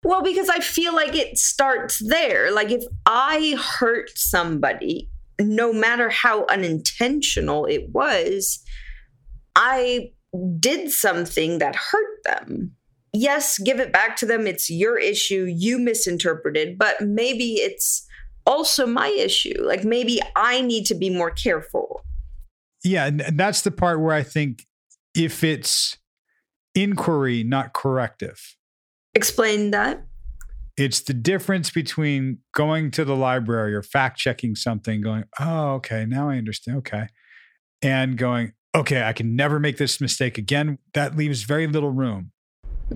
Well, 0.04 0.22
because 0.22 0.48
I 0.48 0.58
feel 0.58 0.94
like 0.94 1.14
it 1.14 1.38
starts 1.38 2.02
there. 2.06 2.50
Like 2.52 2.70
if 2.70 2.82
I 3.06 3.56
hurt 3.78 4.10
somebody, 4.16 5.10
no 5.40 5.72
matter 5.72 6.08
how 6.08 6.44
unintentional 6.46 7.66
it 7.66 7.90
was, 7.90 8.64
I 9.54 10.10
did 10.58 10.90
something 10.90 11.58
that 11.58 11.76
hurt 11.76 12.22
them. 12.24 12.72
Yes, 13.12 13.58
give 13.58 13.78
it 13.80 13.92
back 13.92 14.16
to 14.16 14.26
them. 14.26 14.46
It's 14.46 14.70
your 14.70 14.98
issue. 14.98 15.44
You 15.48 15.78
misinterpreted, 15.78 16.78
but 16.78 17.00
maybe 17.02 17.54
it's 17.56 18.06
also 18.46 18.86
my 18.86 19.08
issue. 19.08 19.54
Like 19.62 19.84
maybe 19.84 20.20
I 20.34 20.62
need 20.62 20.86
to 20.86 20.94
be 20.94 21.10
more 21.10 21.30
careful. 21.30 22.04
Yeah, 22.82 23.06
and 23.06 23.20
that's 23.38 23.60
the 23.62 23.70
part 23.70 24.00
where 24.00 24.14
I 24.14 24.22
think 24.22 24.66
if 25.14 25.44
it's 25.44 25.98
inquiry, 26.74 27.44
not 27.44 27.74
corrective, 27.74 28.56
Explain 29.14 29.72
that. 29.72 30.02
it's 30.78 31.00
the 31.02 31.12
difference 31.12 31.68
between 31.70 32.38
going 32.54 32.90
to 32.92 33.04
the 33.04 33.14
library 33.14 33.74
or 33.74 33.82
fact 33.82 34.18
checking 34.18 34.54
something, 34.54 35.02
going, 35.02 35.24
oh, 35.38 35.74
okay, 35.74 36.06
now 36.06 36.30
I 36.30 36.38
understand. 36.38 36.78
Okay. 36.78 37.08
And 37.82 38.16
going, 38.16 38.54
okay, 38.74 39.02
I 39.02 39.12
can 39.12 39.36
never 39.36 39.60
make 39.60 39.76
this 39.76 40.00
mistake 40.00 40.38
again. 40.38 40.78
That 40.94 41.16
leaves 41.16 41.42
very 41.42 41.66
little 41.66 41.90
room. 41.90 42.32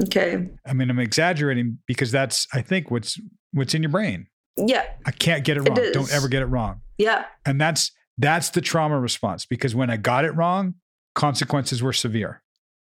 Okay. 0.03 0.49
I 0.67 0.73
mean, 0.73 0.91
I'm 0.91 0.99
exaggerating 0.99 1.79
because 1.87 2.11
that's, 2.11 2.47
I 2.53 2.61
think, 2.63 2.91
what's 2.91 3.19
what's 3.53 3.75
in 3.75 3.83
your 3.83 3.91
brain. 3.91 4.27
Yeah. 4.57 4.85
I 5.07 5.11
can't 5.11 5.45
get 5.45 5.57
it 5.57 5.67
It 5.67 5.71
wrong. 5.71 5.93
Don't 5.93 6.13
ever 6.13 6.29
get 6.29 6.43
it 6.43 6.47
wrong. 6.47 6.81
Yeah. 6.99 7.25
And 7.45 7.61
that's 7.61 7.93
that's 8.19 8.51
the 8.51 8.61
trauma 8.61 8.99
response 8.99 9.47
because 9.47 9.75
when 9.75 9.91
I 9.91 9.97
got 9.97 10.25
it 10.25 10.35
wrong, 10.35 10.75
consequences 11.15 11.83
were 11.83 11.93
severe. 11.93 12.43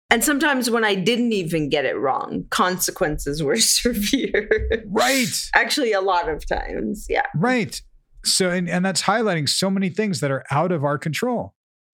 And 0.09 0.23
sometimes 0.23 0.69
when 0.69 0.83
I 0.83 0.93
didn't 0.93 1.33
even 1.33 1.69
get 1.69 1.85
it 1.85 1.97
wrong, 1.97 2.45
consequences 2.51 3.41
were 3.41 3.55
severe. 3.57 4.83
Right. 4.87 5.49
Actually, 5.55 5.91
a 5.93 6.01
lot 6.01 6.29
of 6.29 6.47
times. 6.47 7.07
Yeah. 7.09 7.25
Right. 7.35 7.81
So, 8.23 8.49
and, 8.49 8.69
and 8.69 8.85
that's 8.85 9.01
highlighting 9.01 9.49
so 9.49 9.69
many 9.69 9.89
things 9.89 10.19
that 10.19 10.31
are 10.31 10.43
out 10.51 10.71
of 10.71 10.83
our 10.83 10.97
control. 10.97 11.55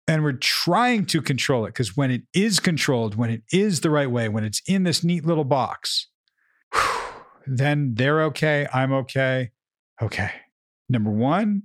And 0.08 0.22
we're 0.22 0.32
trying 0.34 1.06
to 1.06 1.20
control 1.20 1.64
it 1.64 1.70
because 1.70 1.96
when 1.96 2.10
it 2.12 2.22
is 2.32 2.60
controlled, 2.60 3.16
when 3.16 3.30
it 3.30 3.42
is 3.52 3.80
the 3.80 3.90
right 3.90 4.10
way, 4.10 4.28
when 4.28 4.44
it's 4.44 4.62
in 4.66 4.84
this 4.84 5.02
neat 5.02 5.26
little 5.26 5.44
box, 5.44 6.08
then 7.46 7.94
they're 7.94 8.22
okay. 8.24 8.66
I'm 8.72 8.92
okay. 8.92 9.50
Okay. 10.00 10.30
Number 10.88 11.10
one, 11.10 11.64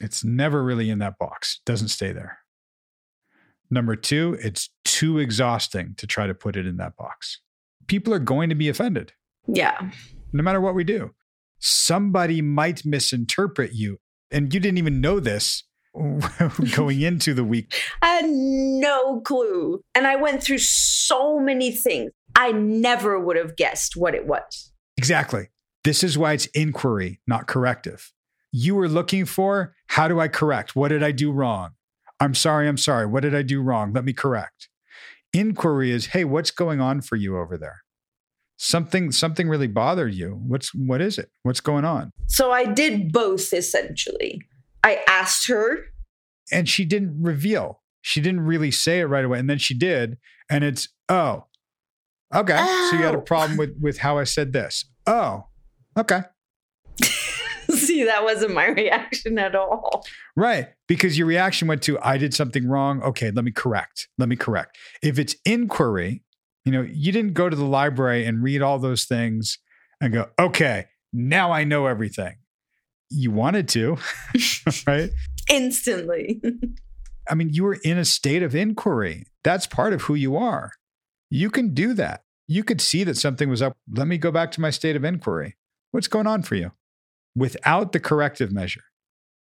it's 0.00 0.22
never 0.22 0.62
really 0.62 0.90
in 0.90 0.98
that 1.00 1.18
box, 1.18 1.60
it 1.60 1.68
doesn't 1.68 1.88
stay 1.88 2.12
there. 2.12 2.38
Number 3.70 3.96
two, 3.96 4.36
it's 4.40 4.70
too 4.84 5.18
exhausting 5.18 5.94
to 5.98 6.06
try 6.06 6.26
to 6.28 6.34
put 6.34 6.54
it 6.56 6.66
in 6.66 6.76
that 6.76 6.96
box. 6.96 7.40
People 7.88 8.14
are 8.14 8.20
going 8.20 8.48
to 8.50 8.54
be 8.54 8.68
offended 8.68 9.12
Yeah. 9.48 9.90
no 10.32 10.42
matter 10.42 10.60
what 10.60 10.74
we 10.76 10.84
do. 10.84 11.10
Somebody 11.58 12.42
might 12.42 12.84
misinterpret 12.84 13.72
you. 13.72 13.98
And 14.30 14.52
you 14.54 14.60
didn't 14.60 14.78
even 14.78 15.00
know 15.00 15.18
this 15.18 15.64
going 16.74 17.00
into 17.00 17.34
the 17.34 17.44
week. 17.44 17.74
I 18.02 18.08
had 18.08 18.26
no 18.28 19.20
clue. 19.20 19.80
And 19.94 20.06
I 20.06 20.16
went 20.16 20.42
through 20.42 20.58
so 20.58 21.38
many 21.38 21.70
things. 21.70 22.10
I 22.34 22.52
never 22.52 23.18
would 23.18 23.36
have 23.36 23.56
guessed 23.56 23.96
what 23.96 24.14
it 24.14 24.26
was. 24.26 24.72
Exactly. 24.96 25.48
This 25.84 26.02
is 26.02 26.18
why 26.18 26.32
it's 26.32 26.46
inquiry, 26.46 27.20
not 27.26 27.46
corrective. 27.46 28.12
You 28.52 28.74
were 28.74 28.88
looking 28.88 29.24
for 29.24 29.74
how 29.88 30.08
do 30.08 30.20
I 30.20 30.28
correct? 30.28 30.74
What 30.74 30.88
did 30.88 31.02
I 31.02 31.12
do 31.12 31.30
wrong? 31.30 31.70
I'm 32.20 32.34
sorry, 32.34 32.68
I'm 32.68 32.78
sorry. 32.78 33.06
What 33.06 33.22
did 33.22 33.34
I 33.34 33.42
do 33.42 33.60
wrong? 33.60 33.92
Let 33.92 34.04
me 34.04 34.12
correct. 34.12 34.68
Inquiry 35.32 35.90
is, 35.90 36.06
hey, 36.06 36.24
what's 36.24 36.50
going 36.50 36.80
on 36.80 37.02
for 37.02 37.16
you 37.16 37.38
over 37.38 37.56
there? 37.56 37.82
Something 38.58 39.12
something 39.12 39.50
really 39.50 39.66
bothered 39.66 40.14
you. 40.14 40.40
What's 40.46 40.74
what 40.74 41.02
is 41.02 41.18
it? 41.18 41.30
What's 41.42 41.60
going 41.60 41.84
on? 41.84 42.10
So 42.26 42.52
I 42.52 42.64
did 42.64 43.12
both 43.12 43.52
essentially. 43.52 44.40
I 44.86 45.02
asked 45.08 45.48
her, 45.48 45.78
and 46.52 46.68
she 46.68 46.84
didn't 46.84 47.20
reveal. 47.22 47.82
She 48.02 48.20
didn't 48.20 48.40
really 48.42 48.70
say 48.70 49.00
it 49.00 49.06
right 49.06 49.24
away, 49.24 49.38
and 49.40 49.50
then 49.50 49.58
she 49.58 49.74
did, 49.74 50.16
and 50.48 50.62
it's 50.62 50.88
oh, 51.08 51.46
okay. 52.34 52.56
So 52.90 52.96
you 52.96 53.04
had 53.04 53.14
a 53.14 53.18
Oh. 53.18 53.22
problem 53.22 53.58
with 53.58 53.74
with 53.80 53.98
how 53.98 54.16
I 54.18 54.24
said 54.24 54.52
this. 54.52 54.84
Oh, 55.06 55.46
okay, 55.98 56.22
see, 57.70 58.04
that 58.04 58.22
wasn't 58.24 58.54
my 58.54 58.66
reaction 58.66 59.38
at 59.38 59.54
all. 59.54 60.04
right. 60.36 60.68
Because 60.88 61.18
your 61.18 61.26
reaction 61.26 61.66
went 61.68 61.82
to 61.82 61.98
I 62.00 62.16
did 62.16 62.32
something 62.32 62.68
wrong. 62.68 63.02
Okay, 63.02 63.30
let 63.32 63.44
me 63.44 63.50
correct. 63.50 64.08
Let 64.18 64.28
me 64.28 64.36
correct. 64.36 64.78
If 65.02 65.18
it's 65.18 65.34
inquiry, 65.44 66.22
you 66.64 66.72
know, 66.72 66.82
you 66.82 67.10
didn't 67.12 67.34
go 67.34 67.48
to 67.48 67.56
the 67.56 67.64
library 67.64 68.24
and 68.24 68.42
read 68.42 68.62
all 68.62 68.78
those 68.78 69.04
things 69.04 69.58
and 70.00 70.12
go, 70.12 70.28
okay, 70.38 70.86
now 71.12 71.50
I 71.52 71.64
know 71.64 71.86
everything. 71.86 72.36
You 73.10 73.30
wanted 73.30 73.68
to, 73.70 73.98
right? 74.86 75.10
Instantly. 75.48 76.40
I 77.28 77.34
mean, 77.34 77.50
you 77.50 77.64
were 77.64 77.78
in 77.84 77.98
a 77.98 78.04
state 78.04 78.42
of 78.42 78.54
inquiry. 78.54 79.26
That's 79.44 79.66
part 79.66 79.92
of 79.92 80.02
who 80.02 80.14
you 80.14 80.36
are. 80.36 80.72
You 81.30 81.50
can 81.50 81.74
do 81.74 81.94
that. 81.94 82.22
You 82.48 82.62
could 82.62 82.80
see 82.80 83.04
that 83.04 83.16
something 83.16 83.48
was 83.48 83.62
up. 83.62 83.76
Let 83.90 84.06
me 84.06 84.18
go 84.18 84.30
back 84.30 84.52
to 84.52 84.60
my 84.60 84.70
state 84.70 84.96
of 84.96 85.04
inquiry. 85.04 85.56
What's 85.90 86.08
going 86.08 86.26
on 86.26 86.42
for 86.42 86.54
you? 86.54 86.72
Without 87.34 87.92
the 87.92 88.00
corrective 88.00 88.52
measure. 88.52 88.82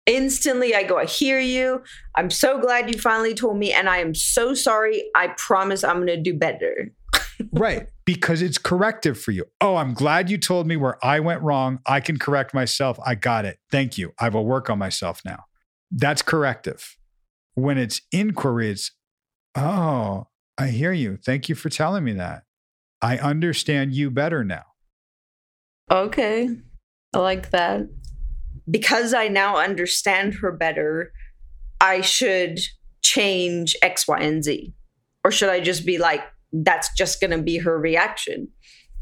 Instantly, 0.06 0.74
I 0.74 0.84
go, 0.84 0.98
I 0.98 1.04
hear 1.04 1.40
you. 1.40 1.82
I'm 2.14 2.30
so 2.30 2.60
glad 2.60 2.92
you 2.92 3.00
finally 3.00 3.34
told 3.34 3.58
me. 3.58 3.72
And 3.72 3.88
I 3.88 3.98
am 3.98 4.14
so 4.14 4.54
sorry. 4.54 5.04
I 5.16 5.28
promise 5.36 5.82
I'm 5.82 5.96
going 5.96 6.06
to 6.06 6.20
do 6.20 6.34
better. 6.34 6.92
Right. 7.52 7.88
Because 8.04 8.42
it's 8.42 8.58
corrective 8.58 9.18
for 9.18 9.30
you. 9.30 9.44
Oh, 9.60 9.76
I'm 9.76 9.94
glad 9.94 10.30
you 10.30 10.38
told 10.38 10.66
me 10.66 10.76
where 10.76 11.04
I 11.04 11.20
went 11.20 11.42
wrong. 11.42 11.80
I 11.86 12.00
can 12.00 12.18
correct 12.18 12.54
myself. 12.54 12.98
I 13.04 13.14
got 13.14 13.44
it. 13.44 13.58
Thank 13.70 13.98
you. 13.98 14.12
I 14.18 14.28
will 14.28 14.46
work 14.46 14.70
on 14.70 14.78
myself 14.78 15.22
now. 15.24 15.44
That's 15.90 16.22
corrective. 16.22 16.96
When 17.54 17.78
it's 17.78 18.02
inquiry, 18.12 18.70
it's, 18.70 18.92
oh, 19.54 20.28
I 20.58 20.68
hear 20.68 20.92
you. 20.92 21.16
Thank 21.16 21.48
you 21.48 21.54
for 21.54 21.68
telling 21.68 22.04
me 22.04 22.12
that. 22.12 22.44
I 23.02 23.18
understand 23.18 23.92
you 23.94 24.10
better 24.10 24.44
now. 24.44 24.64
Okay. 25.90 26.48
I 27.14 27.18
like 27.18 27.50
that. 27.50 27.88
Because 28.68 29.14
I 29.14 29.28
now 29.28 29.58
understand 29.58 30.34
her 30.34 30.50
better, 30.52 31.12
I 31.80 32.00
should 32.00 32.58
change 33.02 33.76
X, 33.82 34.08
Y, 34.08 34.18
and 34.18 34.42
Z. 34.42 34.74
Or 35.24 35.30
should 35.30 35.48
I 35.48 35.60
just 35.60 35.86
be 35.86 35.98
like, 35.98 36.22
that's 36.52 36.92
just 36.96 37.20
going 37.20 37.30
to 37.32 37.42
be 37.42 37.58
her 37.58 37.78
reaction? 37.78 38.48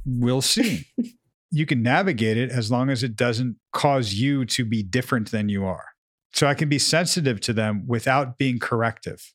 We'll 0.04 0.42
see. 0.42 0.86
you 1.50 1.66
can 1.66 1.82
navigate 1.82 2.36
it 2.36 2.50
as 2.50 2.70
long 2.70 2.90
as 2.90 3.02
it 3.02 3.16
doesn't 3.16 3.56
cause 3.72 4.14
you 4.14 4.44
to 4.46 4.64
be 4.64 4.82
different 4.82 5.30
than 5.30 5.48
you 5.48 5.64
are. 5.64 5.86
So 6.32 6.48
I 6.48 6.54
can 6.54 6.68
be 6.68 6.80
sensitive 6.80 7.40
to 7.42 7.52
them 7.52 7.84
without 7.86 8.38
being 8.38 8.58
corrective. 8.58 9.32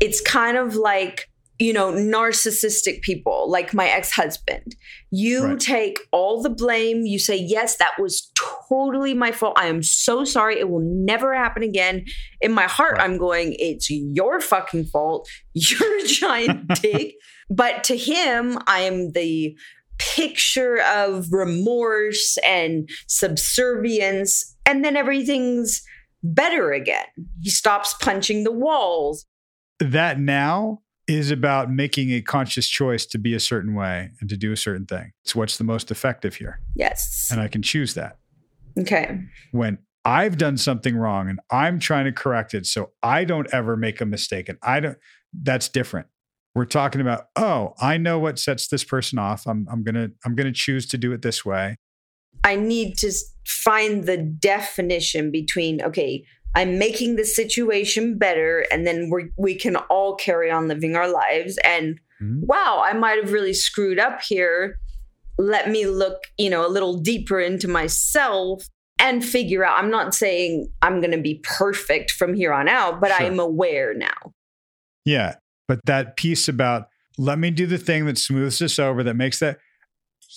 It's 0.00 0.20
kind 0.22 0.56
of 0.56 0.74
like, 0.74 1.28
you 1.60 1.72
know, 1.72 1.92
narcissistic 1.92 3.00
people, 3.02 3.48
like 3.48 3.72
my 3.72 3.86
ex 3.88 4.10
husband. 4.10 4.74
You 5.10 5.44
Right. 5.44 5.60
take 5.60 5.98
all 6.10 6.42
the 6.42 6.50
blame. 6.50 7.02
You 7.06 7.18
say, 7.18 7.36
yes, 7.36 7.76
that 7.76 7.92
was 7.98 8.30
totally 8.68 9.14
my 9.14 9.30
fault. 9.30 9.54
I 9.56 9.66
am 9.66 9.82
so 9.82 10.24
sorry. 10.24 10.58
It 10.58 10.68
will 10.68 10.82
never 10.84 11.32
happen 11.34 11.62
again. 11.62 12.04
In 12.40 12.52
my 12.52 12.64
heart, 12.64 12.96
Right. 12.98 13.04
I'm 13.04 13.18
going, 13.18 13.54
it's 13.60 13.88
your 13.88 14.40
fucking 14.40 14.86
fault. 14.86 15.28
You're 15.54 15.98
a 16.04 16.06
giant 16.06 16.68
dick. 16.82 17.14
But 17.48 17.84
to 17.84 17.96
him, 17.96 18.58
I 18.66 18.80
am 18.80 19.12
the 19.12 19.56
picture 19.98 20.80
of 20.82 21.26
remorse 21.30 22.36
and 22.44 22.88
subservience. 23.06 24.56
And 24.66 24.84
then 24.84 24.96
everything's 24.96 25.82
better 26.22 26.72
again. 26.72 27.04
He 27.42 27.50
stops 27.50 27.94
punching 28.00 28.44
the 28.44 28.50
walls. 28.52 29.26
That 29.78 30.18
now 30.18 30.80
is 31.06 31.30
about 31.30 31.70
making 31.70 32.10
a 32.12 32.22
conscious 32.22 32.68
choice 32.68 33.04
to 33.06 33.18
be 33.18 33.34
a 33.34 33.40
certain 33.40 33.74
way 33.74 34.10
and 34.20 34.30
to 34.30 34.36
do 34.36 34.52
a 34.52 34.56
certain 34.56 34.86
thing. 34.86 35.12
It's 35.24 35.34
what's 35.34 35.58
the 35.58 35.64
most 35.64 35.90
effective 35.90 36.36
here. 36.36 36.60
Yes. 36.74 37.28
And 37.30 37.40
I 37.40 37.48
can 37.48 37.62
choose 37.62 37.94
that. 37.94 38.18
Okay. 38.78 39.20
When 39.52 39.78
I've 40.04 40.38
done 40.38 40.56
something 40.56 40.96
wrong 40.96 41.28
and 41.28 41.40
I'm 41.50 41.78
trying 41.78 42.06
to 42.06 42.12
correct 42.12 42.54
it 42.54 42.66
so 42.66 42.92
I 43.02 43.24
don't 43.24 43.52
ever 43.52 43.76
make 43.76 44.00
a 44.00 44.06
mistake 44.06 44.48
and 44.48 44.58
I 44.62 44.80
don't, 44.80 44.98
that's 45.32 45.68
different. 45.68 46.06
We're 46.54 46.66
talking 46.66 47.00
about, 47.00 47.26
oh, 47.36 47.74
I 47.80 47.96
know 47.96 48.18
what 48.18 48.38
sets 48.38 48.68
this 48.68 48.84
person 48.84 49.18
off. 49.18 49.46
I'm, 49.46 49.66
I'm 49.70 49.82
going 49.82 49.96
to, 49.96 50.12
I'm 50.24 50.34
going 50.34 50.46
to 50.46 50.52
choose 50.52 50.86
to 50.88 50.98
do 50.98 51.12
it 51.12 51.22
this 51.22 51.44
way. 51.44 51.76
I 52.44 52.56
need 52.56 52.96
to 52.98 53.12
find 53.46 54.04
the 54.04 54.18
definition 54.18 55.30
between, 55.30 55.82
okay, 55.82 56.24
I'm 56.54 56.78
making 56.78 57.16
the 57.16 57.24
situation 57.24 58.16
better, 58.18 58.64
and 58.70 58.86
then 58.86 59.10
we 59.12 59.30
we 59.36 59.54
can 59.54 59.76
all 59.76 60.14
carry 60.16 60.50
on 60.50 60.68
living 60.68 60.94
our 60.96 61.08
lives. 61.08 61.58
And 61.64 61.98
Mhm. 62.22 62.46
wow, 62.46 62.82
I 62.84 62.92
might 62.92 63.18
have 63.22 63.32
really 63.32 63.54
screwed 63.54 63.98
up 63.98 64.22
here. 64.22 64.78
Let 65.36 65.68
me 65.68 65.86
look, 65.86 66.18
you 66.38 66.48
know, 66.48 66.64
a 66.64 66.70
little 66.70 66.96
deeper 66.96 67.40
into 67.40 67.66
myself 67.66 68.68
and 69.00 69.24
figure 69.24 69.64
out. 69.64 69.82
I'm 69.82 69.90
not 69.90 70.14
saying 70.14 70.68
I'm 70.80 71.00
going 71.00 71.10
to 71.10 71.20
be 71.20 71.40
perfect 71.42 72.12
from 72.12 72.34
here 72.34 72.52
on 72.52 72.68
out, 72.68 73.00
but 73.00 73.10
Sure. 73.10 73.26
I'm 73.26 73.40
aware 73.40 73.92
now. 73.94 74.32
Yeah. 75.04 75.34
But 75.66 75.80
that 75.86 76.16
piece 76.16 76.46
about 76.48 76.88
let 77.18 77.38
me 77.38 77.50
do 77.50 77.66
the 77.66 77.78
thing 77.78 78.06
that 78.06 78.18
smooths 78.18 78.58
this 78.60 78.78
over, 78.78 79.02
that 79.02 79.14
makes 79.14 79.40
that, 79.40 79.58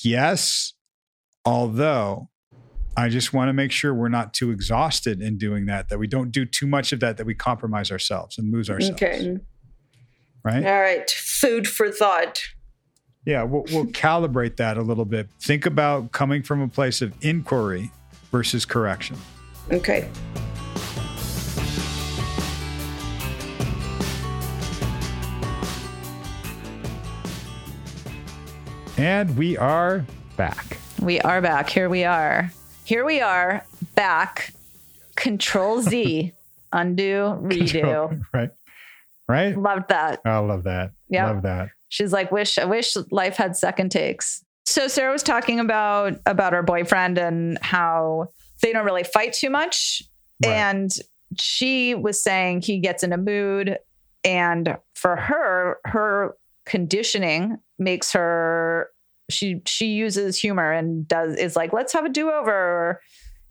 yes. 0.04 0.74
Although 1.46 2.30
I 3.00 3.10
just 3.10 3.32
want 3.32 3.50
to 3.50 3.54
make 3.54 3.72
sure 3.72 3.94
we're 3.94 4.10
not 4.10 4.34
too 4.34 4.50
exhausted 4.50 5.22
in 5.22 5.38
doing 5.38 5.68
that, 5.68 5.90
that 5.90 6.00
we 6.00 6.08
don't 6.08 6.32
do 6.32 6.46
too 6.46 6.66
much 6.66 6.92
of 6.92 7.00
that, 7.02 7.18
that 7.18 7.28
we 7.28 7.36
compromise 7.36 7.92
ourselves 7.92 8.40
and 8.40 8.52
lose 8.52 8.72
ourselves. 8.72 9.02
Okay. 9.02 9.38
Right. 10.44 10.66
All 10.66 10.82
right. 10.82 11.08
Food 11.12 11.68
for 11.68 11.92
thought. 11.92 12.42
Yeah. 13.24 13.44
We'll, 13.44 13.66
we'll 13.72 13.86
calibrate 13.86 14.56
that 14.58 14.78
a 14.78 14.82
little 14.82 15.06
bit. 15.06 15.30
Think 15.40 15.68
about 15.68 16.12
coming 16.12 16.42
from 16.42 16.60
a 16.60 16.68
place 16.68 17.04
of 17.04 17.14
inquiry 17.22 17.92
versus 18.32 18.66
correction. 18.66 19.16
Okay. 19.72 20.10
And 28.98 29.38
we 29.38 29.56
are 29.56 30.04
back. 30.36 30.80
We 31.00 31.22
are 31.22 31.42
back. 31.42 31.70
Here 31.70 31.90
we 31.90 32.04
are. 32.04 32.52
Here 32.88 33.04
we 33.04 33.20
are 33.20 33.66
back. 33.96 34.54
Control 35.18 35.82
Z, 35.82 36.32
undo, 36.72 37.38
redo. 37.42 38.24
right. 38.34 38.50
Right. 39.28 39.58
Loved 39.58 39.90
that. 39.90 40.22
I 40.24 40.38
love 40.38 40.64
that. 40.64 40.92
Yeah. 41.10 41.26
Love 41.26 41.42
that. 41.42 41.68
She's 41.90 42.14
like, 42.14 42.32
wish 42.32 42.58
I 42.58 42.64
wish 42.64 42.96
life 43.12 43.36
had 43.36 43.58
second 43.58 43.90
takes. 43.90 44.42
So 44.66 44.88
Sarah 44.88 45.12
was 45.12 45.22
talking 45.22 45.60
about 45.60 46.14
about 46.26 46.54
her 46.54 46.64
boyfriend 46.64 47.18
and 47.18 47.58
how 47.62 48.30
they 48.62 48.72
don't 48.72 48.86
really 48.86 49.04
fight 49.04 49.34
too 49.34 49.50
much. 49.50 50.02
Right. 50.46 50.54
And 50.54 50.90
she 51.38 51.94
was 51.94 52.24
saying 52.24 52.62
he 52.62 52.80
gets 52.80 53.04
in 53.04 53.12
a 53.12 53.18
mood. 53.18 53.80
And 54.24 54.78
for 54.96 55.18
her, 55.18 55.80
her 55.84 56.38
conditioning 56.66 57.58
makes 57.78 58.14
her 58.14 58.92
she 59.30 59.62
she 59.66 59.88
uses 59.88 60.40
humor 60.40 60.72
and 60.72 61.08
does 61.08 61.36
is 61.36 61.56
like, 61.56 61.74
let's 61.74 61.94
have 61.94 62.06
a 62.06 62.10
do-over 62.10 62.52
or 62.52 63.02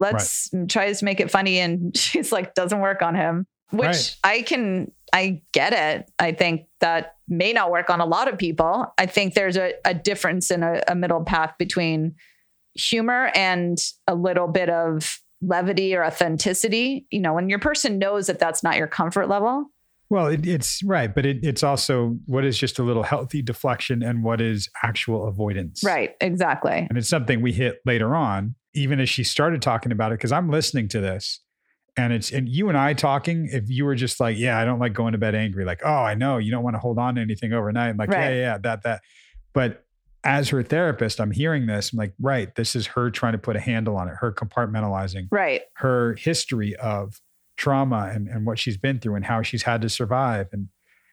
let's 0.01 0.51
tries 0.69 1.01
to 1.01 1.05
make 1.05 1.21
it 1.21 1.31
funny. 1.31 1.59
And 1.59 1.97
she's 1.97 2.33
like, 2.33 2.55
doesn't 2.55 2.81
work 2.81 3.03
on 3.03 3.15
him. 3.15 3.47
Which 3.71 3.87
Right. 3.87 4.17
I 4.23 4.43
can 4.43 4.93
I 5.13 5.43
get 5.53 5.73
it. 5.73 6.11
I 6.19 6.33
think 6.33 6.67
that 6.81 7.17
may 7.29 7.53
not 7.53 7.71
work 7.71 7.91
on 7.91 8.01
a 8.01 8.07
lot 8.07 8.29
of 8.29 8.39
people. 8.39 8.93
I 8.99 9.07
think 9.07 9.35
there's 9.35 9.57
a, 9.57 9.73
a 9.85 9.95
difference 9.95 10.51
in 10.51 10.63
a, 10.63 10.83
a 10.89 10.95
middle 10.95 11.25
path 11.25 11.55
between 11.59 12.15
humor 12.75 13.31
and 13.35 13.79
a 14.07 14.15
little 14.15 14.47
bit 14.47 14.69
of 14.69 15.21
levity 15.41 15.95
or 15.95 16.05
authenticity. 16.05 17.07
You 17.11 17.21
know, 17.21 17.35
when 17.35 17.49
your 17.49 17.59
person 17.59 17.99
knows 17.99 18.27
that 18.29 18.39
that's 18.39 18.63
not 18.63 18.77
your 18.77 18.87
comfort 18.87 19.29
level. 19.29 19.71
Well, 20.09 20.29
it, 20.29 20.47
it's 20.47 20.83
right, 20.85 21.13
but 21.13 21.27
it, 21.27 21.39
it's 21.43 21.63
also 21.63 22.17
what 22.27 22.45
is 22.45 22.57
just 22.59 22.79
a 22.79 22.83
little 22.83 23.03
healthy 23.03 23.43
deflection 23.43 24.03
and 24.03 24.23
what 24.23 24.41
is 24.41 24.69
actual 24.83 25.27
avoidance. 25.27 25.83
Right. 25.85 26.15
Exactly. 26.21 26.87
And 26.89 26.97
it's 26.97 27.09
something 27.09 27.41
we 27.43 27.53
hit 27.53 27.81
later 27.85 28.15
on, 28.15 28.55
even 28.75 29.01
as 29.01 29.09
she 29.09 29.25
started 29.25 29.63
talking 29.63 29.91
about 29.91 30.13
it, 30.13 30.19
because 30.19 30.33
I'm 30.33 30.49
listening 30.49 30.89
to 30.91 31.01
this 31.01 31.41
and 31.97 32.13
it's, 32.13 32.31
and 32.31 32.49
you 32.49 32.69
and 32.69 32.79
I 32.79 32.93
talking, 32.95 33.49
if 33.51 33.65
you 33.69 33.85
were 33.85 33.95
just 33.97 34.21
like, 34.21 34.37
yeah, 34.37 34.59
I 34.61 34.65
don't 34.65 34.79
like 34.79 34.93
going 34.93 35.13
to 35.13 35.19
bed 35.19 35.35
angry, 35.35 35.65
like, 35.65 35.81
oh, 35.85 35.89
I 35.91 36.15
know 36.15 36.39
you 36.39 36.51
don't 36.53 36.63
want 36.63 36.75
to 36.75 36.81
hold 36.81 36.99
on 36.99 37.17
to 37.17 37.21
anything 37.21 37.53
overnight. 37.53 37.91
I'm 37.91 37.97
like, 37.97 38.11
Right. 38.11 38.31
yeah, 38.31 38.37
yeah, 38.37 38.59
that, 38.59 38.83
that. 38.85 39.03
But 39.55 39.83
as 40.23 40.49
her 40.51 40.63
therapist, 40.63 41.21
I'm 41.21 41.31
hearing 41.31 41.67
this. 41.67 41.93
I'm 41.93 41.99
like, 41.99 42.13
right, 42.21 42.55
this 42.55 42.77
is 42.77 42.87
her 42.89 43.11
trying 43.11 43.33
to 43.33 43.39
put 43.39 43.57
a 43.57 43.61
handle 43.61 43.97
on 43.97 44.09
it, 44.09 44.15
her 44.21 44.33
compartmentalizing 44.33 45.29
Right. 45.31 45.63
her 45.75 46.15
history 46.15 46.77
of 46.77 47.21
trauma 47.57 48.11
and, 48.15 48.29
and 48.29 48.47
what 48.47 48.59
she's 48.59 48.77
been 48.77 48.99
through 48.99 49.15
and 49.15 49.25
how 49.25 49.43
she's 49.43 49.63
had 49.63 49.81
to 49.83 49.89
survive 49.89 50.49
and 50.53 50.69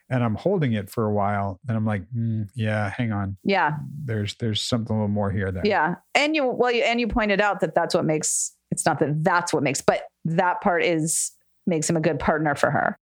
and 0.09 0.21
I'm 0.23 0.35
holding 0.35 0.73
it 0.73 0.89
for 0.89 1.05
a 1.05 1.13
while 1.13 1.59
and 1.67 1.77
I'm 1.77 1.85
like 1.85 2.03
mm, 2.15 2.47
yeah 2.55 2.89
hang 2.89 3.11
on 3.11 3.37
Yeah. 3.43 3.77
there's 4.05 4.35
there's 4.35 4.61
something 4.61 4.93
a 4.95 4.99
little 4.99 5.07
more 5.07 5.31
here 5.31 5.51
there 5.51 5.63
Yeah. 5.65 5.95
And 6.13 6.35
you, 6.35 6.45
well, 6.45 6.71
you, 6.71 6.83
and 6.83 6.99
you 6.99 7.07
pointed 7.07 7.39
out 7.41 7.61
that 7.61 7.73
that's 7.73 7.95
what 7.95 8.05
makes, 8.05 8.53
it's 8.69 8.85
not 8.85 8.99
that 8.99 9.23
that's 9.23 9.53
what 9.53 9.63
makes, 9.63 9.81
but 9.81 10.03
that 10.25 10.61
part 10.61 10.83
is, 10.83 11.31
makes 11.65 11.89
him 11.89 11.95
a 11.97 12.01
good 12.01 12.19
partner 12.19 12.53
for 12.55 12.69
her. 12.69 12.97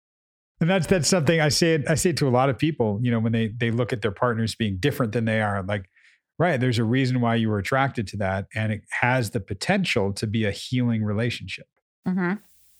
and 0.62 0.70
that's 0.70 0.86
that's 0.86 1.08
something 1.08 1.42
I 1.42 1.50
say 1.50 1.74
it 1.74 1.90
I 1.90 1.96
say 1.96 2.12
it 2.12 2.18
to 2.18 2.28
a 2.28 2.30
lot 2.30 2.50
of 2.50 2.58
people 2.60 3.00
you 3.02 3.10
know 3.10 3.20
when 3.20 3.32
they 3.32 3.48
they 3.48 3.72
look 3.72 3.92
at 3.92 4.04
their 4.04 4.12
partners 4.12 4.54
being 4.54 4.78
different 4.80 5.12
than 5.14 5.26
they 5.26 5.42
are 5.42 5.64
like 5.64 5.90
right 6.38 6.60
there's 6.60 6.78
a 6.78 6.84
reason 6.84 7.20
why 7.22 7.34
you 7.36 7.50
were 7.50 7.58
attracted 7.58 8.06
to 8.10 8.18
that 8.18 8.46
and 8.54 8.72
it 8.72 8.84
has 9.02 9.32
the 9.32 9.40
potential 9.40 10.14
to 10.14 10.28
be 10.28 10.46
a 10.46 10.52
healing 10.52 11.04
relationship 11.04 11.66
Mm-hmm. 12.08 12.34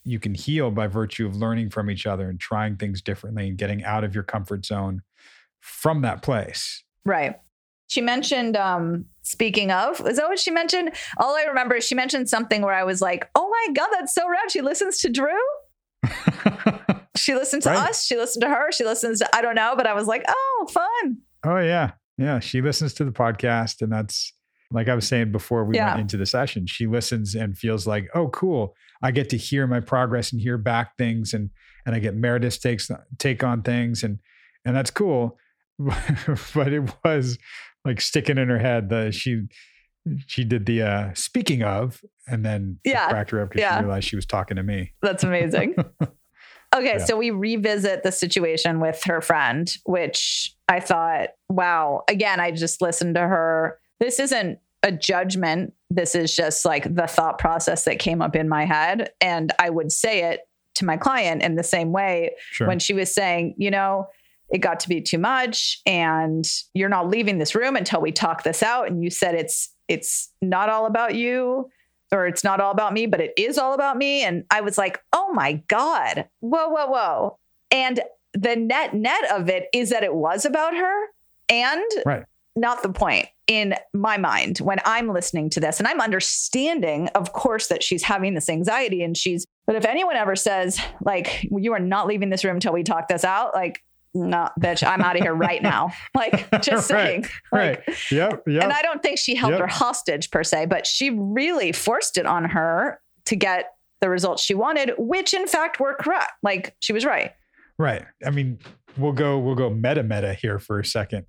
You 0.04 0.20
can 0.20 0.34
heal 0.34 0.72
by 0.72 0.88
virtue 0.88 1.26
of 1.28 1.36
learning 1.36 1.70
from 1.70 1.90
each 1.90 2.06
other 2.06 2.30
and 2.30 2.40
trying 2.40 2.76
things 2.78 3.02
differently 3.02 3.48
and 3.48 3.58
getting 3.58 3.84
out 3.84 4.04
of 4.04 4.14
your 4.16 4.24
comfort 4.24 4.66
zone 4.66 5.02
from 5.60 6.02
that 6.02 6.22
place 6.22 6.84
Right. 7.06 7.36
She 7.88 8.00
mentioned, 8.00 8.56
um, 8.56 9.06
speaking 9.24 9.70
of, 9.72 10.00
is 10.08 10.18
that 10.18 10.30
what 10.30 10.40
she 10.40 10.50
mentioned? 10.52 10.92
All 11.18 11.36
I 11.36 11.44
remember 11.44 11.76
is 11.76 11.84
she 11.84 11.94
mentioned 11.96 12.30
something 12.30 12.62
where 12.62 12.74
I 12.74 12.84
was 12.84 13.02
like, 13.02 13.28
oh 13.36 13.50
my 13.50 13.74
God, 13.74 13.90
that's 13.92 14.14
so 14.16 14.30
rad. 14.30 14.50
She 14.52 14.62
listens 14.62 15.00
to 15.00 15.10
Drew. 15.10 15.28
She 17.18 17.36
listened 17.36 17.64
to 17.64 17.70
Right. 17.70 17.90
us. 17.90 18.06
She 18.06 18.16
listened 18.16 18.42
to 18.42 18.48
her. 18.50 18.72
She 18.72 18.86
listens 18.86 19.20
to, 19.20 19.36
I 19.36 19.42
don't 19.42 19.56
know, 19.56 19.74
but 19.76 19.86
I 19.86 19.94
was 19.94 20.08
like, 20.08 20.24
oh, 20.28 20.68
fun. 20.72 21.18
Oh 21.46 21.58
yeah. 21.58 21.92
Yeah. 22.18 22.40
She 22.40 22.62
listens 22.62 22.94
to 22.96 23.04
the 23.04 23.12
podcast 23.12 23.82
and 23.82 23.92
that's 23.92 24.34
like 24.72 24.88
I 24.88 24.96
was 24.96 25.08
saying 25.08 25.32
before 25.32 25.66
we 25.66 25.76
Yeah. 25.76 25.90
went 25.90 26.02
into 26.02 26.18
the 26.18 26.26
session. 26.26 26.66
She 26.68 26.88
listens 26.88 27.36
and 27.36 27.58
feels 27.58 27.86
like, 27.86 28.08
oh, 28.16 28.30
cool. 28.30 28.76
I 29.04 29.12
get 29.12 29.30
to 29.30 29.38
hear 29.38 29.68
my 29.68 29.80
progress 29.80 30.32
and 30.32 30.42
hear 30.42 30.58
back 30.58 30.98
things 30.98 31.34
and 31.34 31.50
and 31.86 31.96
I 31.96 32.00
get 32.00 32.16
Meredith's 32.16 32.58
takes 32.60 32.90
take 33.18 33.44
on 33.44 33.62
things 33.64 34.04
and 34.04 34.20
and 34.66 34.76
that's 34.76 34.92
cool. 34.92 35.38
but 35.80 36.72
it 36.74 36.84
was 37.04 37.38
like 37.86 38.00
sticking 38.02 38.38
in 38.38 38.50
her 38.50 38.60
head 38.60 38.90
that 38.90 39.14
she 39.14 39.44
she 40.28 40.44
did 40.44 40.66
the 40.66 40.82
uh 40.82 41.14
speaking 41.14 41.64
of 41.64 42.02
and 42.28 42.46
then 42.46 42.80
Yeah. 42.84 43.08
cracked 43.10 43.32
her 43.32 43.42
up 43.42 43.50
because 43.50 43.62
Yeah. 43.62 43.78
she 43.80 43.84
realized 43.86 44.08
she 44.08 44.16
was 44.16 44.26
talking 44.26 44.58
to 44.58 44.64
me. 44.64 44.94
That's 45.02 45.24
amazing. 45.24 45.76
Okay, 46.74 47.00
Yeah. 47.00 47.04
so 47.04 47.18
we 47.18 47.32
revisit 47.32 48.04
the 48.04 48.14
situation 48.14 48.80
with 48.80 49.04
her 49.04 49.20
friend, 49.20 49.70
which 49.84 50.56
I 50.70 50.80
thought, 50.80 51.32
wow. 51.50 52.04
Again, 52.08 52.40
I 52.40 52.52
just 52.52 52.82
listened 52.82 53.16
to 53.16 53.22
her. 53.22 53.78
This 54.02 54.20
isn't 54.20 54.60
a 54.84 54.92
judgment. 54.92 55.74
This 55.90 56.16
is 56.16 56.36
just 56.36 56.66
like 56.66 56.94
the 56.94 57.08
thought 57.08 57.38
process 57.38 57.86
that 57.86 58.00
came 58.00 58.22
up 58.22 58.36
in 58.36 58.50
my 58.50 58.66
head. 58.66 59.12
And 59.22 59.54
I 59.60 59.70
would 59.70 59.92
say 59.92 60.24
it 60.24 60.42
to 60.76 60.86
my 60.86 60.98
client 60.98 61.44
in 61.44 61.56
the 61.56 61.64
same 61.64 61.92
way 61.92 62.32
Sure. 62.50 62.68
when 62.68 62.80
she 62.80 62.94
was 62.94 63.14
saying, 63.14 63.56
you 63.58 63.70
know, 63.72 64.08
it 64.50 64.58
got 64.58 64.80
to 64.82 64.90
be 64.90 65.00
too 65.02 65.18
much 65.20 65.80
and 65.86 66.46
you're 66.74 66.90
not 66.90 67.08
leaving 67.08 67.38
this 67.38 67.56
room 67.56 67.76
until 67.76 68.02
we 68.02 68.12
talk 68.12 68.44
this 68.44 68.64
out. 68.64 68.88
And 68.90 69.04
you 69.04 69.10
said 69.10 69.36
it's 69.36 69.70
it's 69.88 70.32
not 70.42 70.68
all 70.70 70.86
about 70.88 71.16
you 71.16 71.70
or 72.12 72.26
it's 72.28 72.44
not 72.44 72.60
all 72.60 72.72
about 72.72 72.92
me, 72.94 73.06
but 73.06 73.22
it 73.22 73.34
is 73.38 73.58
all 73.58 73.74
about 73.74 73.98
me. 73.98 74.24
And 74.24 74.44
I 74.50 74.62
was 74.62 74.78
like, 74.78 75.00
oh 75.14 75.32
my 75.34 75.62
God, 75.68 76.28
whoa, 76.40 76.70
whoa, 76.70 76.88
whoa. 76.88 77.38
And 77.70 78.02
the 78.34 78.56
net 78.56 78.94
net 78.96 79.32
of 79.32 79.48
it 79.48 79.68
is 79.74 79.92
that 79.92 80.04
it 80.04 80.16
was 80.16 80.44
about 80.46 80.76
her 80.76 81.06
and 81.50 81.86
Right. 82.06 82.24
Not 82.56 82.84
the 82.84 82.90
point 82.92 83.28
in 83.48 83.76
my 83.94 84.18
mind 84.18 84.58
when 84.60 84.80
I'm 84.86 85.08
listening 85.12 85.50
to 85.52 85.60
this. 85.60 85.80
And 85.80 85.88
I'm 85.88 86.02
understanding, 86.02 87.08
of 87.10 87.34
course, 87.34 87.68
that 87.68 87.84
she's 87.84 88.04
having 88.04 88.34
this 88.34 88.50
anxiety 88.50 89.04
and 89.04 89.16
she's, 89.16 89.46
but 89.68 89.76
if 89.76 89.86
anyone 89.86 90.16
ever 90.16 90.36
says, 90.36 90.80
like, 91.04 91.44
you 91.50 91.74
are 91.74 91.80
not 91.80 92.08
leaving 92.08 92.30
this 92.30 92.44
room 92.44 92.56
until 92.56 92.74
we 92.74 92.84
talk 92.84 93.08
this 93.08 93.24
out, 93.24 93.54
like, 93.54 93.82
no, 94.14 94.50
bitch, 94.60 94.86
I'm 94.86 95.02
out 95.02 95.16
of 95.16 95.22
here 95.22 95.34
right 95.34 95.62
now. 95.64 95.92
Like, 96.16 96.50
just 96.62 96.92
Right. 96.92 97.06
saying. 97.06 97.22
Like, 97.52 97.86
right. 97.88 98.12
Yep. 98.12 98.44
Yep. 98.48 98.64
and 98.64 98.74
I 98.74 98.82
don't 98.82 99.02
think 99.02 99.18
she 99.18 99.36
held 99.36 99.52
Yep. 99.54 99.62
her 99.62 99.68
hostage 99.68 100.30
per 100.32 100.44
se, 100.44 100.66
but 100.66 100.86
she 100.86 101.10
really 101.12 101.72
forced 101.72 102.18
it 102.18 102.26
on 102.26 102.46
her 102.46 103.00
to 103.26 103.36
get 103.36 103.68
the 104.02 104.10
results 104.10 104.44
she 104.44 104.54
wanted, 104.56 104.92
which 104.98 105.34
in 105.34 105.48
fact 105.48 105.80
were 105.80 105.96
correct. 105.96 106.32
Like 106.44 106.76
she 106.80 106.92
was 106.92 107.06
right. 107.06 107.32
Right. 107.78 108.04
I 108.26 108.32
mean, 108.32 108.60
we'll 108.98 109.14
go 109.14 109.40
we'll 109.40 109.56
go 109.56 109.70
meta 109.70 110.04
meta 110.04 110.34
here 110.34 110.60
for 110.60 110.80
a 110.80 110.86
second. 110.86 111.26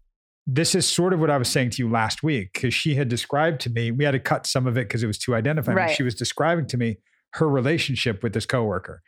This 0.46 0.74
is 0.74 0.88
sort 0.88 1.12
of 1.12 1.20
what 1.20 1.30
I 1.30 1.36
was 1.38 1.48
saying 1.48 1.70
to 1.70 1.82
you 1.82 1.90
last 1.90 2.22
week 2.22 2.52
because 2.52 2.74
she 2.74 2.96
had 2.96 3.08
described 3.08 3.60
to 3.62 3.70
me. 3.70 3.90
We 3.92 4.04
had 4.04 4.10
to 4.10 4.18
cut 4.18 4.46
some 4.46 4.66
of 4.66 4.76
it 4.76 4.88
because 4.88 5.02
it 5.02 5.06
was 5.06 5.18
too 5.18 5.34
identifying. 5.34 5.76
Right. 5.76 5.94
She 5.96 6.02
was 6.02 6.14
describing 6.14 6.66
to 6.68 6.76
me 6.76 6.98
her 7.34 7.48
relationship 7.48 8.22
with 8.22 8.32
this 8.34 8.44
coworker, 8.44 9.02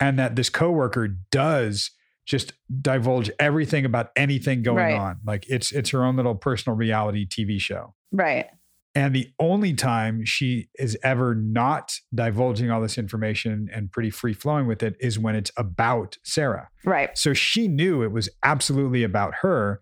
and 0.00 0.18
that 0.18 0.36
this 0.36 0.50
coworker 0.50 1.08
does 1.30 1.92
just 2.26 2.52
divulge 2.80 3.30
everything 3.38 3.84
about 3.84 4.10
anything 4.16 4.62
going 4.62 4.76
Right. 4.76 4.94
on. 4.98 5.18
Like 5.24 5.46
it's 5.48 5.72
it's 5.72 5.90
her 5.90 6.04
own 6.04 6.16
little 6.16 6.34
personal 6.34 6.76
reality 6.76 7.26
TV 7.26 7.60
show. 7.60 7.94
Right. 8.12 8.46
And 8.94 9.14
the 9.14 9.32
only 9.38 9.72
time 9.72 10.24
she 10.24 10.68
is 10.76 10.98
ever 11.04 11.34
not 11.36 11.94
divulging 12.12 12.70
all 12.72 12.80
this 12.80 12.98
information 12.98 13.68
and 13.72 13.90
pretty 13.92 14.10
free 14.10 14.32
flowing 14.34 14.66
with 14.66 14.82
it 14.82 14.96
is 14.98 15.16
when 15.18 15.36
it's 15.36 15.52
about 15.56 16.18
Sarah. 16.24 16.68
Right. 16.84 17.16
So 17.16 17.32
she 17.32 17.68
knew 17.68 18.02
it 18.02 18.10
was 18.10 18.28
absolutely 18.42 19.04
about 19.04 19.34
her. 19.42 19.80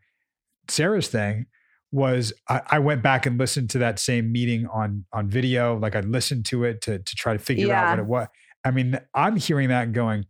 Sarah's 0.69 1.09
thing 1.09 1.47
was 1.91 2.33
I, 2.49 2.61
I 2.73 2.79
went 2.81 3.03
back 3.03 3.25
and 3.27 3.39
listened 3.39 3.71
to 3.71 3.79
that 3.79 3.99
same 3.99 4.31
meeting 4.31 4.67
on 4.67 5.05
on 5.13 5.29
video. 5.31 5.79
Like 5.79 5.97
I 5.97 6.01
listened 6.01 6.45
to 6.47 6.65
it 6.65 6.83
to 6.83 6.99
to 6.99 7.17
try 7.17 7.33
to 7.33 7.39
figure 7.39 7.73
out 7.73 7.91
what 7.91 7.99
it 7.99 8.07
was. 8.07 8.27
I 8.65 8.71
mean, 8.71 8.99
I'm 9.15 9.37
hearing 9.37 9.69
that 9.71 9.85
and 9.85 9.95
going, 9.95 10.27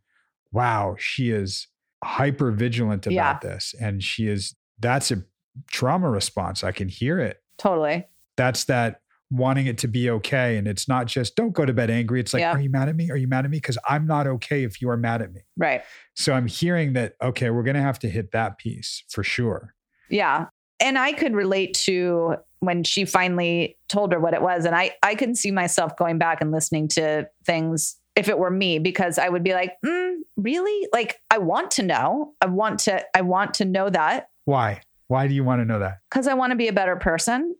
wow, 0.53 0.95
she 0.99 1.31
is 1.31 1.67
hyper 2.05 2.53
vigilant 2.53 3.07
about 3.07 3.13
Yeah. 3.15 3.39
this. 3.43 3.75
And 3.81 4.03
she 4.03 4.29
is 4.29 4.55
that's 4.79 5.11
a 5.11 5.25
trauma 5.71 6.09
response. 6.09 6.63
I 6.63 6.71
can 6.73 6.89
hear 6.89 7.19
it. 7.19 7.39
Totally. 7.59 8.07
That's 8.37 8.65
that 8.65 9.01
wanting 9.31 9.67
it 9.67 9.77
to 9.79 9.89
be 9.89 10.09
okay. 10.09 10.57
And 10.57 10.69
it's 10.69 10.89
not 10.89 11.07
just 11.07 11.35
don't 11.35 11.53
go 11.53 11.67
to 11.67 11.73
bed 11.73 11.91
angry. 11.91 12.21
It's 12.21 12.33
like, 12.33 12.41
Yeah. 12.43 12.53
are 12.53 12.61
you 12.61 12.71
mad 12.71 12.89
at 12.89 12.95
me? 12.97 13.11
Are 13.11 13.17
you 13.17 13.27
mad 13.27 13.45
at 13.45 13.51
me? 13.51 13.57
Because 13.59 13.77
I'm 13.89 14.07
not 14.07 14.27
okay 14.29 14.63
if 14.63 14.81
you 14.81 14.89
are 14.91 14.97
mad 14.97 15.21
at 15.21 15.33
me. 15.33 15.41
Right. 15.57 15.83
So 16.15 16.33
I'm 16.33 16.47
hearing 16.47 16.93
that, 16.93 17.15
okay, 17.21 17.51
we're 17.51 17.65
going 17.65 17.75
to 17.77 17.83
have 17.83 17.99
to 18.01 18.09
hit 18.09 18.31
that 18.31 18.57
piece 18.59 19.03
for 19.11 19.25
sure. 19.25 19.75
Yeah. 20.11 20.47
And 20.81 20.99
I 20.99 21.13
could 21.13 21.35
relate 21.35 21.75
to 21.85 22.37
when 22.61 22.85
she 22.85 23.05
finally 23.05 23.77
told 23.89 24.13
her 24.13 24.21
what 24.21 24.35
it 24.35 24.43
was. 24.43 24.65
And 24.65 24.75
I, 24.75 24.93
I 25.03 25.15
can 25.15 25.35
see 25.35 25.51
myself 25.51 25.97
going 25.97 26.19
back 26.19 26.41
and 26.41 26.51
listening 26.51 26.89
to 26.89 27.29
things 27.45 27.97
if 28.17 28.29
it 28.29 28.39
were 28.39 28.51
me, 28.51 28.81
because 28.81 29.17
I 29.19 29.29
would 29.29 29.45
be 29.45 29.53
like, 29.55 29.75
mm, 29.85 30.17
really? 30.37 30.89
Like, 30.93 31.21
I 31.31 31.39
want 31.39 31.71
to 31.73 31.85
know. 31.85 32.35
I 32.41 32.47
want 32.47 32.81
to, 32.81 33.05
I 33.17 33.21
want 33.21 33.55
to 33.55 33.65
know 33.65 33.91
that 33.91 34.29
Why? 34.45 34.81
Why 35.07 35.29
do 35.29 35.35
you 35.35 35.45
want 35.45 35.61
to 35.61 35.65
know 35.65 35.79
that? 35.79 35.99
because 36.11 36.27
I 36.27 36.35
want 36.35 36.51
to 36.51 36.57
be 36.57 36.69
a 36.69 36.73
better 36.73 36.97
person. 36.97 37.55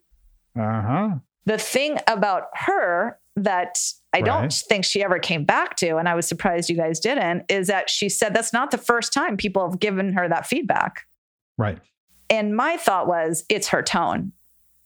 Uh 0.59 0.83
huh. 0.83 1.09
The 1.47 1.59
thing 1.59 1.99
about 2.09 2.49
her 2.55 3.19
that 3.37 3.79
I 4.13 4.21
don't 4.21 4.53
think 4.53 4.85
she 4.85 5.03
ever 5.03 5.19
came 5.19 5.45
back 5.45 5.77
to, 5.77 5.97
and 5.97 6.09
I 6.09 6.15
was 6.15 6.27
surprised 6.27 6.69
you 6.69 6.77
guys 6.77 6.99
didn't, 6.99 7.45
is 7.49 7.69
that 7.69 7.89
she 7.89 8.09
said 8.09 8.35
that's 8.35 8.53
not 8.53 8.71
the 8.71 8.79
first 8.79 9.13
time 9.13 9.37
people 9.37 9.71
have 9.71 9.79
given 9.79 10.13
her 10.15 10.29
that 10.29 10.47
feedback. 10.47 11.07
Right. 11.57 11.79
And 12.31 12.55
my 12.57 12.77
thought 12.77 13.07
was, 13.09 13.45
it's 13.49 13.69
her 13.69 13.83
tone. 13.83 14.33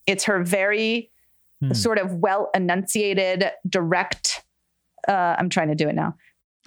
It's 0.06 0.24
her 0.24 0.42
very 0.42 1.10
Hmm. 1.62 1.72
sort 1.74 1.98
of 1.98 2.14
well 2.14 2.50
enunciated, 2.56 3.44
direct. 3.68 4.42
Uh, 5.06 5.36
I'm 5.38 5.48
trying 5.48 5.68
to 5.68 5.76
do 5.76 5.88
it 5.88 5.94
now. 5.94 6.16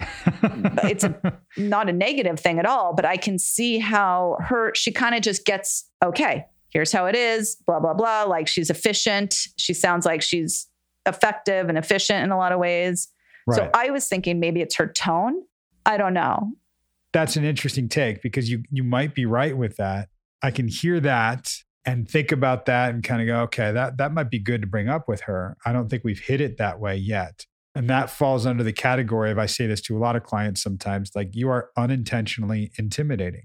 it's 0.84 1.04
a- 1.04 1.38
Not 1.58 1.88
a 1.90 1.92
negative 1.92 2.40
thing 2.40 2.58
at 2.58 2.64
all, 2.66 2.94
but 2.94 3.04
I 3.04 3.16
can 3.18 3.38
see 3.38 3.78
how 3.78 4.38
her, 4.40 4.72
she 4.74 4.92
kind 4.92 5.14
of 5.14 5.20
just 5.22 5.44
gets, 5.44 5.86
okay, 6.04 6.46
here's 6.70 6.92
how 6.92 7.06
it 7.06 7.14
is, 7.14 7.56
blah, 7.66 7.78
blah, 7.80 7.92
blah. 7.94 8.24
Like 8.24 8.48
she's 8.48 8.70
efficient. 8.70 9.34
She 9.56 9.74
sounds 9.74 10.06
like 10.06 10.22
she's 10.22 10.66
effective 11.06 11.68
and 11.68 11.76
efficient 11.78 12.24
in 12.24 12.30
a 12.30 12.36
lot 12.38 12.52
of 12.52 12.58
ways. 12.58 13.08
right. 13.46 13.56
So 13.56 13.70
I 13.74 13.90
was 13.90 14.08
thinking 14.08 14.40
maybe 14.40 14.60
it's 14.62 14.76
her 14.76 14.86
tone. 14.86 15.42
I 15.84 15.96
don't 15.98 16.14
know. 16.14 16.52
That's 17.12 17.36
an 17.36 17.44
interesting 17.44 17.88
take 17.88 18.20
because 18.22 18.50
you 18.50 18.62
you 18.70 18.82
might 18.82 19.14
be 19.14 19.24
right 19.24 19.56
with 19.56 19.76
that. 19.76 20.08
I 20.42 20.50
can 20.50 20.68
hear 20.68 21.00
that 21.00 21.52
and 21.84 22.08
think 22.08 22.32
about 22.32 22.66
that 22.66 22.92
and 22.94 23.02
kind 23.02 23.20
of 23.22 23.26
go, 23.26 23.40
okay, 23.42 23.72
that 23.72 23.96
that 23.98 24.12
might 24.12 24.30
be 24.30 24.38
good 24.38 24.60
to 24.62 24.66
bring 24.66 24.88
up 24.88 25.08
with 25.08 25.22
her. 25.22 25.56
I 25.64 25.72
don't 25.72 25.88
think 25.88 26.02
we've 26.04 26.18
hit 26.20 26.40
it 26.40 26.58
that 26.58 26.80
way 26.80 26.96
yet. 26.96 27.46
And 27.74 27.88
that 27.90 28.08
falls 28.10 28.46
under 28.46 28.62
the 28.64 28.72
category 28.72 29.30
of 29.30 29.38
I 29.38 29.46
say 29.46 29.66
this 29.66 29.80
to 29.82 29.96
a 29.96 30.00
lot 30.00 30.16
of 30.16 30.22
clients 30.24 30.62
sometimes, 30.62 31.10
like 31.14 31.30
you 31.34 31.48
are 31.50 31.70
unintentionally 31.76 32.72
intimidating. 32.78 33.44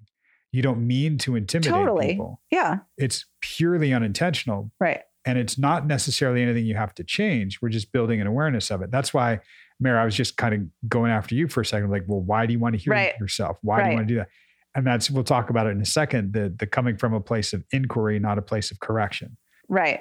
You 0.54 0.62
don't 0.62 0.86
mean 0.86 1.18
to 1.20 1.36
intimidate 1.36 1.72
Totally. 1.74 2.08
people. 2.10 2.42
Yeah. 2.52 2.80
It's 2.98 3.26
purely 3.42 3.94
unintentional. 3.94 4.72
Right. 4.80 5.02
and 5.26 5.38
it's 5.38 5.58
not 5.60 5.86
necessarily 5.86 6.42
anything 6.42 6.66
you 6.66 6.76
have 6.76 6.94
to 6.96 7.04
change. 7.04 7.62
We're 7.62 7.70
just 7.70 7.92
building 7.92 8.20
an 8.22 8.28
awareness 8.28 8.72
of 8.72 8.82
it. 8.82 8.90
That's 8.90 9.14
why, 9.14 9.40
Mary, 9.80 10.00
I 10.00 10.04
was 10.04 10.16
just 10.16 10.36
kind 10.38 10.54
of 10.56 10.90
going 10.90 11.12
after 11.12 11.36
you 11.36 11.48
for 11.48 11.62
a 11.62 11.66
second. 11.66 11.92
Like, 11.92 12.06
well, 12.08 12.22
why 12.22 12.46
do 12.48 12.54
you 12.54 12.60
want 12.60 12.74
to 12.76 12.82
hear 12.82 12.92
Right. 12.94 13.14
yourself? 13.20 13.58
Why 13.62 13.84
do 13.84 13.90
you 13.92 13.96
want 13.98 14.08
to 14.08 14.14
do 14.14 14.18
that? 14.20 14.30
And 14.76 14.88
that's 14.88 15.10
we'll 15.12 15.24
talk 15.24 15.50
about 15.50 15.68
it 15.68 15.72
in 15.72 15.82
a 15.82 15.86
second. 15.86 16.34
The 16.34 16.54
the 16.58 16.66
coming 16.68 16.98
from 16.98 17.14
a 17.14 17.20
place 17.22 17.54
of 17.54 17.64
inquiry, 17.72 18.20
not 18.20 18.38
a 18.38 18.42
place 18.42 18.72
of 18.72 18.80
correction. 18.80 19.38
Right. 19.68 20.00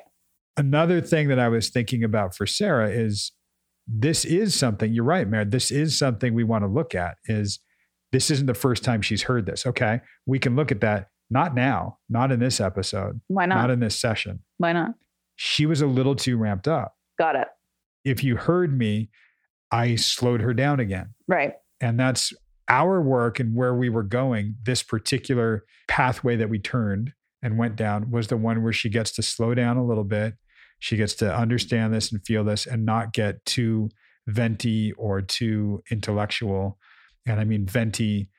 Another 0.57 1.01
thing 1.01 1.29
that 1.29 1.39
I 1.39 1.49
was 1.49 1.71
thinking 1.71 2.05
about 2.05 2.35
for 2.37 2.47
Sarah 2.47 2.91
is 2.91 3.33
this 3.89 4.25
is 4.25 4.55
something. 4.55 4.93
You're 4.93 5.05
right, 5.05 5.27
Mary. 5.27 5.45
This 5.45 5.71
is 5.71 5.99
something 5.99 6.35
we 6.35 6.45
want 6.45 6.63
to 6.65 6.69
look 6.69 6.95
at. 6.95 7.17
Is 7.27 7.59
this 8.13 8.31
isn't 8.31 8.47
the 8.47 8.55
first 8.55 8.85
time 8.85 9.03
she's 9.03 9.23
heard 9.23 9.47
this? 9.47 9.67
Okay, 9.67 10.01
we 10.27 10.39
can 10.39 10.55
look 10.57 10.71
at 10.71 10.81
that. 10.83 11.09
Not 11.33 11.55
now, 11.55 11.99
not 12.09 12.33
in 12.33 12.41
this 12.41 12.61
episode, 12.61 13.21
Why 13.29 13.47
not? 13.47 13.55
not 13.57 13.71
in 13.71 13.79
this 13.79 13.97
session. 13.97 14.41
Why 14.59 14.73
not? 14.73 14.95
She 15.37 15.65
was 15.65 15.81
a 15.81 15.87
little 15.87 16.17
too 16.17 16.37
ramped 16.37 16.67
up. 16.67 16.97
Got 17.19 17.37
it. 17.37 17.47
if 18.05 18.25
you 18.25 18.37
heard 18.37 18.77
me, 18.77 19.11
I 19.71 19.95
slowed 19.95 20.41
her 20.41 20.53
down 20.53 20.81
again. 20.81 21.15
Right. 21.29 21.53
And 21.81 21.99
that's 22.01 22.33
our 22.71 23.03
work 23.03 23.41
and 23.41 23.55
where 23.55 23.75
we 23.75 23.91
were 23.91 24.05
going. 24.05 24.55
This 24.63 24.83
particular 24.83 25.65
pathway 25.89 26.37
that 26.37 26.49
we 26.49 26.59
turned 26.59 27.13
and 27.43 27.59
went 27.59 27.77
down 27.77 28.11
was 28.11 28.29
the 28.29 28.37
one 28.37 28.63
where 28.63 28.73
she 28.73 28.89
gets 28.89 29.11
to 29.13 29.23
slow 29.23 29.55
down 29.55 29.77
a 29.77 29.85
little 29.85 30.05
bit. 30.05 30.35
She 30.79 30.97
gets 30.97 31.15
to 31.17 31.35
understand 31.35 31.93
this 31.93 32.11
and 32.11 32.25
feel 32.25 32.45
this 32.45 32.67
and 32.67 32.87
not 32.87 33.13
get 33.13 33.45
too 33.45 33.91
venti 34.27 34.93
or 34.93 35.21
too 35.21 35.83
intellectual. 35.91 36.79
And 37.27 37.41
I 37.41 37.45
mean, 37.45 37.67
venti 37.67 38.31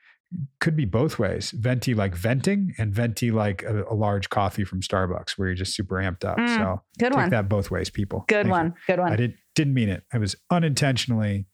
could 0.62 0.78
be 0.78 0.86
both 0.86 1.20
ways 1.20 1.52
venti 1.52 1.94
like 1.94 2.16
venting 2.16 2.74
and 2.78 2.94
venti 2.94 3.32
like 3.32 3.64
a, 3.64 3.84
a 3.84 3.94
large 3.94 4.30
coffee 4.30 4.64
from 4.64 4.80
Starbucks 4.82 5.32
where 5.32 5.50
you're 5.50 5.56
just 5.56 5.76
super 5.76 5.96
amped 5.96 6.24
up. 6.24 6.38
Mm, 6.38 6.56
so 6.56 6.82
Good 6.98 7.12
take 7.12 7.18
one. 7.18 7.30
that 7.32 7.50
both 7.50 7.70
ways, 7.70 7.90
people. 7.90 8.24
Good 8.30 8.36
Thank 8.36 8.46
you. 8.46 8.52
one. 8.52 8.74
Good 8.88 9.00
one. 9.00 9.12
I 9.12 9.16
did, 9.18 9.34
didn't 9.56 9.74
mean 9.74 9.90
it. 9.90 10.04
I 10.14 10.20
was 10.20 10.38
unintentionally 10.50 11.48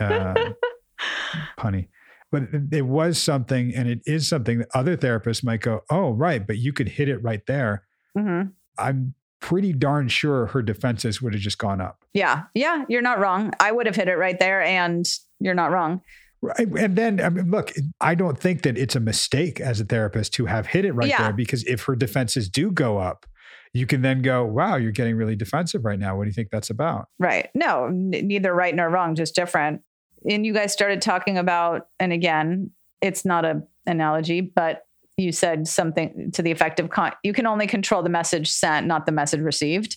uh, 0.00 0.34
punny. 1.58 1.86
But 2.32 2.42
it, 2.72 2.82
was 2.86 3.20
something, 3.22 3.72
and 3.74 3.88
it 3.88 4.00
is 4.04 4.28
something 4.28 4.58
that 4.58 4.68
other 4.74 4.96
therapists 4.96 5.44
might 5.44 5.60
go, 5.60 5.80
oh, 5.90 6.10
right, 6.10 6.44
but 6.46 6.58
you 6.58 6.72
could 6.72 6.88
hit 6.88 7.08
it 7.08 7.22
right 7.22 7.44
there. 7.46 7.84
hmm 8.16 8.42
I'm 8.78 9.14
pretty 9.40 9.72
darn 9.72 10.08
sure 10.08 10.46
her 10.46 10.60
defenses 10.62 11.22
would 11.22 11.32
have 11.34 11.42
just 11.42 11.58
gone 11.58 11.80
up. 11.80 12.04
Yeah. 12.14 12.44
Yeah. 12.54 12.84
You're 12.88 13.02
not 13.02 13.20
wrong. 13.20 13.52
I 13.60 13.70
would 13.70 13.86
have 13.86 13.94
hit 13.96 14.08
it 14.08 14.16
right 14.16 14.38
there, 14.38 14.60
and 14.62 15.06
you're 15.40 15.54
not 15.54 15.70
wrong. 15.70 16.00
Right. 16.42 16.58
And 16.78 16.96
then, 16.96 17.20
I 17.20 17.28
mean, 17.30 17.50
look, 17.50 17.72
I 18.00 18.14
don't 18.14 18.38
think 18.38 18.62
that 18.62 18.76
it's 18.76 18.94
a 18.96 19.00
mistake 19.00 19.60
as 19.60 19.80
a 19.80 19.84
therapist 19.84 20.34
to 20.34 20.46
have 20.46 20.66
hit 20.66 20.84
it 20.84 20.92
right 20.92 21.08
Yeah. 21.08 21.22
there 21.22 21.32
because 21.32 21.64
if 21.64 21.84
her 21.84 21.96
defenses 21.96 22.48
do 22.48 22.70
go 22.70 22.98
up, 22.98 23.24
you 23.72 23.86
can 23.86 24.02
then 24.02 24.22
go, 24.22 24.44
wow, 24.44 24.76
you're 24.76 24.92
getting 24.92 25.16
really 25.16 25.36
defensive 25.36 25.84
right 25.84 25.98
now. 25.98 26.16
What 26.16 26.24
do 26.24 26.28
you 26.28 26.34
think 26.34 26.48
that's 26.50 26.70
about? 26.70 27.08
Right. 27.18 27.48
No, 27.54 27.86
n- 27.86 28.10
neither 28.10 28.52
right 28.54 28.74
nor 28.74 28.88
wrong, 28.88 29.14
just 29.14 29.34
different. 29.34 29.80
And 30.28 30.44
you 30.46 30.52
guys 30.52 30.72
started 30.72 31.00
talking 31.02 31.38
about, 31.38 31.88
and 32.00 32.12
again, 32.12 32.70
it's 33.00 33.24
not 33.24 33.44
a 33.44 33.62
analogy, 33.86 34.40
but 34.40 34.82
you 35.16 35.32
said 35.32 35.66
something 35.66 36.30
to 36.32 36.42
the 36.42 36.50
effect 36.50 36.80
of 36.80 36.90
con- 36.90 37.12
you 37.22 37.32
can 37.32 37.46
only 37.46 37.66
control 37.66 38.02
the 38.02 38.08
message 38.10 38.50
sent, 38.50 38.86
not 38.86 39.06
the 39.06 39.12
message 39.12 39.40
received. 39.40 39.96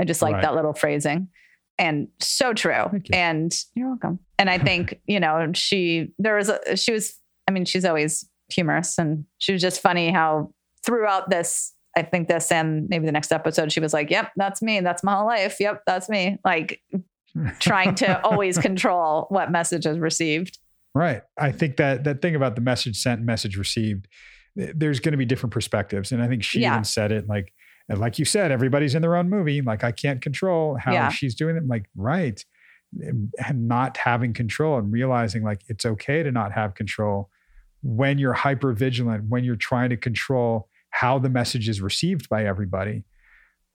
I 0.00 0.04
just 0.04 0.20
like 0.22 0.34
Right. 0.34 0.42
that 0.42 0.54
little 0.54 0.74
phrasing. 0.74 1.28
And 1.78 2.08
so 2.20 2.52
true. 2.52 2.86
You. 2.92 3.00
And 3.12 3.54
you're 3.74 3.88
welcome. 3.88 4.18
And 4.38 4.50
I 4.50 4.58
think, 4.58 5.00
you 5.06 5.20
know, 5.20 5.52
she 5.54 6.08
there 6.18 6.36
was 6.36 6.48
a 6.48 6.76
she 6.76 6.92
was 6.92 7.14
I 7.48 7.52
mean, 7.52 7.64
she's 7.64 7.84
always 7.84 8.28
humorous 8.50 8.98
and 8.98 9.24
she 9.38 9.52
was 9.52 9.62
just 9.62 9.80
funny 9.80 10.10
how 10.10 10.52
throughout 10.84 11.30
this 11.30 11.72
I 11.96 12.02
think 12.02 12.28
this 12.28 12.52
and 12.52 12.88
maybe 12.88 13.06
the 13.06 13.12
next 13.12 13.32
episode 13.32 13.72
she 13.72 13.80
was 13.80 13.92
like, 13.92 14.10
"Yep, 14.10 14.32
that's 14.36 14.60
me. 14.62 14.80
That's 14.80 15.02
my 15.02 15.14
whole 15.14 15.26
life. 15.26 15.56
Yep, 15.60 15.82
that's 15.86 16.08
me." 16.08 16.38
Like 16.44 16.80
trying 17.58 17.94
to 17.96 18.20
always 18.24 18.58
control 18.58 19.26
what 19.28 19.50
message 19.50 19.86
is 19.86 19.98
received. 19.98 20.58
Right. 20.94 21.22
I 21.38 21.52
think 21.52 21.76
that 21.76 22.04
that 22.04 22.22
thing 22.22 22.34
about 22.34 22.54
the 22.54 22.60
message 22.60 22.96
sent, 22.96 23.22
message 23.22 23.56
received, 23.56 24.08
there's 24.56 25.00
going 25.00 25.12
to 25.12 25.18
be 25.18 25.24
different 25.26 25.52
perspectives. 25.52 26.12
And 26.12 26.22
I 26.22 26.28
think 26.28 26.42
she 26.42 26.60
Yeah. 26.60 26.72
even 26.72 26.84
said 26.84 27.12
it 27.12 27.28
like, 27.28 27.52
like 27.88 28.18
you 28.18 28.24
said, 28.24 28.50
everybody's 28.50 28.94
in 28.94 29.02
their 29.02 29.16
own 29.16 29.30
movie. 29.30 29.62
Like 29.62 29.84
I 29.84 29.92
can't 29.92 30.20
control 30.20 30.76
how 30.76 30.92
Yeah. 30.92 31.08
she's 31.10 31.34
doing 31.34 31.56
it. 31.56 31.60
I'm 31.60 31.68
like, 31.68 31.86
right. 31.96 32.44
And 33.00 33.32
not 33.68 33.96
having 33.98 34.32
control 34.32 34.78
and 34.78 34.90
realizing 34.92 35.42
like 35.42 35.60
it's 35.68 35.84
okay 35.86 36.22
to 36.22 36.32
not 36.32 36.52
have 36.52 36.74
control 36.74 37.30
when 37.82 38.18
you're 38.18 38.32
hyper 38.32 38.72
vigilant, 38.72 39.24
when 39.28 39.44
you're 39.44 39.56
trying 39.56 39.90
to 39.90 39.96
control 39.96 40.68
how 40.90 41.18
the 41.18 41.28
message 41.30 41.68
is 41.68 41.80
received 41.80 42.28
by 42.28 42.44
everybody. 42.44 43.04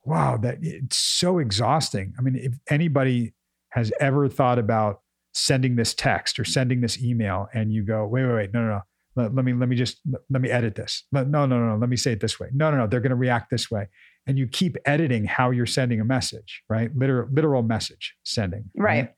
Wow, 0.03 0.37
that 0.37 0.57
it's 0.61 0.97
so 0.97 1.37
exhausting. 1.39 2.13
I 2.19 2.21
mean, 2.21 2.35
if 2.35 2.53
anybody 2.69 3.33
has 3.73 3.91
ever 3.99 4.27
thought 4.29 4.59
about 4.59 5.01
sending 5.33 5.75
this 5.75 5.93
text 5.93 6.39
or 6.39 6.45
sending 6.45 6.81
this 6.81 7.01
email 7.03 7.47
and 7.53 7.71
you 7.73 7.83
go, 7.83 8.05
wait, 8.05 8.23
wait, 8.25 8.33
wait, 8.35 8.53
no, 8.53 8.61
no, 8.61 8.67
no. 8.69 8.81
Let, 9.15 9.35
let 9.35 9.45
me 9.45 9.53
let 9.53 9.69
me 9.69 9.75
just 9.75 9.99
let, 10.09 10.21
let 10.31 10.41
me 10.41 10.49
edit 10.49 10.73
this. 10.75 11.03
Let, 11.11 11.27
no, 11.27 11.45
no, 11.45 11.59
no, 11.59 11.73
no. 11.73 11.77
Let 11.77 11.89
me 11.89 11.97
say 11.97 12.13
it 12.13 12.19
this 12.19 12.39
way. 12.39 12.47
No, 12.53 12.71
no, 12.71 12.77
no. 12.77 12.87
They're 12.87 12.99
going 12.99 13.11
to 13.11 13.15
react 13.15 13.51
this 13.51 13.69
way, 13.69 13.87
and 14.25 14.39
you 14.39 14.47
keep 14.47 14.75
editing 14.85 15.25
how 15.25 15.51
you're 15.51 15.67
sending 15.67 16.01
a 16.01 16.05
message, 16.05 16.63
right? 16.67 16.89
Literal, 16.95 17.29
literal 17.31 17.61
message 17.61 18.15
sending, 18.23 18.71
Right. 18.75 19.13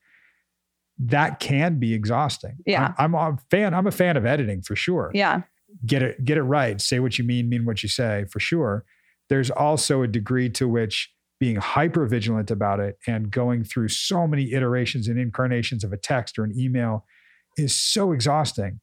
That 0.98 1.40
can 1.40 1.80
be 1.80 1.94
exhausting. 1.94 2.58
Yeah. 2.66 2.94
I'm, 2.98 3.16
I'm 3.16 3.34
a 3.36 3.38
fan. 3.52 3.74
I'm 3.74 3.88
a 3.88 3.92
fan 3.92 4.16
of 4.18 4.26
editing 4.26 4.62
for 4.62 4.76
sure 4.76 5.12
Yeah. 5.14 5.42
get 5.86 6.02
it 6.02 6.24
get 6.24 6.38
it 6.38 6.44
right 6.44 6.80
say 6.80 7.00
what 7.00 7.18
you 7.18 7.24
mean 7.26 7.50
mean 7.50 7.66
what 7.66 7.84
you 7.84 7.90
say 7.90 8.26
for 8.32 8.40
sure 8.40 8.86
there's 9.28 9.50
also 9.52 10.02
a 10.04 10.08
degree 10.08 10.50
to 10.52 10.68
which 10.70 11.12
being 11.40 11.58
hyper 11.58 12.06
vigilant 12.06 12.50
about 12.50 12.80
it 12.80 12.98
and 13.08 13.30
going 13.30 13.64
through 13.64 13.90
so 13.90 14.26
many 14.26 14.54
iterations 14.54 15.08
and 15.08 15.20
incarnations 15.20 15.84
of 15.84 15.92
a 15.92 15.98
text 15.98 16.40
or 16.40 16.44
an 16.44 16.54
email 16.58 17.06
is 17.58 17.76
so 17.76 18.12
exhausting. 18.12 18.80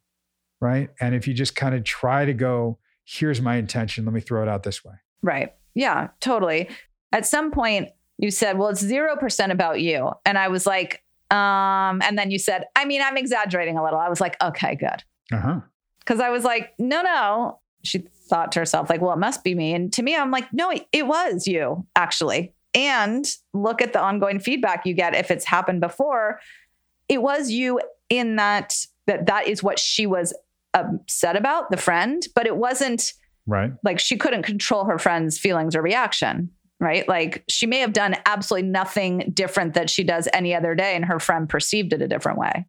Right. 0.60 0.90
And 1.00 1.14
if 1.14 1.26
you 1.26 1.34
just 1.34 1.56
kind 1.56 1.74
of 1.74 1.84
try 1.84 2.24
to 2.24 2.32
go, 2.32 2.78
here's 3.04 3.40
my 3.40 3.56
intention, 3.56 4.04
let 4.04 4.14
me 4.14 4.20
throw 4.20 4.42
it 4.42 4.48
out 4.48 4.62
this 4.62 4.84
way. 4.84 4.94
Right. 5.22 5.54
Yeah, 5.74 6.08
totally. 6.20 6.68
At 7.10 7.26
some 7.26 7.50
point, 7.50 7.88
you 8.18 8.30
said, 8.30 8.58
well, 8.58 8.68
it's 8.68 8.82
0% 8.82 9.50
about 9.50 9.80
you. 9.80 10.10
And 10.24 10.38
I 10.38 10.48
was 10.48 10.66
like, 10.66 11.02
um, 11.30 12.02
and 12.02 12.18
then 12.18 12.30
you 12.30 12.38
said, 12.38 12.64
I 12.76 12.84
mean, 12.84 13.02
I'm 13.02 13.16
exaggerating 13.16 13.78
a 13.78 13.82
little. 13.82 13.98
I 13.98 14.08
was 14.08 14.20
like, 14.20 14.36
okay, 14.42 14.76
good. 14.76 15.02
Uh 15.32 15.40
huh. 15.40 15.60
Cause 16.04 16.20
I 16.20 16.30
was 16.30 16.44
like, 16.44 16.72
no, 16.78 17.02
no. 17.02 17.60
She 17.82 18.04
thought 18.28 18.52
to 18.52 18.58
herself, 18.60 18.88
like, 18.90 19.00
well, 19.00 19.12
it 19.12 19.18
must 19.18 19.44
be 19.44 19.54
me. 19.54 19.74
And 19.74 19.92
to 19.94 20.02
me, 20.02 20.16
I'm 20.16 20.30
like, 20.30 20.52
no, 20.52 20.70
it, 20.70 20.86
it 20.92 21.06
was 21.06 21.46
you, 21.46 21.86
actually. 21.96 22.54
And 22.74 23.24
look 23.52 23.82
at 23.82 23.92
the 23.92 24.00
ongoing 24.00 24.40
feedback 24.40 24.86
you 24.86 24.94
get 24.94 25.14
if 25.14 25.30
it's 25.30 25.44
happened 25.44 25.80
before. 25.80 26.40
It 27.08 27.20
was 27.22 27.50
you 27.50 27.80
in 28.08 28.36
that 28.36 28.74
that 29.06 29.26
that 29.26 29.48
is 29.48 29.62
what 29.62 29.78
she 29.78 30.06
was 30.06 30.32
upset 30.74 31.36
about, 31.36 31.70
the 31.70 31.76
friend, 31.76 32.22
but 32.34 32.46
it 32.46 32.56
wasn't 32.56 33.12
Right. 33.46 33.72
like 33.82 33.98
she 33.98 34.16
couldn't 34.16 34.44
control 34.44 34.84
her 34.84 34.98
friend's 34.98 35.36
feelings 35.36 35.74
or 35.74 35.82
reaction 35.82 36.50
right 36.78 37.08
like 37.08 37.42
she 37.48 37.66
may 37.66 37.78
have 37.80 37.92
done 37.92 38.14
absolutely 38.24 38.68
nothing 38.68 39.32
different 39.34 39.74
that 39.74 39.90
she 39.90 40.04
does 40.04 40.28
any 40.32 40.54
other 40.54 40.76
day 40.76 40.94
and 40.94 41.04
her 41.04 41.18
friend 41.18 41.48
perceived 41.48 41.92
it 41.92 42.00
a 42.00 42.06
different 42.06 42.38
way 42.38 42.64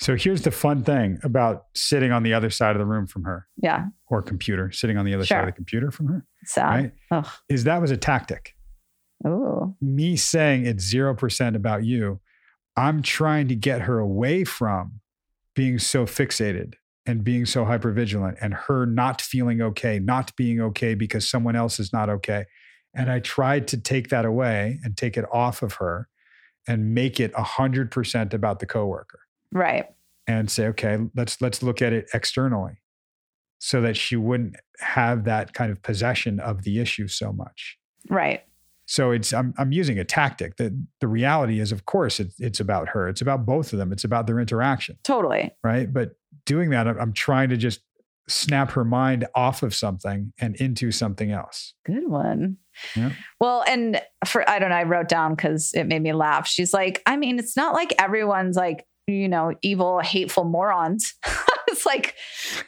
So 0.00 0.14
here's 0.16 0.42
the 0.42 0.52
fun 0.52 0.84
thing 0.84 1.18
about 1.24 1.64
sitting 1.74 2.12
on 2.12 2.22
the 2.22 2.32
other 2.32 2.50
side 2.50 2.76
of 2.76 2.78
the 2.78 2.86
room 2.86 3.06
from 3.06 3.24
her 3.24 3.48
yeah 3.60 3.86
or 4.08 4.22
computer, 4.22 4.70
sitting 4.70 4.96
on 4.96 5.04
the 5.04 5.14
other 5.14 5.26
side 5.26 5.40
of 5.40 5.46
the 5.46 5.52
computer 5.52 5.90
from 5.90 6.06
her, 6.06 6.26
sad 6.44 6.68
right? 6.68 6.92
Ugh. 7.10 7.26
Is 7.48 7.64
that 7.64 7.80
was 7.80 7.90
a 7.90 7.96
tactic. 7.96 8.54
Ooh. 9.26 9.74
Me 9.80 10.16
saying 10.16 10.66
it's 10.66 10.92
0% 10.92 11.56
about 11.56 11.84
you, 11.84 12.20
I'm 12.76 13.02
trying 13.02 13.48
to 13.48 13.56
get 13.56 13.82
her 13.82 13.98
away 13.98 14.44
from 14.44 15.00
being 15.56 15.80
so 15.80 16.06
fixated 16.06 16.74
and 17.04 17.24
being 17.24 17.44
so 17.44 17.64
hypervigilant 17.64 18.36
and 18.40 18.54
her 18.54 18.86
not 18.86 19.20
feeling 19.20 19.60
okay, 19.60 19.98
not 19.98 20.36
being 20.36 20.60
okay 20.60 20.94
because 20.94 21.28
someone 21.28 21.56
else 21.56 21.80
is 21.80 21.92
not 21.92 22.08
okay. 22.08 22.44
And 22.94 23.10
I 23.10 23.18
tried 23.18 23.66
to 23.68 23.76
take 23.80 24.10
that 24.10 24.24
away 24.24 24.78
and 24.84 24.96
take 24.96 25.16
it 25.16 25.24
off 25.32 25.62
of 25.62 25.74
her 25.74 26.08
and 26.68 26.94
make 26.94 27.18
it 27.18 27.32
100% 27.32 28.34
about 28.34 28.60
the 28.60 28.66
coworker 28.66 29.20
right 29.52 29.86
and 30.26 30.50
say, 30.50 30.66
okay, 30.68 30.98
let's 31.14 31.40
let's 31.40 31.62
look 31.62 31.80
at 31.82 31.92
it 31.92 32.08
externally, 32.12 32.80
so 33.58 33.80
that 33.80 33.96
she 33.96 34.16
wouldn't 34.16 34.56
have 34.80 35.24
that 35.24 35.54
kind 35.54 35.70
of 35.72 35.82
possession 35.82 36.38
of 36.40 36.62
the 36.64 36.78
issue 36.80 37.08
so 37.08 37.32
much. 37.32 37.78
right 38.10 38.44
So 38.86 39.10
it's 39.10 39.32
I'm 39.32 39.54
I'm 39.58 39.72
using 39.72 39.98
a 39.98 40.04
tactic. 40.04 40.56
that 40.56 40.72
the 41.00 41.08
reality 41.08 41.60
is, 41.60 41.72
of 41.72 41.84
course, 41.86 42.20
it's 42.20 42.38
it's 42.40 42.60
about 42.60 42.88
her. 42.90 43.08
It's 43.08 43.20
about 43.20 43.44
both 43.46 43.72
of 43.72 43.78
them. 43.78 43.92
It's 43.92 44.04
about 44.04 44.26
their 44.26 44.38
interaction, 44.40 44.96
totally 45.04 45.50
right? 45.64 45.92
But 45.92 46.12
doing 46.46 46.70
that, 46.70 46.86
I'm, 46.88 46.98
I'm 47.00 47.12
trying 47.12 47.48
to 47.50 47.56
just 47.56 47.80
snap 48.30 48.70
her 48.72 48.84
mind 48.84 49.26
off 49.34 49.62
of 49.62 49.74
something 49.74 50.32
and 50.38 50.54
into 50.56 50.92
something 50.92 51.30
else. 51.32 51.72
good 51.86 52.06
one 52.08 52.58
Yeah. 52.94 53.12
well 53.40 53.64
and 53.66 54.02
for 54.26 54.48
i 54.48 54.58
don't 54.58 54.68
know 54.68 54.76
i 54.76 54.82
wrote 54.82 55.08
down 55.08 55.34
because 55.34 55.72
it 55.72 55.84
made 55.84 56.02
me 56.02 56.12
laugh 56.12 56.46
she's 56.46 56.74
like 56.74 57.02
i 57.06 57.16
mean 57.16 57.38
it's 57.38 57.56
not 57.56 57.72
like 57.72 57.94
everyone's 57.98 58.54
like 58.54 58.84
you 59.08 59.28
know 59.28 59.54
evil 59.62 60.00
hateful 60.00 60.44
morons 60.44 61.14
it's 61.68 61.84
like 61.86 62.14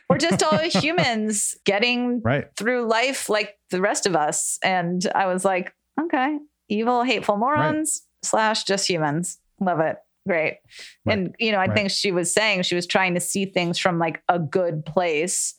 we're 0.09 0.19
just 0.19 0.43
all 0.43 0.59
humans 0.83 1.55
getting 1.65 2.21
Right. 2.23 2.47
through 2.57 2.87
life 2.89 3.29
like 3.29 3.57
the 3.71 3.81
rest 3.81 4.07
of 4.07 4.15
us. 4.17 4.59
And 4.65 5.07
I 5.15 5.27
was 5.27 5.45
like, 5.45 5.73
okay, 6.01 6.39
evil, 6.69 7.03
hateful 7.05 7.37
morons 7.37 8.03
slash 8.23 8.65
just 8.65 8.89
humans. 8.89 9.39
Love 9.61 9.81
it. 9.81 9.97
Great. 10.29 10.59
Right. 11.07 11.19
And, 11.19 11.35
you 11.39 11.53
know, 11.53 11.59
I 11.59 11.67
Right. 11.67 11.75
think 11.75 11.91
she 11.91 12.13
was 12.13 12.33
saying 12.33 12.63
she 12.63 12.75
was 12.75 12.87
trying 12.87 13.15
to 13.15 13.21
see 13.21 13.47
things 13.47 13.79
from 13.79 13.99
like 13.99 14.23
a 14.29 14.39
good 14.39 14.85
place 14.85 15.55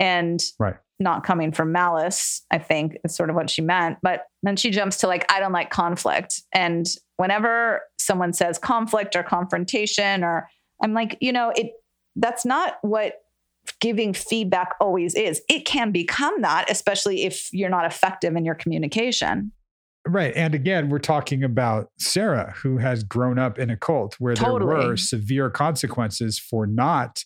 and 0.00 0.40
Right. 0.58 0.76
not 0.98 1.24
coming 1.24 1.52
from 1.52 1.72
malice, 1.72 2.44
I 2.50 2.58
think 2.58 2.96
is 3.04 3.14
sort 3.14 3.30
of 3.30 3.36
what 3.36 3.50
she 3.50 3.62
meant. 3.62 3.98
But 4.02 4.26
then 4.42 4.56
she 4.56 4.70
jumps 4.70 4.96
to 4.98 5.06
like, 5.06 5.30
I 5.30 5.38
don't 5.40 5.52
like 5.52 5.70
conflict. 5.70 6.42
And 6.52 6.86
whenever 7.22 7.82
someone 7.98 8.32
says 8.32 8.58
conflict 8.58 9.14
or 9.14 9.22
confrontation, 9.22 10.24
or 10.24 10.48
I'm 10.82 10.92
like, 10.92 11.16
you 11.20 11.32
know, 11.32 11.52
it 11.54 11.70
that's 12.16 12.44
not 12.44 12.78
what 12.82 13.20
giving 13.80 14.12
feedback 14.12 14.74
always 14.80 15.14
is. 15.14 15.40
It 15.48 15.64
can 15.64 15.92
become 15.92 16.42
that, 16.42 16.68
especially 16.68 17.22
if 17.22 17.48
you're 17.52 17.70
not 17.70 17.86
effective 17.86 18.34
in 18.34 18.44
your 18.44 18.56
communication. 18.56 19.52
Right. 20.04 20.34
And 20.34 20.52
again, 20.52 20.88
we're 20.88 20.98
talking 20.98 21.44
about 21.44 21.92
Sarah, 21.96 22.54
who 22.56 22.78
has 22.78 23.04
grown 23.04 23.38
up 23.38 23.56
in 23.56 23.70
a 23.70 23.76
cult 23.76 24.16
where 24.18 24.34
there 24.34 24.52
were 24.52 24.96
severe 24.96 25.48
consequences 25.48 26.40
for 26.40 26.66
not 26.66 27.24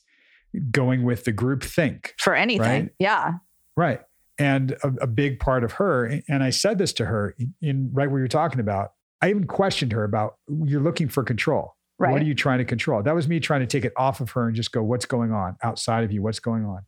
going 0.71 1.05
with 1.05 1.25
the 1.25 1.33
group 1.33 1.65
think. 1.65 2.15
For 2.19 2.35
anything. 2.35 2.83
Right. 2.83 2.91
Yeah. 2.99 3.33
Right. 3.79 4.03
And 4.39 4.73
a, 4.83 4.93
a 5.01 5.07
big 5.07 5.41
part 5.41 5.65
of 5.65 5.73
her, 5.73 6.21
and 6.29 6.43
I 6.43 6.51
said 6.51 6.77
this 6.77 6.93
to 6.95 7.07
her 7.07 7.35
in, 7.39 7.55
in 7.63 7.91
right 7.95 8.11
where 8.11 8.19
you're 8.19 8.29
talking 8.29 8.61
about, 8.61 8.93
I 9.23 9.31
even 9.31 9.47
questioned 9.47 9.93
her 9.93 10.05
about 10.05 10.37
you're 10.65 10.81
looking 10.81 11.09
for 11.09 11.25
control. 11.25 11.75
Right. 11.99 12.13
What 12.13 12.21
are 12.21 12.27
you 12.27 12.35
trying 12.35 12.59
to 12.59 12.65
control? 12.65 13.03
That 13.03 13.15
was 13.15 13.27
me 13.27 13.41
trying 13.41 13.61
to 13.61 13.67
take 13.67 13.85
it 13.85 13.93
off 13.97 14.21
of 14.21 14.31
her 14.33 14.47
and 14.47 14.55
just 14.55 14.71
go, 14.73 14.83
what's 14.83 15.07
going 15.07 15.33
on 15.33 15.57
outside 15.63 16.05
of 16.05 16.13
you? 16.13 16.23
What's 16.23 16.41
going 16.41 16.65
on? 16.67 16.81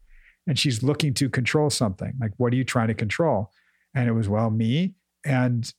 And 0.46 0.58
she's 0.58 0.82
looking 0.82 1.14
to 1.14 1.30
control 1.30 1.70
something. 1.70 2.12
Like, 2.20 2.32
what 2.36 2.52
are 2.52 2.56
you 2.56 2.64
trying 2.64 2.88
to 2.88 2.94
control? 2.94 3.50
And 3.94 4.08
it 4.08 4.12
was, 4.12 4.28
well, 4.28 4.50
me. 4.50 4.94
And 5.24 5.72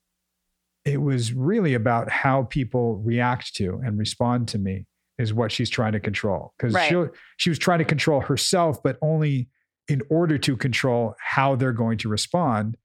it 0.84 1.02
was 1.02 1.34
really 1.34 1.76
about 1.76 2.10
how 2.10 2.44
people 2.44 2.98
react 2.98 3.56
to 3.56 3.80
and 3.84 4.00
respond 4.00 4.48
to 4.50 4.58
me 4.58 4.88
is 5.20 5.34
what 5.34 5.52
she's 5.52 5.70
trying 5.70 5.92
to 5.92 6.00
control. 6.00 6.54
Because 6.58 6.74
Right. 6.74 6.90
she 6.90 7.06
she 7.38 7.50
was 7.50 7.60
trying 7.60 7.80
to 7.80 7.86
control 7.86 8.22
herself, 8.22 8.82
but 8.82 8.98
only 9.02 9.50
in 9.88 10.02
order 10.10 10.38
to 10.38 10.56
control 10.56 11.16
how 11.20 11.56
they're 11.56 11.74
going 11.74 11.98
to 12.00 12.10
respond. 12.10 12.78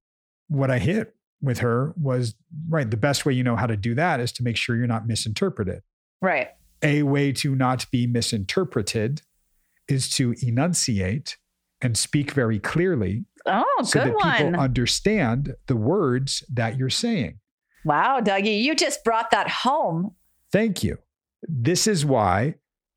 What 0.48 0.70
I 0.70 0.78
hit 0.78 1.14
with 1.42 1.58
her 1.58 1.92
was 1.96 2.34
right. 2.68 2.90
The 2.90 2.96
best 2.96 3.26
way 3.26 3.32
you 3.34 3.44
know 3.44 3.56
how 3.56 3.66
to 3.66 3.76
do 3.76 3.94
that 3.94 4.20
is 4.20 4.32
to 4.32 4.42
make 4.42 4.56
sure 4.56 4.76
you're 4.76 4.86
not 4.86 5.06
misinterpreted. 5.06 5.82
Right. 6.22 6.48
A 6.82 7.02
way 7.02 7.32
to 7.32 7.54
not 7.54 7.86
be 7.90 8.06
misinterpreted 8.06 9.22
is 9.88 10.08
to 10.16 10.34
enunciate 10.42 11.36
and 11.82 11.96
speak 11.96 12.30
very 12.32 12.58
clearly 12.58 13.24
Oh, 13.46 13.64
so 13.82 14.02
good 14.04 14.14
that 14.14 14.32
people 14.38 14.46
one. 14.52 14.56
understand 14.56 15.54
the 15.66 15.76
words 15.76 16.42
that 16.50 16.78
you're 16.78 16.88
saying. 16.88 17.40
wow, 17.84 18.20
Dougie, 18.20 18.62
you 18.62 18.74
just 18.74 19.04
brought 19.04 19.30
that 19.32 19.50
home. 19.50 20.14
Thank 20.50 20.82
you. 20.82 20.96
This 21.42 21.86
is 21.86 22.06
why 22.06 22.54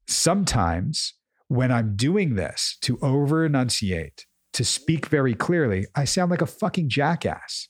sometimes 0.08 1.14
when 1.50 1.72
I'm 1.72 1.96
doing 1.98 2.36
this 2.36 2.78
to 2.82 2.98
over 3.02 3.46
enunciate, 3.46 4.26
to 4.54 4.64
speak 4.64 5.08
very 5.08 5.34
clearly, 5.34 5.86
I 5.96 6.06
sound 6.06 6.32
like 6.32 6.42
a 6.42 6.46
fucking 6.48 6.90
jackass. 6.90 7.68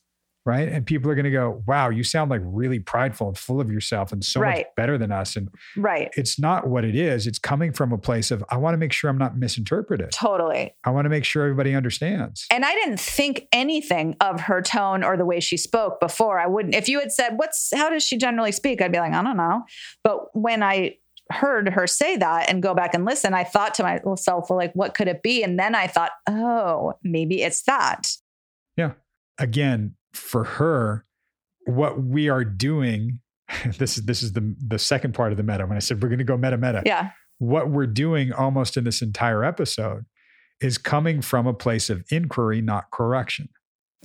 Right. 0.47 0.69
And 0.69 0.85
people 0.85 1.11
are 1.11 1.15
going 1.15 1.25
to 1.25 1.29
go, 1.31 1.61
wow, 1.67 1.89
you 1.89 2.05
sound 2.05 2.31
like 2.31 2.39
really 2.45 2.79
prideful 2.79 3.27
and 3.27 3.37
full 3.37 3.59
of 3.59 3.69
yourself 3.69 4.13
and 4.13 4.23
so 4.23 4.39
much 4.39 4.45
Right. 4.47 4.65
better 4.77 4.97
than 4.97 5.11
us. 5.11 5.35
And 5.35 5.49
Right. 5.75 6.09
it's 6.15 6.39
not 6.39 6.67
what 6.69 6.85
it 6.85 6.95
is. 6.95 7.27
It's 7.27 7.37
coming 7.37 7.73
from 7.73 7.91
a 7.91 7.97
place 7.97 8.31
of, 8.31 8.45
I 8.49 8.55
want 8.55 8.73
to 8.73 8.77
make 8.77 8.93
sure 8.93 9.09
I'm 9.09 9.17
not 9.17 9.37
misinterpreted. 9.37 10.13
Totally. 10.13 10.73
I 10.85 10.91
want 10.91 11.03
to 11.03 11.09
make 11.09 11.25
sure 11.25 11.43
everybody 11.43 11.75
understands. 11.75 12.47
And 12.49 12.63
I 12.63 12.73
didn't 12.75 13.01
think 13.01 13.49
anything 13.51 14.15
of 14.21 14.39
her 14.39 14.61
tone 14.61 15.03
or 15.03 15.17
the 15.17 15.25
way 15.25 15.41
she 15.41 15.57
spoke 15.57 15.99
before. 15.99 16.39
I 16.39 16.47
wouldn't, 16.47 16.75
if 16.75 16.87
you 16.87 17.01
had 17.01 17.11
said, 17.11 17.33
What's 17.37 17.69
how 17.75 17.89
does 17.89 18.03
she 18.03 18.17
generally 18.17 18.53
speak? 18.53 18.81
I'd 18.81 18.93
be 18.93 18.99
like, 18.99 19.11
I 19.11 19.21
don't 19.21 19.35
know. 19.35 19.63
But 20.01 20.33
when 20.33 20.63
I 20.63 20.95
heard 21.29 21.67
her 21.73 21.87
say 21.87 22.15
that 22.15 22.49
and 22.49 22.63
go 22.63 22.73
back 22.73 22.93
and 22.93 23.03
listen, 23.03 23.33
I 23.33 23.43
thought 23.43 23.73
to 23.73 23.83
myself, 23.83 24.49
well, 24.49 24.55
like, 24.57 24.71
what 24.75 24.93
could 24.93 25.09
it 25.09 25.21
be? 25.21 25.43
And 25.43 25.59
then 25.59 25.75
I 25.75 25.87
thought, 25.87 26.11
oh, 26.29 26.93
maybe 27.03 27.41
it's 27.41 27.63
that. 27.63 28.07
Yeah. 28.77 28.93
Again, 29.37 29.96
for 30.17 30.43
her, 30.43 31.05
what 31.65 32.01
we 32.03 32.29
are 32.29 32.43
doing, 32.43 33.19
this 33.77 33.97
is 33.97 34.05
this 34.05 34.21
is 34.23 34.33
the 34.33 34.55
the 34.65 34.79
second 34.79 35.13
part 35.13 35.31
of 35.31 35.37
the 35.37 35.43
meta. 35.43 35.65
When 35.65 35.77
I 35.77 35.79
said 35.79 36.01
we're 36.01 36.09
going 36.09 36.19
to 36.19 36.25
go 36.25 36.37
meta 36.37 36.57
meta, 36.57 36.83
Yeah. 36.85 37.11
what 37.39 37.69
we're 37.69 37.87
doing 37.87 38.33
almost 38.33 38.77
in 38.77 38.83
this 38.83 39.01
entire 39.01 39.43
episode 39.43 40.05
is 40.59 40.77
coming 40.77 41.21
from 41.21 41.45
a 41.47 41.53
place 41.53 41.89
of 41.89 42.03
inquiry, 42.11 42.61
not 42.61 42.89
correction. 42.91 43.47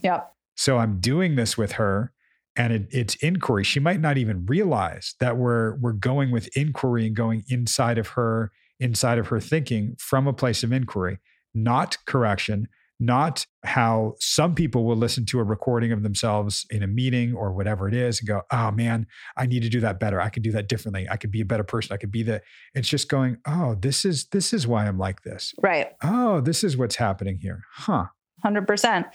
Yep. 0.03 0.31
So 0.55 0.77
I'm 0.77 0.99
doing 0.99 1.35
this 1.35 1.57
with 1.57 1.73
her, 1.73 2.13
and 2.55 2.71
it, 2.71 2.87
it's 2.91 3.15
inquiry. 3.15 3.63
She 3.63 3.79
might 3.79 3.99
not 3.99 4.17
even 4.19 4.45
realize 4.45 5.15
that 5.19 5.37
we're 5.37 5.75
we're 5.77 5.93
going 5.93 6.29
with 6.31 6.55
inquiry 6.55 7.07
and 7.07 7.15
going 7.15 7.43
inside 7.49 7.97
of 7.97 8.09
her, 8.09 8.51
inside 8.79 9.17
of 9.17 9.27
her 9.27 9.39
thinking 9.39 9.95
from 9.97 10.27
a 10.27 10.33
place 10.33 10.63
of 10.63 10.71
inquiry, 10.71 11.17
not 11.55 11.97
correction, 12.05 12.67
not 13.05 13.45
how 13.63 14.15
some 14.19 14.55
people 14.55 14.85
will 14.85 14.95
listen 14.95 15.25
to 15.25 15.39
a 15.39 15.43
recording 15.43 15.91
of 15.91 16.03
themselves 16.03 16.65
in 16.69 16.83
a 16.83 16.87
meeting 16.87 17.33
or 17.33 17.53
whatever 17.53 17.87
it 17.87 17.93
is 17.93 18.19
and 18.19 18.27
go, 18.27 18.41
oh 18.51 18.71
man, 18.71 19.07
I 19.37 19.45
need 19.45 19.63
to 19.63 19.69
do 19.69 19.79
that 19.81 19.99
better. 19.99 20.19
I 20.21 20.29
can 20.29 20.43
do 20.43 20.51
that 20.51 20.67
differently. 20.67 21.07
I 21.09 21.17
could 21.17 21.31
be 21.31 21.41
a 21.41 21.45
better 21.45 21.63
person. 21.63 21.93
I 21.93 21.97
could 21.97 22.11
be 22.11 22.23
the. 22.23 22.41
It's 22.73 22.87
just 22.87 23.09
going, 23.09 23.37
oh, 23.45 23.75
this 23.79 24.05
is 24.05 24.27
this 24.27 24.53
is 24.53 24.67
why 24.67 24.87
I'm 24.87 24.97
like 24.97 25.21
this. 25.23 25.53
Right. 25.61 25.91
Oh, 26.03 26.41
this 26.41 26.63
is 26.63 26.77
what's 26.77 26.95
happening 26.95 27.39
here. 27.41 27.61
Huh. 27.73 28.05
100%. 28.45 29.05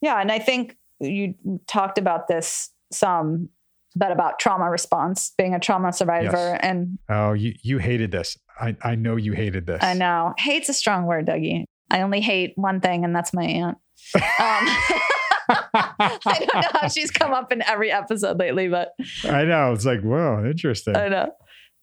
Yeah. 0.00 0.20
And 0.20 0.30
I 0.30 0.38
think 0.38 0.76
you 1.00 1.34
talked 1.66 1.98
about 1.98 2.28
this 2.28 2.70
some, 2.92 3.48
but 3.96 4.12
about 4.12 4.38
trauma 4.38 4.70
response, 4.70 5.32
being 5.36 5.54
a 5.54 5.60
trauma 5.60 5.92
survivor. 5.92 6.50
Yes. 6.52 6.60
And 6.62 6.98
Oh, 7.08 7.32
you 7.32 7.54
you 7.62 7.78
hated 7.78 8.10
this. 8.10 8.36
I 8.60 8.76
I 8.82 8.94
know 8.94 9.16
you 9.16 9.32
hated 9.32 9.66
this. 9.66 9.82
I 9.82 9.94
know 9.94 10.34
hate's 10.38 10.68
a 10.68 10.74
strong 10.74 11.06
word, 11.06 11.26
Dougie. 11.26 11.64
I 11.90 12.02
only 12.02 12.20
hate 12.20 12.52
one 12.56 12.80
thing, 12.80 13.04
and 13.04 13.14
that's 13.14 13.32
my 13.32 13.44
aunt. 13.44 13.78
Um, 14.14 14.22
I 15.48 16.46
don't 16.52 16.54
know 16.54 16.80
how 16.80 16.88
she's 16.88 17.10
come 17.10 17.32
up 17.32 17.52
in 17.52 17.62
every 17.62 17.92
episode 17.92 18.38
lately, 18.38 18.68
but 18.68 18.92
I 19.28 19.44
know. 19.44 19.72
It's 19.72 19.84
like, 19.84 20.00
whoa, 20.00 20.44
interesting. 20.46 20.96
I 20.96 21.08
know. 21.08 21.30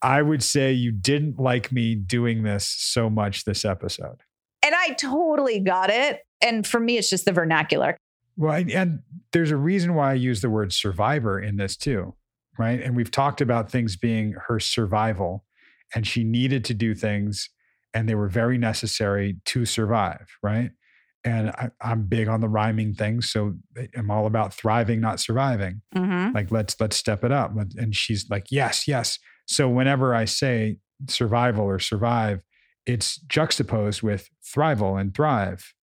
I 0.01 0.21
would 0.21 0.43
say 0.43 0.71
you 0.71 0.91
didn't 0.91 1.39
like 1.39 1.71
me 1.71 1.95
doing 1.95 2.43
this 2.43 2.65
so 2.65 3.09
much 3.09 3.45
this 3.45 3.63
episode. 3.63 4.17
And 4.63 4.73
I 4.75 4.89
totally 4.93 5.59
got 5.59 5.89
it. 5.89 6.21
And 6.41 6.65
for 6.65 6.79
me, 6.79 6.97
it's 6.97 7.09
just 7.09 7.25
the 7.25 7.31
vernacular. 7.31 7.97
Well, 8.37 8.63
and 8.73 8.99
there's 9.31 9.51
a 9.51 9.57
reason 9.57 9.93
why 9.93 10.11
I 10.11 10.15
use 10.15 10.41
the 10.41 10.49
word 10.49 10.73
survivor 10.73 11.39
in 11.39 11.57
this 11.57 11.77
too, 11.77 12.15
right? 12.57 12.81
And 12.81 12.95
we've 12.95 13.11
talked 13.11 13.41
about 13.41 13.69
things 13.69 13.95
being 13.95 14.33
her 14.47 14.59
survival, 14.59 15.45
and 15.93 16.07
she 16.07 16.23
needed 16.23 16.65
to 16.65 16.73
do 16.73 16.95
things, 16.95 17.49
and 17.93 18.07
they 18.07 18.15
were 18.15 18.29
very 18.29 18.57
necessary 18.57 19.37
to 19.45 19.65
survive, 19.65 20.27
right? 20.41 20.71
And 21.23 21.49
I, 21.49 21.69
I'm 21.81 22.03
big 22.03 22.27
on 22.27 22.41
the 22.41 22.49
rhyming 22.49 22.95
things, 22.95 23.31
so 23.31 23.53
I'm 23.95 24.09
all 24.09 24.25
about 24.25 24.53
thriving, 24.53 25.01
not 25.01 25.19
surviving. 25.19 25.81
Mm-hmm. 25.95 26.33
Like 26.33 26.51
let's 26.51 26.75
let's 26.79 26.95
step 26.95 27.23
it 27.23 27.31
up. 27.31 27.51
And 27.77 27.95
she's 27.95 28.27
like, 28.29 28.47
yes, 28.49 28.87
yes. 28.87 29.19
So 29.45 29.69
whenever 29.69 30.15
I 30.15 30.25
say 30.25 30.77
survival 31.07 31.65
or 31.65 31.77
survive, 31.77 32.43
it's 32.87 33.17
juxtaposed 33.27 34.01
with 34.01 34.29
thrival 34.43 34.99
and 34.99 35.13
thrive, 35.13 35.75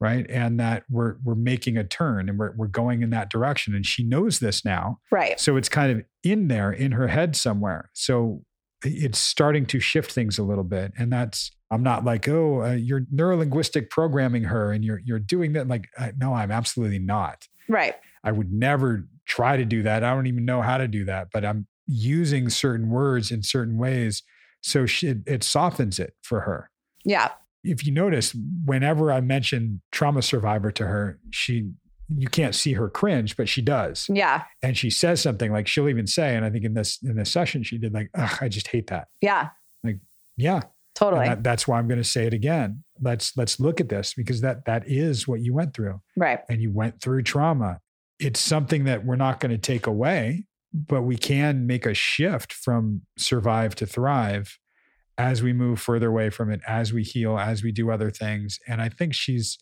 right? 0.00 0.24
And 0.30 0.58
that 0.60 0.84
we're 0.88 1.16
we're 1.22 1.34
making 1.34 1.76
a 1.76 1.84
turn 1.84 2.30
and 2.30 2.38
we're 2.38 2.54
we're 2.56 2.66
going 2.66 3.02
in 3.02 3.10
that 3.10 3.28
direction. 3.28 3.74
And 3.74 3.84
she 3.84 4.02
knows 4.02 4.38
this 4.38 4.64
now. 4.64 5.00
Right. 5.10 5.38
So 5.38 5.58
it's 5.58 5.68
kind 5.68 5.92
of 5.92 6.06
in 6.22 6.48
there 6.48 6.72
in 6.72 6.92
her 6.92 7.08
head 7.08 7.36
somewhere. 7.36 7.90
So 7.92 8.45
it's 8.82 9.18
starting 9.18 9.66
to 9.66 9.80
shift 9.80 10.12
things 10.12 10.38
a 10.38 10.42
little 10.42 10.64
bit. 10.64 10.92
And 10.98 11.12
that's 11.12 11.50
I'm 11.70 11.82
not 11.82 12.04
like, 12.04 12.28
oh, 12.28 12.62
uh, 12.62 12.72
you're 12.72 13.02
neurolinguistic 13.12 13.90
programming 13.90 14.44
her 14.44 14.72
and 14.72 14.84
you're 14.84 15.00
you're 15.04 15.18
doing 15.18 15.54
that. 15.54 15.68
Like, 15.68 15.88
uh, 15.98 16.12
no, 16.18 16.34
I'm 16.34 16.50
absolutely 16.50 16.98
not. 16.98 17.46
Right. 17.68 17.94
I 18.22 18.32
would 18.32 18.52
never 18.52 19.08
try 19.26 19.56
to 19.56 19.64
do 19.64 19.82
that. 19.82 20.04
I 20.04 20.14
don't 20.14 20.26
even 20.26 20.44
know 20.44 20.62
how 20.62 20.78
to 20.78 20.88
do 20.88 21.04
that, 21.06 21.28
but 21.32 21.44
I'm 21.44 21.66
using 21.86 22.48
certain 22.48 22.90
words 22.90 23.30
in 23.30 23.42
certain 23.42 23.78
ways. 23.78 24.22
So 24.60 24.86
she, 24.86 25.08
it, 25.08 25.18
it 25.26 25.44
softens 25.44 25.98
it 25.98 26.14
for 26.22 26.40
her. 26.40 26.70
Yeah. 27.04 27.30
If 27.62 27.86
you 27.86 27.92
notice, 27.92 28.36
whenever 28.64 29.12
I 29.12 29.20
mention 29.20 29.80
trauma 29.90 30.22
survivor 30.22 30.70
to 30.72 30.86
her, 30.86 31.18
she, 31.30 31.70
you 32.08 32.28
can't 32.28 32.54
see 32.54 32.74
her 32.74 32.88
cringe, 32.88 33.36
but 33.36 33.48
she 33.48 33.60
does. 33.62 34.06
Yeah. 34.08 34.44
And 34.62 34.76
she 34.76 34.90
says 34.90 35.20
something 35.20 35.52
like 35.52 35.66
she'll 35.66 35.88
even 35.88 36.06
say, 36.06 36.36
and 36.36 36.44
I 36.44 36.50
think 36.50 36.64
in 36.64 36.74
this, 36.74 36.98
in 37.02 37.16
this 37.16 37.30
session, 37.30 37.62
she 37.62 37.78
did 37.78 37.92
like, 37.92 38.10
I 38.40 38.48
just 38.48 38.68
hate 38.68 38.88
that. 38.88 39.08
Yeah. 39.20 39.48
Like, 39.82 39.98
yeah. 40.36 40.60
Totally. 40.94 41.26
that- 41.26 41.42
that's 41.42 41.66
why 41.66 41.78
I'm 41.78 41.88
going 41.88 42.00
to 42.02 42.08
say 42.08 42.26
it 42.26 42.32
again. 42.32 42.84
Let's, 43.00 43.36
let's 43.36 43.58
look 43.60 43.80
at 43.80 43.88
this 43.88 44.14
because 44.14 44.40
that, 44.42 44.64
that 44.66 44.84
is 44.86 45.26
what 45.28 45.40
you 45.40 45.52
went 45.52 45.74
through. 45.74 46.00
right. 46.16 46.40
and 46.48 46.62
you 46.62 46.70
went 46.72 47.00
through 47.02 47.22
trauma. 47.22 47.80
It's 48.18 48.40
something 48.40 48.84
that 48.84 49.04
we're 49.04 49.16
not 49.16 49.40
going 49.40 49.50
to 49.50 49.58
take 49.58 49.86
away, 49.86 50.46
but 50.72 51.02
we 51.02 51.16
can 51.16 51.66
make 51.66 51.84
a 51.86 51.92
shift 51.94 52.52
from 52.52 53.02
survive 53.18 53.74
to 53.76 53.86
thrive 53.86 54.58
as 55.18 55.42
we 55.42 55.52
move 55.52 55.80
further 55.80 56.08
away 56.08 56.30
from 56.30 56.50
it, 56.50 56.60
as 56.66 56.92
we 56.92 57.02
heal, 57.02 57.38
as 57.38 57.62
we 57.62 57.72
do 57.72 57.90
other 57.90 58.10
things. 58.10 58.58
And 58.68 58.80
I 58.80 58.88
think 58.88 59.14
she's, 59.14 59.58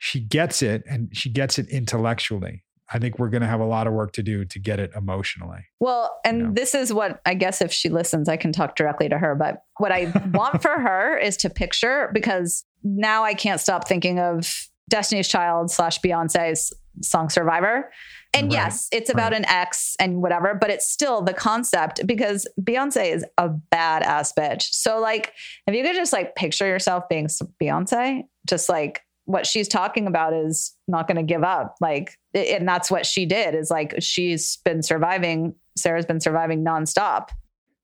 she 0.00 0.18
gets 0.18 0.62
it 0.62 0.82
and 0.88 1.14
she 1.14 1.28
gets 1.28 1.58
it 1.58 1.68
intellectually. 1.68 2.64
I 2.92 2.98
think 2.98 3.18
we're 3.18 3.28
going 3.28 3.42
to 3.42 3.46
have 3.46 3.60
a 3.60 3.66
lot 3.66 3.86
of 3.86 3.92
work 3.92 4.12
to 4.14 4.22
do 4.22 4.44
to 4.46 4.58
get 4.58 4.80
it 4.80 4.90
emotionally. 4.96 5.66
Well, 5.78 6.18
and 6.24 6.38
know? 6.38 6.50
this 6.52 6.74
is 6.74 6.92
what 6.92 7.20
I 7.24 7.34
guess 7.34 7.60
if 7.60 7.70
she 7.70 7.90
listens, 7.90 8.28
I 8.28 8.36
can 8.36 8.50
talk 8.50 8.74
directly 8.74 9.08
to 9.10 9.18
her. 9.18 9.36
But 9.36 9.62
what 9.76 9.92
I 9.92 10.10
want 10.32 10.62
for 10.62 10.70
her 10.80 11.16
is 11.16 11.36
to 11.38 11.50
picture 11.50 12.10
because 12.14 12.64
now 12.82 13.22
I 13.22 13.34
can't 13.34 13.60
stop 13.60 13.86
thinking 13.86 14.18
of 14.18 14.68
Destiny's 14.88 15.28
Child 15.28 15.70
slash 15.70 16.00
Beyonce's 16.00 16.72
song 17.02 17.28
Survivor. 17.28 17.92
And 18.32 18.46
Right, 18.46 18.52
yes, 18.52 18.88
it's 18.92 19.10
about 19.10 19.32
right. 19.32 19.40
an 19.40 19.48
ex 19.48 19.96
and 20.00 20.22
whatever, 20.22 20.56
but 20.58 20.70
it's 20.70 20.90
still 20.90 21.20
the 21.20 21.34
concept 21.34 22.06
because 22.06 22.46
Beyonce 22.60 23.14
is 23.14 23.24
a 23.36 23.50
badass 23.50 24.32
bitch. 24.36 24.62
So, 24.62 24.98
like, 24.98 25.32
if 25.66 25.74
you 25.74 25.82
could 25.84 25.94
just 25.94 26.12
like 26.12 26.36
picture 26.36 26.66
yourself 26.66 27.08
being 27.08 27.28
Beyonce, 27.60 28.22
just 28.46 28.68
like 28.68 29.02
what 29.24 29.46
she's 29.46 29.68
talking 29.68 30.06
about 30.06 30.32
is 30.32 30.74
not 30.88 31.06
going 31.06 31.16
to 31.16 31.22
give 31.22 31.44
up. 31.44 31.76
Like, 31.80 32.18
and 32.34 32.66
that's 32.66 32.90
what 32.90 33.06
she 33.06 33.26
did 33.26 33.54
is 33.54 33.70
like 33.70 33.94
she's 34.00 34.56
been 34.58 34.82
surviving. 34.82 35.54
Sarah's 35.76 36.06
been 36.06 36.20
surviving 36.20 36.64
nonstop. 36.64 37.28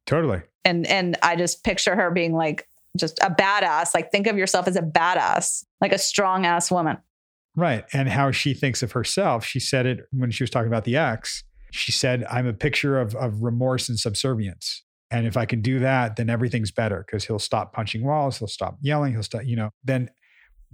Totally. 0.07 0.43
And, 0.64 0.87
and 0.87 1.16
I 1.22 1.37
just 1.37 1.64
picture 1.64 1.95
her 1.95 2.11
being 2.11 2.32
like 2.32 2.68
just 2.99 3.18
a 3.20 3.30
badass. 3.30 3.95
Like, 3.95 4.11
think 4.11 4.26
of 4.26 4.37
yourself 4.37 4.66
as 4.66 4.76
a 4.76 4.82
badass, 4.82 5.64
like 5.80 5.93
a 5.93 5.99
strong 5.99 6.47
ass 6.47 6.70
woman. 6.70 6.99
Right. 7.55 7.84
And 7.93 8.09
how 8.09 8.30
she 8.32 8.53
thinks 8.53 8.82
of 8.82 8.93
herself. 8.93 9.45
She 9.45 9.61
said 9.61 9.87
it 9.87 10.01
when 10.12 10.30
she 10.30 10.43
was 10.43 10.51
talking 10.51 10.68
about 10.68 10.84
the 10.84 10.97
ex. 10.97 11.43
She 11.72 11.93
said, 11.93 12.24
I'm 12.30 12.47
a 12.47 12.53
picture 12.53 13.01
of, 13.01 13.14
of 13.14 13.43
remorse 13.43 13.89
and 13.89 13.99
subservience. 13.99 14.82
And 15.11 15.26
if 15.26 15.37
I 15.37 15.47
can 15.47 15.62
do 15.62 15.78
that, 15.80 16.16
then 16.16 16.28
everything's 16.28 16.70
better 16.70 17.05
because 17.07 17.24
he'll 17.24 17.39
stop 17.39 17.72
punching 17.72 18.05
walls, 18.05 18.39
he'll 18.39 18.49
stop 18.49 18.76
yelling, 18.80 19.12
he'll 19.12 19.22
stop, 19.22 19.45
you 19.45 19.55
know, 19.55 19.70
then 19.84 20.11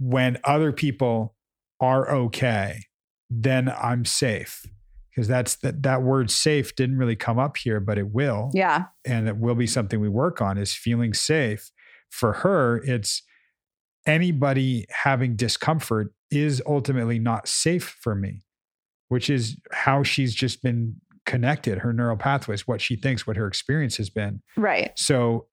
when 0.03 0.37
other 0.43 0.71
people 0.71 1.35
are 1.79 2.09
okay, 2.11 2.79
then 3.29 3.69
I'm 3.69 4.05
safe. 4.05 4.65
Because 5.09 5.27
that's 5.27 5.55
that 5.57 5.83
that 5.83 6.01
word 6.01 6.31
safe 6.31 6.75
didn't 6.75 6.97
really 6.97 7.15
come 7.15 7.37
up 7.37 7.55
here, 7.57 7.79
but 7.79 7.97
it 7.97 8.09
will 8.11 8.49
Yeah. 8.53 8.85
and 9.05 9.27
it 9.27 9.37
will 9.37 9.53
be 9.55 9.67
something 9.67 9.99
we 9.99 10.09
work 10.09 10.41
on 10.41 10.57
is 10.57 10.73
feeling 10.73 11.13
safe. 11.13 11.69
For 12.09 12.33
her, 12.33 12.77
it's 12.83 13.21
anybody 14.05 14.85
having 14.89 15.35
discomfort 15.35 16.13
is 16.31 16.61
ultimately 16.65 17.19
not 17.19 17.47
safe 17.47 17.95
for 18.01 18.15
me, 18.15 18.41
which 19.09 19.29
is 19.29 19.57
how 19.71 20.03
she's 20.03 20.33
just 20.33 20.61
been 20.63 20.95
connected, 21.25 21.79
her 21.79 21.93
neural 21.93 22.17
pathways, 22.17 22.67
what 22.67 22.81
she 22.81 22.95
thinks, 22.95 23.25
what 23.25 23.37
her 23.37 23.47
experience 23.47 23.97
has 23.97 24.09
been. 24.09 24.41
Right. 24.57 24.91
So 24.95 25.47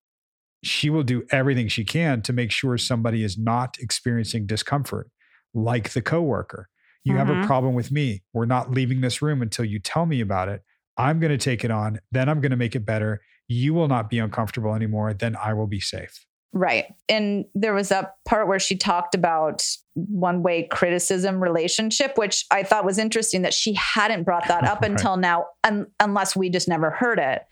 she 0.62 0.90
will 0.90 1.02
do 1.02 1.24
everything 1.30 1.68
she 1.68 1.84
can 1.84 2.22
to 2.22 2.32
make 2.32 2.50
sure 2.50 2.76
somebody 2.78 3.22
is 3.24 3.38
not 3.38 3.76
experiencing 3.80 4.46
discomfort, 4.46 5.08
like 5.54 5.90
the 5.90 6.02
coworker. 6.02 6.68
You 7.04 7.16
have 7.16 7.30
a 7.30 7.34
Mhm. 7.34 7.46
problem 7.46 7.74
with 7.74 7.90
me. 7.90 8.22
We're 8.34 8.44
not 8.46 8.70
leaving 8.70 9.00
this 9.00 9.22
room 9.22 9.40
until 9.40 9.64
you 9.64 9.78
tell 9.78 10.04
me 10.04 10.20
about 10.20 10.48
it. 10.48 10.62
I'm 10.98 11.18
going 11.18 11.30
to 11.30 11.38
take 11.38 11.64
it 11.64 11.70
on. 11.70 11.98
Then 12.12 12.28
I'm 12.28 12.40
going 12.42 12.50
to 12.50 12.58
make 12.58 12.76
it 12.76 12.84
better. 12.84 13.22
You 13.48 13.72
will 13.72 13.88
not 13.88 14.10
be 14.10 14.18
uncomfortable 14.18 14.74
anymore. 14.74 15.14
Then 15.14 15.34
I 15.34 15.54
will 15.54 15.66
be 15.66 15.80
safe. 15.80 16.26
Right. 16.52 16.86
And 17.08 17.46
there 17.54 17.72
was 17.72 17.88
that 17.88 18.14
part 18.26 18.48
where 18.48 18.58
she 18.58 18.76
talked 18.76 19.14
about 19.14 19.64
one 19.94 20.42
way 20.42 20.64
criticism 20.70 21.40
relationship, 21.42 22.18
which 22.18 22.44
I 22.50 22.64
thought 22.64 22.84
was 22.84 22.98
interesting 22.98 23.42
that 23.42 23.54
she 23.54 23.72
hadn't 23.74 24.24
brought 24.24 24.46
that 24.48 24.64
up 24.64 24.80
Right. 24.82 24.90
until 24.90 25.16
now, 25.16 25.46
un- 25.64 25.86
unless 26.00 26.36
we 26.36 26.50
just 26.50 26.68
never 26.68 26.90
heard 26.90 27.18
it. 27.18 27.42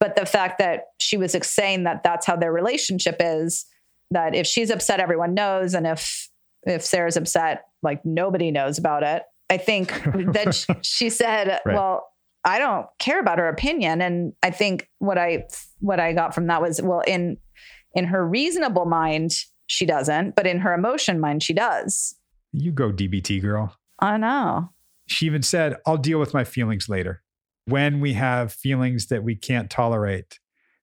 But 0.00 0.16
the 0.16 0.26
fact 0.26 0.58
that 0.58 0.84
she 0.98 1.16
was 1.18 1.36
saying 1.42 1.84
that 1.84 2.02
that's 2.02 2.26
how 2.26 2.34
their 2.34 2.52
relationship 2.52 3.16
is, 3.20 3.66
that 4.10 4.34
if 4.34 4.46
she's 4.46 4.70
upset, 4.70 4.98
everyone 4.98 5.34
knows. 5.34 5.74
And 5.74 5.86
if, 5.86 6.28
if 6.64 6.84
Sarah's 6.84 7.16
upset, 7.16 7.64
like 7.82 8.04
nobody 8.04 8.50
knows 8.50 8.78
about 8.78 9.02
it. 9.02 9.22
I 9.50 9.58
think 9.58 9.88
that 10.32 10.80
she 10.82 11.10
said, 11.10 11.60
Right. 11.64 11.74
well, 11.76 12.08
I 12.44 12.58
don't 12.58 12.86
care 12.98 13.20
about 13.20 13.38
her 13.38 13.48
opinion. 13.48 14.00
And 14.00 14.32
I 14.42 14.50
think 14.50 14.88
what 14.98 15.18
I, 15.18 15.44
what 15.80 16.00
I 16.00 16.14
got 16.14 16.34
from 16.34 16.46
that 16.46 16.62
was, 16.62 16.80
well, 16.80 17.02
in, 17.06 17.36
in 17.94 18.06
her 18.06 18.26
reasonable 18.26 18.86
mind, 18.86 19.32
she 19.66 19.84
doesn't, 19.84 20.34
but 20.34 20.46
in 20.46 20.60
her 20.60 20.72
emotion 20.72 21.20
mind, 21.20 21.42
she 21.42 21.52
does. 21.52 22.16
You 22.52 22.72
go, 22.72 22.90
DBT 22.90 23.42
girl. 23.42 23.76
I 24.00 24.16
know. 24.16 24.70
She 25.06 25.26
even 25.26 25.42
said, 25.42 25.76
I'll 25.86 25.98
deal 25.98 26.18
with 26.18 26.32
my 26.32 26.44
feelings 26.44 26.88
later. 26.88 27.22
When 27.66 28.00
we 28.00 28.14
have 28.14 28.52
feelings 28.52 29.06
that 29.06 29.22
we 29.22 29.36
can't 29.36 29.70
tolerate, 29.70 30.38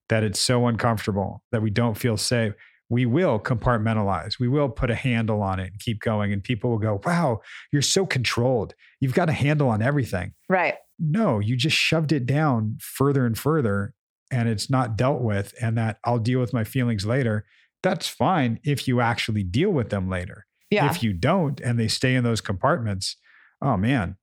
that 0.10 0.24
it's 0.24 0.40
so 0.40 0.68
uncomfortable, 0.68 1.44
that 1.52 1.62
we 1.62 1.70
don't 1.70 1.98
feel 1.98 2.18
safe, 2.18 2.54
we 2.90 3.06
will 3.06 3.40
compartmentalize. 3.40 4.40
We 4.40 4.48
will 4.48 4.70
put 4.70 4.90
a 4.90 4.96
handle 4.96 5.42
on 5.42 5.60
it 5.60 5.72
and 5.72 5.80
keep 5.80 6.00
going. 6.00 6.32
And 6.32 6.44
people 6.44 6.70
will 6.70 6.78
go, 6.78 7.02
wow, 7.06 7.42
you're 7.72 7.82
so 7.82 8.06
controlled. 8.06 8.74
You've 9.00 9.14
got 9.14 9.30
a 9.30 9.34
handle 9.34 9.70
on 9.70 9.82
everything. 9.82 10.34
Right. 10.48 10.76
No, 11.00 11.40
you 11.40 11.56
just 11.56 11.76
shoved 11.76 12.12
it 12.12 12.26
down 12.26 12.78
further 12.80 13.26
and 13.26 13.38
further 13.38 13.94
and 14.32 14.50
it's 14.50 14.70
not 14.70 14.98
dealt 14.98 15.22
with. 15.22 15.54
And 15.62 15.78
that 15.78 16.00
I'll 16.04 16.20
deal 16.20 16.40
with 16.40 16.54
my 16.54 16.64
feelings 16.64 17.06
later. 17.06 17.46
That's 17.84 18.08
fine 18.08 18.60
if 18.64 18.88
you 18.88 19.02
actually 19.02 19.44
deal 19.44 19.70
with 19.70 19.90
them 19.90 20.10
later. 20.10 20.46
Yeah. 20.70 20.90
If 20.90 21.04
you 21.04 21.14
don't 21.14 21.60
and 21.62 21.80
they 21.80 21.88
stay 21.88 22.16
in 22.16 22.24
those 22.24 22.42
compartments, 22.42 23.16
oh 23.62 23.78
man, 23.78 24.18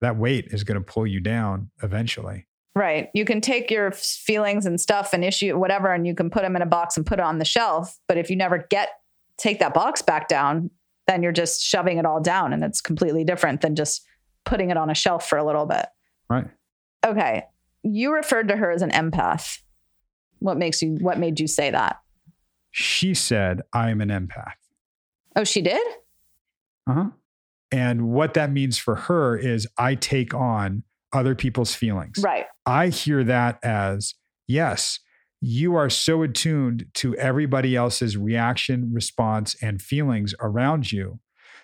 that 0.00 0.16
weight 0.16 0.46
is 0.50 0.64
going 0.64 0.78
to 0.78 0.84
pull 0.84 1.06
you 1.06 1.20
down 1.20 1.70
eventually. 1.82 2.46
right. 2.74 3.08
You 3.14 3.24
can 3.24 3.40
take 3.40 3.70
your 3.70 3.90
feelings 3.92 4.66
and 4.66 4.80
stuff 4.80 5.12
and 5.12 5.24
issue 5.24 5.58
whatever, 5.58 5.92
and 5.92 6.06
you 6.06 6.14
can 6.14 6.30
put 6.30 6.42
them 6.42 6.56
in 6.56 6.62
a 6.62 6.66
box 6.66 6.96
and 6.96 7.04
put 7.06 7.18
it 7.18 7.24
on 7.24 7.38
the 7.38 7.44
shelf. 7.44 7.98
But 8.08 8.16
if 8.16 8.30
you 8.30 8.36
never 8.36 8.66
get, 8.70 8.90
take 9.36 9.58
that 9.60 9.74
box 9.74 10.02
back 10.02 10.28
down, 10.28 10.70
then 11.06 11.22
you're 11.22 11.32
just 11.32 11.62
shoving 11.62 11.98
it 11.98 12.06
all 12.06 12.20
down. 12.20 12.52
And 12.52 12.62
it's 12.62 12.80
completely 12.80 13.24
different 13.24 13.60
than 13.60 13.74
just 13.74 14.06
putting 14.44 14.70
it 14.70 14.76
on 14.76 14.88
a 14.90 14.94
shelf 14.94 15.28
for 15.28 15.38
a 15.38 15.44
little 15.44 15.66
bit. 15.66 15.86
Right. 16.28 16.46
Okay. 17.04 17.44
You 17.82 18.14
referred 18.14 18.48
to 18.48 18.56
her 18.56 18.70
as 18.70 18.82
an 18.82 18.90
empath. 18.90 19.58
What 20.38 20.56
makes 20.56 20.80
you 20.80 20.96
what 21.00 21.18
made 21.18 21.40
you 21.40 21.46
say 21.46 21.70
that? 21.70 22.00
She 22.70 23.14
said, 23.14 23.62
I'm 23.72 24.00
an 24.00 24.08
empath. 24.10 24.52
Oh, 25.36 25.44
she 25.44 25.60
did? 25.60 25.86
Uh-huh. 26.86 27.10
And 27.72 28.08
what 28.08 28.34
that 28.34 28.50
means 28.50 28.78
for 28.78 28.96
her 28.96 29.36
is 29.36 29.66
I 29.78 29.94
take 29.94 30.34
on 30.34 30.82
other 31.12 31.34
people's 31.34 31.74
feelings. 31.74 32.18
Right. 32.22 32.46
I 32.66 32.88
hear 32.88 33.24
that 33.24 33.58
as 33.64 34.14
yes, 34.46 34.98
you 35.40 35.74
are 35.74 35.88
so 35.90 36.22
attuned 36.22 36.86
to 36.94 37.16
everybody 37.16 37.74
else's 37.74 38.16
reaction, 38.16 38.90
response, 38.92 39.56
and 39.62 39.80
feelings 39.80 40.34
around 40.40 40.92
you. 40.92 41.20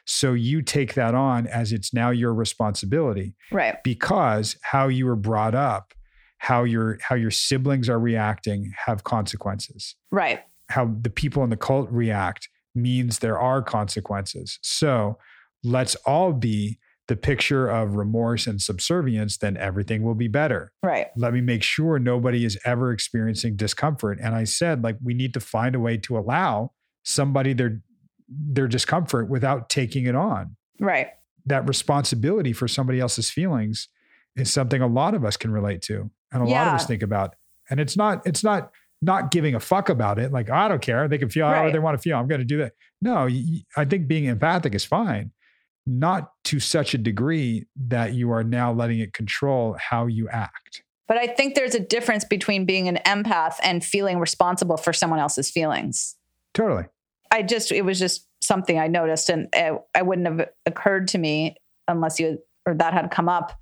So 0.06 0.32
you 0.34 0.62
take 0.62 0.94
that 0.94 1.14
on 1.14 1.46
as 1.48 1.72
it's 1.72 1.92
now 1.92 2.10
your 2.10 2.32
responsibility 2.32 3.34
Right. 3.50 3.82
because 3.82 4.56
how 4.62 4.86
you 4.88 5.06
were 5.06 5.16
brought 5.16 5.54
up, 5.54 5.94
how 6.38 6.62
your 6.62 6.98
how 7.02 7.16
your 7.16 7.32
siblings 7.32 7.88
are 7.88 7.98
reacting 7.98 8.72
have 8.86 9.02
consequences. 9.04 9.96
Right. 10.12 10.40
How 10.68 10.94
the 11.00 11.10
people 11.10 11.42
in 11.42 11.50
the 11.50 11.56
cult 11.56 11.90
react 11.90 12.48
means 12.74 13.18
there 13.18 13.38
are 13.38 13.62
consequences. 13.62 14.58
So 14.62 15.18
let's 15.66 15.94
all 16.06 16.32
be 16.32 16.78
the 17.08 17.16
picture 17.16 17.68
of 17.68 17.94
remorse 17.94 18.46
and 18.46 18.60
subservience, 18.60 19.36
then 19.36 19.56
everything 19.56 20.02
will 20.02 20.14
be 20.14 20.28
better. 20.28 20.72
Right. 20.82 21.08
Let 21.16 21.32
me 21.32 21.40
make 21.40 21.62
sure 21.62 21.98
nobody 21.98 22.44
is 22.44 22.58
ever 22.64 22.92
experiencing 22.92 23.56
discomfort. 23.56 24.18
And 24.20 24.34
I 24.34 24.44
said, 24.44 24.82
like, 24.82 24.96
we 25.02 25.14
need 25.14 25.32
to 25.34 25.40
find 25.40 25.74
a 25.74 25.80
way 25.80 25.98
to 25.98 26.18
allow 26.18 26.72
somebody 27.04 27.52
their 27.52 27.80
their 28.28 28.66
discomfort 28.66 29.28
without 29.28 29.68
taking 29.68 30.06
it 30.06 30.16
on. 30.16 30.56
Right. 30.80 31.10
That 31.44 31.68
responsibility 31.68 32.52
for 32.52 32.66
somebody 32.66 32.98
else's 32.98 33.30
feelings 33.30 33.88
is 34.34 34.52
something 34.52 34.82
a 34.82 34.88
lot 34.88 35.14
of 35.14 35.24
us 35.24 35.36
can 35.36 35.52
relate 35.52 35.80
to 35.82 36.10
and 36.32 36.42
a 36.42 36.44
lot 36.44 36.66
of 36.66 36.74
us 36.74 36.86
think 36.86 37.04
about. 37.04 37.36
And 37.70 37.78
it's 37.78 37.96
not, 37.96 38.26
it's 38.26 38.42
not 38.42 38.72
not 39.02 39.30
giving 39.30 39.54
a 39.54 39.60
fuck 39.60 39.88
about 39.88 40.18
it. 40.18 40.32
Like, 40.32 40.50
I 40.50 40.68
don't 40.68 40.82
care. 40.82 41.06
They 41.06 41.18
can 41.18 41.28
feel 41.28 41.46
however 41.46 41.70
they 41.70 41.78
want 41.78 41.96
to 41.96 42.02
feel. 42.02 42.16
I'm 42.18 42.26
going 42.26 42.40
to 42.40 42.46
do 42.46 42.58
that. 42.58 42.72
No, 43.00 43.28
I 43.76 43.84
think 43.84 44.08
being 44.08 44.24
empathic 44.24 44.74
is 44.74 44.84
fine. 44.84 45.32
Not 45.86 46.32
to 46.44 46.58
such 46.58 46.94
a 46.94 46.98
degree 46.98 47.66
that 47.76 48.14
you 48.14 48.32
are 48.32 48.42
now 48.42 48.72
letting 48.72 48.98
it 48.98 49.12
control 49.12 49.76
how 49.78 50.06
you 50.06 50.28
act. 50.28 50.82
But 51.08 51.18
I 51.18 51.28
think 51.28 51.54
there's 51.54 51.74
a 51.74 51.80
difference 51.80 52.24
between 52.24 52.66
being 52.66 52.88
an 52.88 52.98
empath 53.06 53.54
and 53.62 53.84
feeling 53.84 54.18
responsible 54.18 54.76
for 54.76 54.92
someone 54.92 55.20
else's 55.20 55.50
feelings. 55.50 56.16
Totally. 56.52 56.84
I 57.30 57.42
just, 57.42 57.70
it 57.70 57.84
was 57.84 57.98
just 57.98 58.26
something 58.40 58.78
I 58.78 58.88
noticed 58.88 59.28
and 59.30 59.48
it, 59.52 59.80
I 59.94 60.02
wouldn't 60.02 60.26
have 60.26 60.48
occurred 60.64 61.08
to 61.08 61.18
me 61.18 61.56
unless 61.86 62.18
you 62.18 62.38
or 62.66 62.74
that 62.74 62.92
had 62.92 63.10
come 63.10 63.28
up 63.28 63.56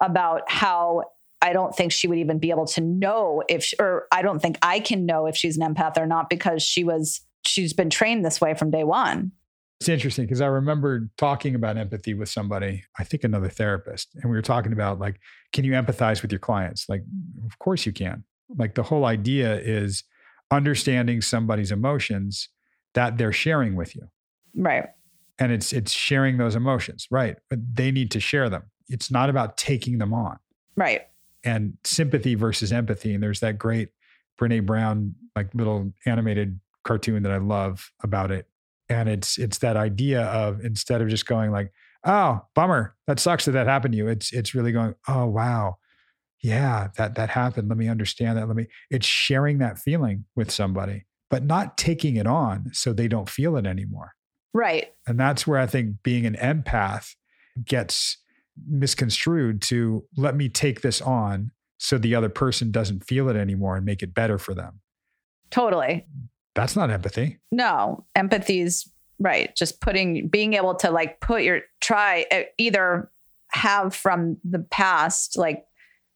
about 0.00 0.42
how 0.48 1.02
I 1.42 1.52
don't 1.52 1.74
think 1.74 1.92
she 1.92 2.06
would 2.06 2.18
even 2.18 2.38
be 2.38 2.50
able 2.50 2.66
to 2.68 2.80
know 2.80 3.42
if, 3.48 3.64
she, 3.64 3.76
or 3.78 4.06
I 4.12 4.22
don't 4.22 4.40
think 4.40 4.58
I 4.62 4.80
can 4.80 5.06
know 5.06 5.26
if 5.26 5.36
she's 5.36 5.58
an 5.58 5.74
empath 5.74 5.98
or 5.98 6.06
not 6.06 6.30
because 6.30 6.62
she 6.62 6.84
was, 6.84 7.20
she's 7.44 7.72
been 7.72 7.90
trained 7.90 8.24
this 8.24 8.40
way 8.40 8.54
from 8.54 8.70
day 8.70 8.84
one. 8.84 9.32
It's 9.80 9.88
interesting 9.88 10.24
because 10.24 10.40
I 10.40 10.46
remember 10.46 11.10
talking 11.18 11.54
about 11.54 11.76
empathy 11.76 12.14
with 12.14 12.28
somebody, 12.28 12.84
I 12.98 13.04
think 13.04 13.24
another 13.24 13.48
therapist, 13.48 14.14
and 14.14 14.30
we 14.30 14.36
were 14.36 14.42
talking 14.42 14.72
about 14.72 14.98
like, 14.98 15.20
can 15.52 15.64
you 15.64 15.72
empathize 15.72 16.22
with 16.22 16.32
your 16.32 16.38
clients? 16.38 16.88
Like, 16.88 17.02
of 17.44 17.58
course 17.58 17.84
you 17.84 17.92
can. 17.92 18.24
Like, 18.56 18.74
the 18.74 18.82
whole 18.82 19.04
idea 19.04 19.58
is 19.58 20.04
understanding 20.50 21.20
somebody's 21.20 21.72
emotions 21.72 22.48
that 22.94 23.18
they're 23.18 23.32
sharing 23.32 23.74
with 23.74 23.94
you. 23.96 24.08
Right. 24.56 24.86
And 25.38 25.50
it's 25.50 25.72
it's 25.72 25.92
sharing 25.92 26.38
those 26.38 26.54
emotions, 26.54 27.08
right? 27.10 27.36
But 27.50 27.58
they 27.74 27.90
need 27.90 28.10
to 28.12 28.20
share 28.20 28.48
them. 28.48 28.62
It's 28.88 29.10
not 29.10 29.28
about 29.28 29.56
taking 29.56 29.98
them 29.98 30.14
on. 30.14 30.38
Right. 30.76 31.02
And 31.42 31.76
sympathy 31.84 32.36
versus 32.36 32.72
empathy. 32.72 33.14
And 33.14 33.22
there's 33.22 33.40
that 33.40 33.58
great 33.58 33.88
Brene 34.40 34.64
Brown 34.64 35.14
like 35.34 35.52
little 35.54 35.92
animated 36.06 36.60
cartoon 36.84 37.22
that 37.24 37.32
I 37.32 37.38
love 37.38 37.90
about 38.02 38.30
it. 38.30 38.46
And 38.88 39.08
it's 39.08 39.38
it's 39.38 39.58
that 39.58 39.76
idea 39.76 40.22
of 40.22 40.64
instead 40.64 41.00
of 41.00 41.08
just 41.08 41.26
going 41.26 41.50
like, 41.50 41.72
oh, 42.04 42.42
bummer, 42.54 42.94
that 43.06 43.18
sucks 43.18 43.46
that 43.46 43.52
that 43.52 43.66
happened 43.66 43.92
to 43.92 43.98
you. 43.98 44.08
It's 44.08 44.32
it's 44.32 44.54
really 44.54 44.72
going, 44.72 44.94
oh 45.08 45.26
wow, 45.26 45.76
yeah, 46.42 46.88
that 46.96 47.14
that 47.14 47.30
happened. 47.30 47.68
Let 47.68 47.78
me 47.78 47.88
understand 47.88 48.36
that. 48.36 48.46
Let 48.46 48.56
me. 48.56 48.66
It's 48.90 49.06
sharing 49.06 49.58
that 49.58 49.78
feeling 49.78 50.26
with 50.36 50.50
somebody, 50.50 51.06
but 51.30 51.44
not 51.44 51.78
taking 51.78 52.16
it 52.16 52.26
on 52.26 52.70
so 52.72 52.92
they 52.92 53.08
don't 53.08 53.28
feel 53.28 53.56
it 53.56 53.66
anymore. 53.66 54.12
Right. 54.52 54.92
And 55.06 55.18
that's 55.18 55.46
where 55.46 55.58
I 55.58 55.66
think 55.66 56.02
being 56.02 56.26
an 56.26 56.34
empath 56.36 57.14
gets 57.64 58.18
misconstrued 58.68 59.62
to 59.62 60.04
let 60.16 60.36
me 60.36 60.48
take 60.48 60.82
this 60.82 61.00
on 61.00 61.50
so 61.78 61.98
the 61.98 62.14
other 62.14 62.28
person 62.28 62.70
doesn't 62.70 63.04
feel 63.04 63.28
it 63.28 63.36
anymore 63.36 63.76
and 63.76 63.84
make 63.84 64.02
it 64.02 64.14
better 64.14 64.38
for 64.38 64.54
them. 64.54 64.80
Totally. 65.50 66.06
That's 66.54 66.76
not 66.76 66.90
empathy. 66.90 67.38
No, 67.50 68.04
empathy's 68.14 68.90
right. 69.18 69.54
Just 69.56 69.80
putting, 69.80 70.28
being 70.28 70.54
able 70.54 70.74
to 70.76 70.90
like 70.90 71.20
put 71.20 71.42
your, 71.42 71.62
try 71.80 72.46
either 72.58 73.10
have 73.50 73.94
from 73.94 74.38
the 74.44 74.58
past, 74.58 75.36
like 75.38 75.64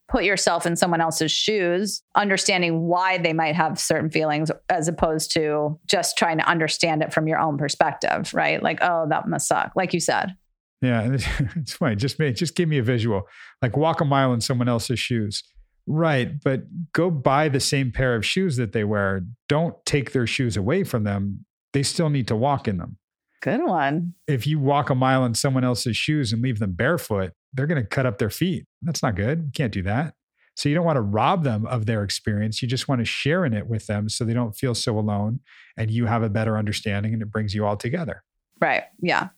put 0.09 0.25
yourself 0.25 0.67
in 0.67 0.75
someone 0.75 1.01
else's 1.01 1.31
shoes, 1.31 2.03
understanding 2.15 2.87
why 2.87 3.19
they 3.19 3.33
might 3.33 3.55
have 3.55 3.79
certain 3.79 4.11
feelings, 4.11 4.51
as 4.71 4.89
opposed 4.89 5.33
to 5.33 5.79
just 5.87 6.17
trying 6.17 6.39
to 6.39 6.49
understand 6.49 7.03
it 7.03 7.13
from 7.13 7.29
your 7.29 7.39
own 7.39 7.59
perspective, 7.59 8.33
right? 8.33 8.63
Like, 8.63 8.79
oh, 8.81 9.07
that 9.11 9.29
must 9.29 9.47
suck. 9.47 9.73
Like 9.77 9.93
you 9.93 10.01
said. 10.01 10.35
Yeah, 10.81 11.13
it's, 11.13 11.27
it's 11.57 11.73
funny. 11.75 11.97
Just 11.97 12.19
me, 12.19 12.33
just 12.33 12.55
give 12.55 12.69
me 12.69 12.79
a 12.79 12.83
visual. 12.83 13.23
Like 13.61 13.77
walk 13.77 14.01
a 14.01 14.05
mile 14.05 14.33
in 14.33 14.41
someone 14.41 14.69
else's 14.69 14.99
shoes. 14.99 15.43
Right, 15.91 16.39
but 16.45 16.65
go 16.93 17.11
buy 17.11 17.49
the 17.49 17.61
same 17.61 17.91
pair 17.93 18.15
of 18.15 18.25
shoes 18.25 18.57
that 18.57 18.73
they 18.73 18.85
wear. 18.85 19.23
Don't 19.49 19.75
take 19.87 20.13
their 20.13 20.27
shoes 20.27 20.57
away 20.57 20.85
from 20.85 21.05
them. 21.05 21.47
They 21.73 21.83
still 21.83 22.11
need 22.11 22.29
to 22.29 22.37
walk 22.37 22.69
in 22.69 22.77
them. 22.77 22.99
Good 23.41 23.65
one. 23.65 24.15
If 24.27 24.47
you 24.47 24.59
walk 24.59 24.91
a 24.91 24.95
mile 24.95 25.25
in 25.25 25.35
someone 25.35 25.65
else's 25.65 25.97
shoes 25.97 26.33
and 26.33 26.43
leave 26.43 26.59
them 26.59 26.73
barefoot, 26.73 27.33
they're 27.55 27.67
going 27.67 27.83
to 27.83 27.89
cut 27.89 28.05
up 28.05 28.19
their 28.19 28.31
feet. 28.31 28.67
That's 28.83 29.03
not 29.03 29.17
good. 29.17 29.45
You 29.45 29.51
can't 29.55 29.73
do 29.73 29.83
that. 29.85 30.15
So 30.57 30.69
you 30.69 30.75
don't 30.75 30.85
want 30.85 30.97
to 30.97 31.03
rob 31.03 31.45
them 31.45 31.65
of 31.67 31.87
their 31.87 32.03
experience. 32.03 32.61
You 32.61 32.69
just 32.69 32.89
want 32.89 33.01
to 33.01 33.05
share 33.05 33.45
in 33.45 33.55
it 33.55 33.69
with 33.69 33.87
them 33.87 34.09
so 34.09 34.25
they 34.25 34.35
don't 34.35 34.57
feel 34.57 34.75
so 34.75 34.99
alone 34.99 35.41
and 35.77 35.91
you 35.91 36.07
have 36.07 36.23
a 36.23 36.29
better 36.29 36.59
understanding 36.59 37.15
and 37.15 37.23
it 37.23 37.31
brings 37.31 37.55
you 37.55 37.65
all 37.65 37.77
together. 37.77 38.25
Right. 38.61 38.83
Yeah. 39.01 39.29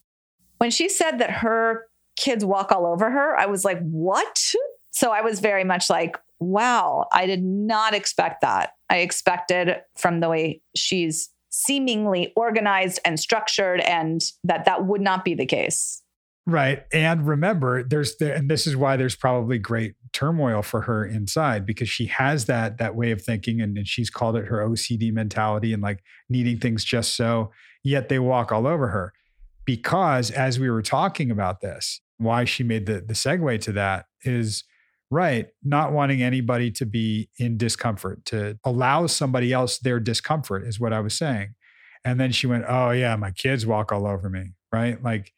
When 0.59 0.70
she 0.70 0.88
said 0.88 1.18
that 1.18 1.30
her 1.30 1.86
kids 2.16 2.44
walk 2.44 2.72
all 2.72 2.86
over 2.86 3.11
her, 3.11 3.38
I 3.38 3.46
was 3.46 3.64
like, 3.64 3.78
what? 3.82 4.53
So 4.92 5.12
I 5.12 5.20
was 5.20 5.40
very 5.40 5.62
much 5.62 5.90
like, 5.90 6.16
wow, 6.41 7.07
I 7.12 7.26
did 7.26 7.43
not 7.43 7.95
expect 7.95 8.41
that. 8.41 8.72
I 8.88 8.99
expected 8.99 9.76
from 9.97 10.20
the 10.20 10.28
way 10.28 10.62
she's 10.74 11.30
seemingly 11.51 12.32
organized 12.36 13.01
and 13.05 13.20
structured 13.20 13.80
and 13.80 14.22
that 14.45 14.64
that 14.64 14.86
would 14.86 15.01
not 15.01 15.24
be 15.24 15.34
the 15.34 15.47
case. 15.47 16.03
Right. 16.47 16.84
And 16.93 17.26
remember, 17.26 17.82
there's 17.82 18.16
the, 18.16 18.34
and 18.34 18.51
this 18.51 18.66
is 18.66 18.76
why 18.76 18.97
there's 18.97 19.14
probably 19.14 19.59
great 19.59 19.95
turmoil 20.12 20.62
for 20.62 20.82
her 20.82 21.05
inside 21.05 21.66
because 21.66 21.88
she 21.88 22.07
has 22.07 22.47
that 22.47 22.78
that 22.78 22.97
way 22.97 23.11
of 23.11 23.22
thinking 23.22 23.61
and, 23.61 23.76
and 23.76 23.86
she's 23.86 24.11
called 24.11 24.36
it 24.36 24.47
her 24.47 24.66
OCD 24.66 25.12
mentality 25.12 25.72
and 25.72 25.82
like 25.82 26.03
needing 26.28 26.59
things 26.59 26.84
just 26.84 27.14
so, 27.14 27.53
yet 27.84 28.09
they 28.09 28.18
walk 28.18 28.51
all 28.51 28.66
over 28.66 28.88
her. 28.88 29.12
Because 29.64 30.30
as 30.30 30.59
we 30.59 30.70
were 30.70 30.82
talking 30.82 31.30
about 31.30 31.61
this, 31.61 32.01
why 32.16 32.45
she 32.45 32.64
made 32.64 32.86
the 32.86 33.01
the 33.01 33.14
segue 33.14 33.61
to 33.61 33.72
that 33.72 34.07
is 34.24 34.64
right, 35.11 35.48
not 35.64 35.92
wanting 35.92 36.22
anybody 36.22 36.70
to 36.72 36.86
be 36.86 37.28
in 37.38 37.56
discomfort, 37.56 38.24
to 38.26 38.58
allow 38.64 39.06
somebody 39.06 39.52
else 39.52 39.78
their 39.78 39.98
discomfort 40.00 40.64
is 40.66 40.78
what 40.78 40.92
I 40.92 41.00
was 41.00 41.16
saying. 41.16 41.54
And 42.04 42.18
then 42.20 42.32
she 42.32 42.46
went, 42.46 42.64
Oh 42.68 42.90
yeah, 42.90 43.16
my 43.16 43.30
kids 43.30 43.66
walk 43.66 43.92
all 43.92 44.06
over 44.06 44.28
me. 44.30 44.52
Right. 44.72 45.02
Like 45.02 45.32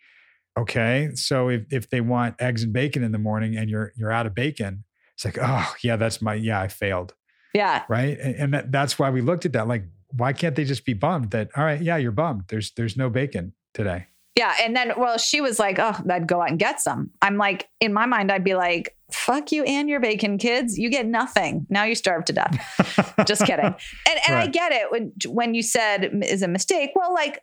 okay 0.58 1.10
so 1.14 1.48
if, 1.48 1.62
if 1.70 1.88
they 1.88 2.02
want 2.02 2.34
eggs 2.38 2.62
and 2.62 2.74
bacon 2.74 3.02
in 3.02 3.10
the 3.10 3.18
morning 3.18 3.56
and 3.56 3.70
you're 3.70 3.90
you're 3.96 4.12
out 4.12 4.26
of 4.26 4.34
bacon 4.34 4.84
it's 5.14 5.24
like 5.24 5.38
oh 5.40 5.72
yeah 5.82 5.96
that's 5.96 6.20
my 6.20 6.34
yeah 6.34 6.60
i 6.60 6.68
failed 6.68 7.14
Yeah. 7.54 7.84
right 7.88 8.18
and, 8.20 8.34
and 8.36 8.52
that, 8.52 8.70
that's 8.70 8.98
why 8.98 9.08
we 9.08 9.22
looked 9.22 9.46
at 9.46 9.54
that 9.54 9.66
like 9.66 9.84
why 10.10 10.34
can't 10.34 10.54
they 10.54 10.64
just 10.64 10.84
be 10.84 10.92
bummed 10.92 11.30
that 11.30 11.48
all 11.56 11.64
right 11.64 11.80
yeah 11.80 11.96
you're 11.96 12.12
bummed 12.12 12.42
there's 12.48 12.70
there's 12.72 12.98
no 12.98 13.08
bacon 13.08 13.54
today 13.72 14.08
Yeah. 14.36 14.54
And 14.62 14.76
then, 14.76 14.92
well, 14.96 15.18
she 15.18 15.40
was 15.42 15.58
like, 15.58 15.78
oh, 15.78 15.94
I'd 16.10 16.26
go 16.26 16.40
out 16.40 16.48
and 16.50 16.58
get 16.58 16.80
some. 16.80 17.10
I'm 17.20 17.36
like, 17.36 17.68
in 17.80 17.92
my 17.92 18.06
mind, 18.06 18.32
I'd 18.32 18.44
be 18.44 18.54
like, 18.54 18.96
fuck 19.14 19.52
you 19.52 19.62
and 19.64 19.88
your 19.88 20.00
bacon 20.00 20.38
kids. 20.38 20.78
You 20.78 20.90
get 20.90 21.06
nothing. 21.06 21.66
Now 21.70 21.84
you 21.84 21.94
starve 21.94 22.24
to 22.26 22.32
death. 22.32 23.14
Just 23.26 23.44
kidding. 23.44 23.64
And, 23.66 24.20
and 24.26 24.36
I 24.36 24.46
get 24.46 24.72
it 24.72 24.90
when, 24.90 25.12
when 25.26 25.54
you 25.54 25.62
said 25.62 26.10
is 26.24 26.42
a 26.42 26.48
mistake. 26.48 26.90
Well, 26.94 27.12
like, 27.12 27.42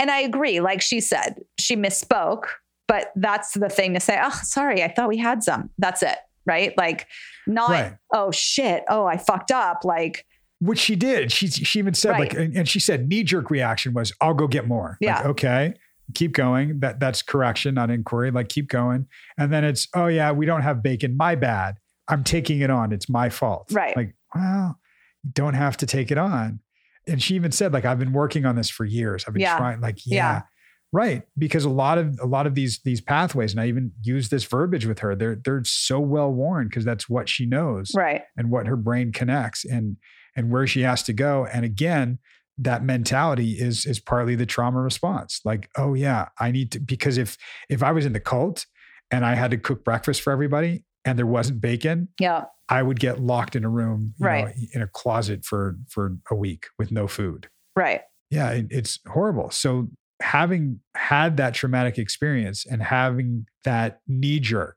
and 0.00 0.10
I 0.10 0.20
agree. 0.20 0.60
Like 0.60 0.80
she 0.80 1.00
said, 1.00 1.40
she 1.58 1.76
misspoke, 1.76 2.44
but 2.86 3.12
that's 3.16 3.54
the 3.54 3.68
thing 3.68 3.94
to 3.94 4.00
say, 4.00 4.18
oh, 4.22 4.38
sorry, 4.42 4.82
I 4.82 4.88
thought 4.88 5.08
we 5.08 5.16
had 5.18 5.42
some. 5.42 5.70
That's 5.78 6.02
it. 6.02 6.16
Right. 6.46 6.72
Like, 6.78 7.06
not, 7.46 7.70
Right. 7.70 7.92
oh, 8.14 8.30
shit. 8.30 8.84
Oh, 8.88 9.04
I 9.06 9.16
fucked 9.18 9.50
up. 9.50 9.84
Like, 9.84 10.24
which 10.60 10.80
she 10.80 10.96
did 10.96 11.30
she 11.30 11.46
she 11.46 11.78
even 11.78 11.94
said 11.94 12.18
like 12.18 12.34
and, 12.34 12.56
and 12.56 12.68
she 12.68 12.80
said 12.80 13.06
knee 13.08 13.22
jerk 13.22 13.48
reaction 13.48 13.94
was 13.94 14.12
i'll 14.20 14.34
go 14.34 14.48
get 14.48 14.66
more 14.66 14.98
Like, 15.00 15.08
Yeah. 15.08 15.22
okay 15.28 15.74
keep 16.14 16.32
going 16.32 16.80
that 16.80 16.98
that's 17.00 17.20
correction 17.22 17.74
not 17.74 17.90
inquiry 17.90 18.30
like 18.30 18.48
keep 18.48 18.68
going 18.68 19.06
and 19.36 19.52
then 19.52 19.62
it's 19.64 19.86
oh 19.94 20.06
yeah 20.06 20.32
we 20.32 20.46
don't 20.46 20.62
have 20.62 20.82
bacon 20.82 21.16
my 21.16 21.34
bad 21.34 21.76
I'm 22.10 22.24
taking 22.24 22.60
it 22.62 22.70
on. 22.70 22.90
It's 22.90 23.10
my 23.10 23.28
fault. 23.28 23.68
Right. 23.70 23.94
Like, 23.94 24.14
well, 24.34 24.80
you 25.22 25.30
don't 25.34 25.52
have 25.52 25.76
to 25.76 25.84
take 25.84 26.10
it 26.10 26.16
on. 26.16 26.60
And 27.06 27.22
she 27.22 27.34
even 27.34 27.52
said, 27.52 27.74
like, 27.74 27.84
I've 27.84 27.98
been 27.98 28.14
working 28.14 28.46
on 28.46 28.56
this 28.56 28.70
for 28.70 28.86
years. 28.86 29.26
I've 29.28 29.34
been 29.34 29.42
Yeah. 29.42 29.58
trying, 29.58 29.82
like, 29.82 29.98
yeah. 30.06 30.14
Yeah. 30.16 30.42
Right. 30.90 31.22
Because 31.36 31.66
a 31.66 31.68
lot 31.68 31.98
of 31.98 32.18
a 32.22 32.24
lot 32.26 32.46
of 32.46 32.54
these 32.54 32.80
these 32.82 33.02
pathways, 33.02 33.52
and 33.52 33.60
I 33.60 33.66
even 33.66 33.92
use 34.00 34.30
this 34.30 34.44
verbiage 34.44 34.86
with 34.86 35.00
her, 35.00 35.14
they're 35.14 35.36
they're 35.44 35.62
so 35.64 36.00
well 36.00 36.32
worn 36.32 36.68
because 36.68 36.86
that's 36.86 37.10
what 37.10 37.28
she 37.28 37.44
knows 37.44 37.92
Right. 37.94 38.22
and 38.38 38.50
what 38.50 38.66
her 38.68 38.76
brain 38.76 39.12
connects 39.12 39.66
and 39.66 39.98
and 40.34 40.50
where 40.50 40.66
she 40.66 40.80
has 40.80 41.02
to 41.02 41.12
go. 41.12 41.44
And 41.44 41.62
again, 41.66 42.20
that 42.58 42.82
mentality 42.82 43.52
is 43.52 43.86
is 43.86 44.00
partly 44.00 44.34
the 44.34 44.46
trauma 44.46 44.80
response. 44.80 45.40
Like, 45.44 45.70
oh 45.76 45.94
yeah, 45.94 46.28
I 46.38 46.50
need 46.50 46.72
to 46.72 46.80
because 46.80 47.16
if 47.18 47.36
if 47.68 47.82
I 47.82 47.92
was 47.92 48.04
in 48.06 48.12
the 48.12 48.20
cult 48.20 48.66
and 49.10 49.24
I 49.24 49.34
had 49.34 49.50
to 49.52 49.58
cook 49.58 49.84
breakfast 49.84 50.20
for 50.22 50.32
everybody 50.32 50.84
and 51.04 51.18
there 51.18 51.26
wasn't 51.26 51.60
bacon, 51.60 52.08
Yeah. 52.20 52.44
I 52.68 52.82
would 52.82 53.00
get 53.00 53.20
locked 53.20 53.56
in 53.56 53.64
a 53.64 53.68
room, 53.70 54.12
you 54.18 54.24
know, 54.26 54.30
Right. 54.30 54.54
in 54.74 54.82
a 54.82 54.86
closet 54.88 55.44
for 55.44 55.76
for 55.88 56.16
a 56.30 56.34
week 56.34 56.66
with 56.78 56.90
no 56.92 57.06
food. 57.08 57.48
Right. 57.76 58.02
Yeah, 58.30 58.50
it, 58.50 58.66
it's 58.70 58.98
horrible. 59.06 59.50
So 59.50 59.88
having 60.20 60.80
had 60.96 61.36
that 61.38 61.54
traumatic 61.54 61.96
experience 61.96 62.66
and 62.66 62.82
having 62.82 63.46
that 63.64 64.00
knee 64.08 64.40
jerk 64.40 64.76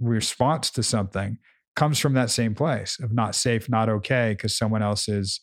response 0.00 0.70
to 0.72 0.82
something 0.82 1.38
comes 1.76 1.98
from 1.98 2.14
that 2.14 2.28
same 2.30 2.54
place 2.54 2.98
of 3.00 3.12
not 3.12 3.34
safe, 3.34 3.68
not 3.68 3.88
okay, 3.88 4.30
because 4.36 4.56
someone 4.56 4.82
else 4.82 5.08
is 5.08 5.40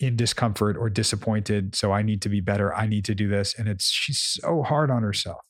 in 0.00 0.16
discomfort 0.16 0.76
or 0.76 0.88
disappointed. 0.88 1.74
So 1.74 1.92
I 1.92 2.02
need 2.02 2.22
to 2.22 2.28
be 2.28 2.40
better. 2.40 2.74
I 2.74 2.86
need 2.86 3.04
to 3.06 3.14
do 3.14 3.28
this. 3.28 3.54
And 3.58 3.68
it's 3.68 3.90
she's 3.90 4.18
so 4.18 4.62
hard 4.62 4.90
on 4.90 5.02
herself. 5.02 5.40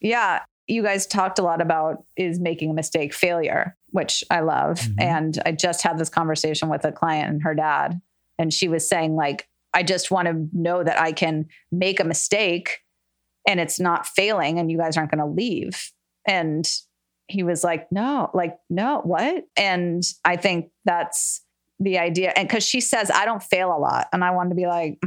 Yeah. 0.00 0.40
You 0.66 0.82
guys 0.82 1.06
talked 1.06 1.38
a 1.38 1.42
lot 1.42 1.62
about 1.62 2.04
is 2.16 2.38
making 2.38 2.70
a 2.70 2.74
mistake 2.74 3.14
failure, 3.14 3.76
which 3.90 4.22
I 4.30 4.40
love. 4.40 4.80
Mhm. 4.80 4.94
And 4.98 5.38
I 5.46 5.52
just 5.52 5.82
had 5.82 5.98
this 5.98 6.10
conversation 6.10 6.68
with 6.68 6.84
a 6.84 6.92
client 6.92 7.30
and 7.30 7.42
her 7.42 7.54
dad. 7.54 8.00
And 8.38 8.52
she 8.52 8.68
was 8.68 8.86
saying, 8.86 9.16
like, 9.16 9.48
I 9.72 9.82
just 9.82 10.10
want 10.10 10.28
to 10.28 10.48
know 10.52 10.84
that 10.84 11.00
I 11.00 11.12
can 11.12 11.46
make 11.72 12.00
a 12.00 12.04
mistake 12.04 12.80
and 13.46 13.58
it's 13.60 13.80
not 13.80 14.06
failing 14.06 14.58
and 14.58 14.70
you 14.70 14.76
guys 14.78 14.96
aren't 14.96 15.10
going 15.10 15.18
to 15.18 15.26
leave. 15.26 15.90
And 16.26 16.70
he 17.28 17.42
was 17.42 17.64
like, 17.64 17.90
no, 17.90 18.30
like, 18.34 18.58
no, 18.68 19.00
what? 19.04 19.44
And 19.56 20.02
I 20.24 20.36
think 20.36 20.70
that's 20.84 21.42
the 21.80 21.98
idea. 21.98 22.32
And 22.36 22.48
because 22.48 22.64
she 22.64 22.80
says, 22.80 23.10
I 23.10 23.24
don't 23.24 23.42
fail 23.42 23.74
a 23.74 23.78
lot. 23.78 24.08
And 24.12 24.24
I 24.24 24.30
wanted 24.32 24.50
to 24.50 24.54
be 24.56 24.66
like, 24.66 24.98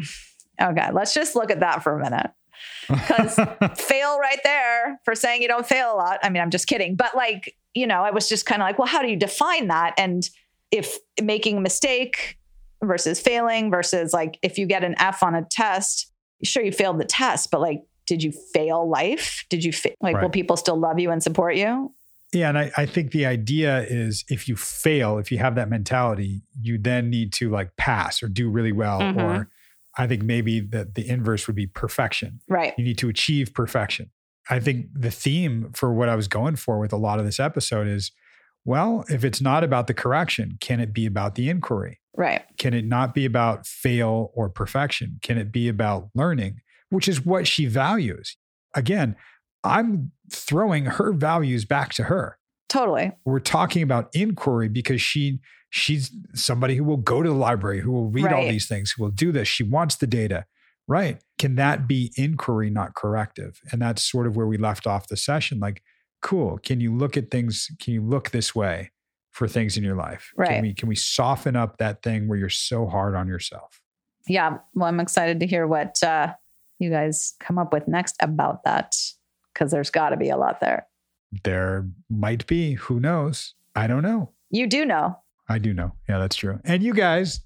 oh 0.59 0.69
okay, 0.69 0.89
let's 0.91 1.13
just 1.13 1.35
look 1.35 1.51
at 1.51 1.61
that 1.61 1.83
for 1.83 1.97
a 1.97 2.03
minute 2.03 2.31
because 2.87 3.35
fail 3.75 4.19
right 4.19 4.39
there 4.43 4.99
for 5.03 5.15
saying 5.15 5.41
you 5.41 5.47
don't 5.47 5.65
fail 5.65 5.93
a 5.93 5.95
lot. 5.95 6.19
I 6.23 6.29
mean, 6.29 6.41
I'm 6.41 6.51
just 6.51 6.67
kidding. 6.67 6.95
But 6.95 7.15
like, 7.15 7.55
you 7.73 7.87
know, 7.87 8.03
I 8.03 8.11
was 8.11 8.29
just 8.29 8.45
kind 8.45 8.61
of 8.61 8.67
like, 8.67 8.77
well, 8.77 8.87
how 8.87 9.01
do 9.01 9.09
you 9.09 9.17
define 9.17 9.67
that? 9.67 9.93
And 9.97 10.29
if 10.71 10.97
making 11.21 11.57
a 11.57 11.61
mistake 11.61 12.37
versus 12.83 13.19
failing 13.19 13.71
versus 13.71 14.13
like 14.13 14.37
if 14.41 14.57
you 14.57 14.65
get 14.65 14.83
an 14.83 14.95
F 14.97 15.23
on 15.23 15.35
a 15.35 15.43
test, 15.43 16.11
sure 16.43 16.63
you 16.63 16.71
failed 16.71 16.99
the 16.99 17.05
test, 17.05 17.51
but 17.51 17.61
like, 17.61 17.83
did 18.07 18.23
you 18.23 18.31
fail 18.53 18.89
life? 18.89 19.45
Did 19.49 19.63
you 19.63 19.71
fa- 19.71 19.91
like, 20.01 20.19
will 20.21 20.29
people 20.29 20.57
still 20.57 20.75
love 20.75 20.99
you 20.99 21.11
and 21.11 21.21
support 21.21 21.55
you? 21.55 21.93
Yeah, 22.33 22.49
and 22.49 22.57
I, 22.57 22.71
I 22.77 22.85
think 22.85 23.11
the 23.11 23.25
idea 23.25 23.85
is 23.89 24.23
if 24.29 24.47
you 24.47 24.55
fail, 24.55 25.17
if 25.17 25.31
you 25.31 25.37
have 25.39 25.55
that 25.55 25.69
mentality, 25.69 26.43
you 26.59 26.77
then 26.77 27.09
need 27.09 27.33
to 27.33 27.49
like 27.49 27.75
pass 27.75 28.23
or 28.23 28.29
do 28.29 28.49
really 28.49 28.71
well. 28.71 28.99
Mhm. 29.01 29.17
Or 29.21 29.49
I 29.97 30.07
think 30.07 30.23
maybe 30.23 30.61
that 30.61 30.95
the 30.95 31.07
inverse 31.07 31.47
would 31.47 31.55
be 31.57 31.67
perfection. 31.67 32.39
Right. 32.47 32.73
You 32.77 32.85
need 32.85 32.97
to 32.99 33.09
achieve 33.09 33.53
perfection. 33.53 34.11
I 34.49 34.59
think 34.59 34.87
the 34.93 35.11
theme 35.11 35.71
for 35.73 35.93
what 35.93 36.07
I 36.09 36.15
was 36.15 36.27
going 36.29 36.55
for 36.55 36.79
with 36.79 36.93
a 36.93 36.97
lot 36.97 37.19
of 37.19 37.25
this 37.25 37.39
episode 37.39 37.87
is 37.87 38.11
well, 38.63 39.03
if 39.09 39.25
it's 39.25 39.41
not 39.41 39.63
about 39.63 39.87
the 39.87 39.93
correction, 39.93 40.57
can 40.61 40.79
it 40.79 40.93
be 40.93 41.07
about 41.07 41.33
the 41.33 41.49
inquiry? 41.49 41.99
Right. 42.15 42.43
Can 42.59 42.73
it 42.75 42.85
not 42.85 43.15
be 43.15 43.25
about 43.25 43.65
fail 43.65 44.31
or 44.35 44.49
perfection? 44.49 45.19
Can 45.23 45.37
it 45.39 45.51
be 45.51 45.67
about 45.67 46.09
learning, 46.13 46.61
which 46.89 47.07
is 47.07 47.25
what 47.25 47.47
she 47.47 47.65
values? 47.65 48.37
Again, 48.75 49.15
I'm 49.63 50.11
throwing 50.31 50.85
her 50.85 51.13
values 51.13 51.65
back 51.65 51.93
to 51.93 52.03
her. 52.03 52.37
Totally. 52.69 53.11
we're 53.25 53.39
talking 53.39 53.83
about 53.83 54.09
inquiry 54.13 54.69
because 54.69 55.01
she 55.01 55.41
she's 55.71 56.09
somebody 56.33 56.75
who 56.75 56.85
will 56.85 56.95
go 56.95 57.21
to 57.21 57.27
the 57.29 57.35
library 57.35 57.81
who 57.81 57.91
will 57.91 58.09
read 58.09 58.31
all 58.31 58.43
these 58.43 58.67
things 58.67 58.91
who 58.91 59.03
will 59.03 59.11
do 59.11 59.33
this. 59.33 59.47
She 59.47 59.63
wants 59.63 59.95
the 59.97 60.07
data. 60.07 60.45
Right. 60.87 61.21
Can 61.37 61.55
that 61.55 61.85
be 61.85 62.13
inquiry 62.15 62.69
not 62.69 62.95
corrective? 62.95 63.59
And 63.71 63.81
that's 63.81 64.09
sort 64.09 64.25
of 64.25 64.37
where 64.37 64.47
we 64.47 64.57
left 64.57 64.87
off 64.87 65.09
the 65.09 65.17
session. 65.17 65.59
Like 65.59 65.83
cool. 66.21 66.59
Can 66.59 66.79
you 66.79 66.95
look 66.95 67.17
at 67.17 67.29
things 67.29 67.69
can 67.81 67.93
you 67.93 68.01
look 68.01 68.31
this 68.31 68.55
way 68.55 68.91
for 69.31 69.49
things 69.49 69.75
in 69.75 69.83
your 69.83 69.95
life? 69.95 70.31
Right. 70.37 70.51
can 70.51 70.61
we 70.61 70.73
can 70.73 70.87
we 70.87 70.95
soften 70.95 71.57
up 71.57 71.77
that 71.77 72.03
thing 72.03 72.29
where 72.29 72.37
you're 72.37 72.49
so 72.49 72.87
hard 72.87 73.15
on 73.15 73.27
yourself? 73.27 73.81
Yeah. 74.27 74.59
Well, 74.75 74.87
I'm 74.87 75.01
excited 75.01 75.41
to 75.41 75.47
hear 75.47 75.67
what 75.67 76.01
uh, 76.03 76.33
you 76.79 76.89
guys 76.89 77.33
come 77.39 77.57
up 77.57 77.73
with 77.73 77.87
next 77.89 78.15
about 78.21 78.63
that 78.63 78.93
because 79.53 79.71
there's 79.71 79.89
got 79.89 80.09
to 80.09 80.17
be 80.17 80.29
a 80.29 80.37
lot 80.37 80.59
there. 80.59 80.87
there 81.43 81.87
might 82.09 82.45
be 82.47 82.73
who 82.73 82.99
knows 82.99 83.53
i 83.75 83.87
don't 83.87 84.03
know 84.03 84.31
You 84.49 84.67
do 84.67 84.85
know. 84.85 85.17
i 85.49 85.57
do 85.59 85.73
know 85.73 85.93
yeah 86.09 86.19
that's 86.19 86.35
true 86.35 86.59
and 86.65 86.83
you 86.83 86.93
guys 86.93 87.41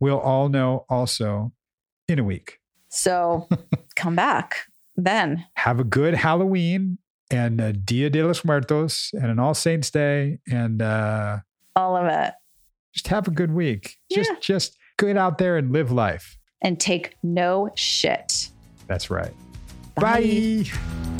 will 0.00 0.18
all 0.18 0.48
know 0.48 0.84
also 0.88 1.52
in 2.08 2.18
a 2.18 2.24
week 2.24 2.58
So 2.88 3.48
come 3.96 4.14
back 4.16 4.66
then. 4.96 5.46
have 5.54 5.80
a 5.80 5.84
good 5.84 6.14
Halloween 6.14 6.98
and 7.30 7.58
a 7.60 7.72
Dia 7.72 8.10
de 8.10 8.22
los 8.22 8.44
Muertos 8.44 9.10
and 9.14 9.26
an 9.30 9.38
All 9.38 9.54
Saints 9.54 9.90
Day 9.90 10.38
and 10.50 10.82
uh, 10.82 11.38
All 11.74 11.96
of 11.96 12.04
it. 12.06 12.34
just 12.92 13.08
have 13.08 13.26
a 13.26 13.30
good 13.30 13.52
week. 13.52 13.96
Just 14.12 14.28
Yeah. 14.30 14.36
just 14.40 14.76
get 14.98 15.16
out 15.16 15.38
there 15.38 15.56
and 15.56 15.72
live 15.72 15.90
life. 15.90 16.36
And 16.60 16.78
take 16.78 17.16
no 17.22 17.70
shit. 17.74 18.50
That's 18.86 19.08
right. 19.10 19.32
Bye. 19.94 20.64
Bye. 20.66 21.11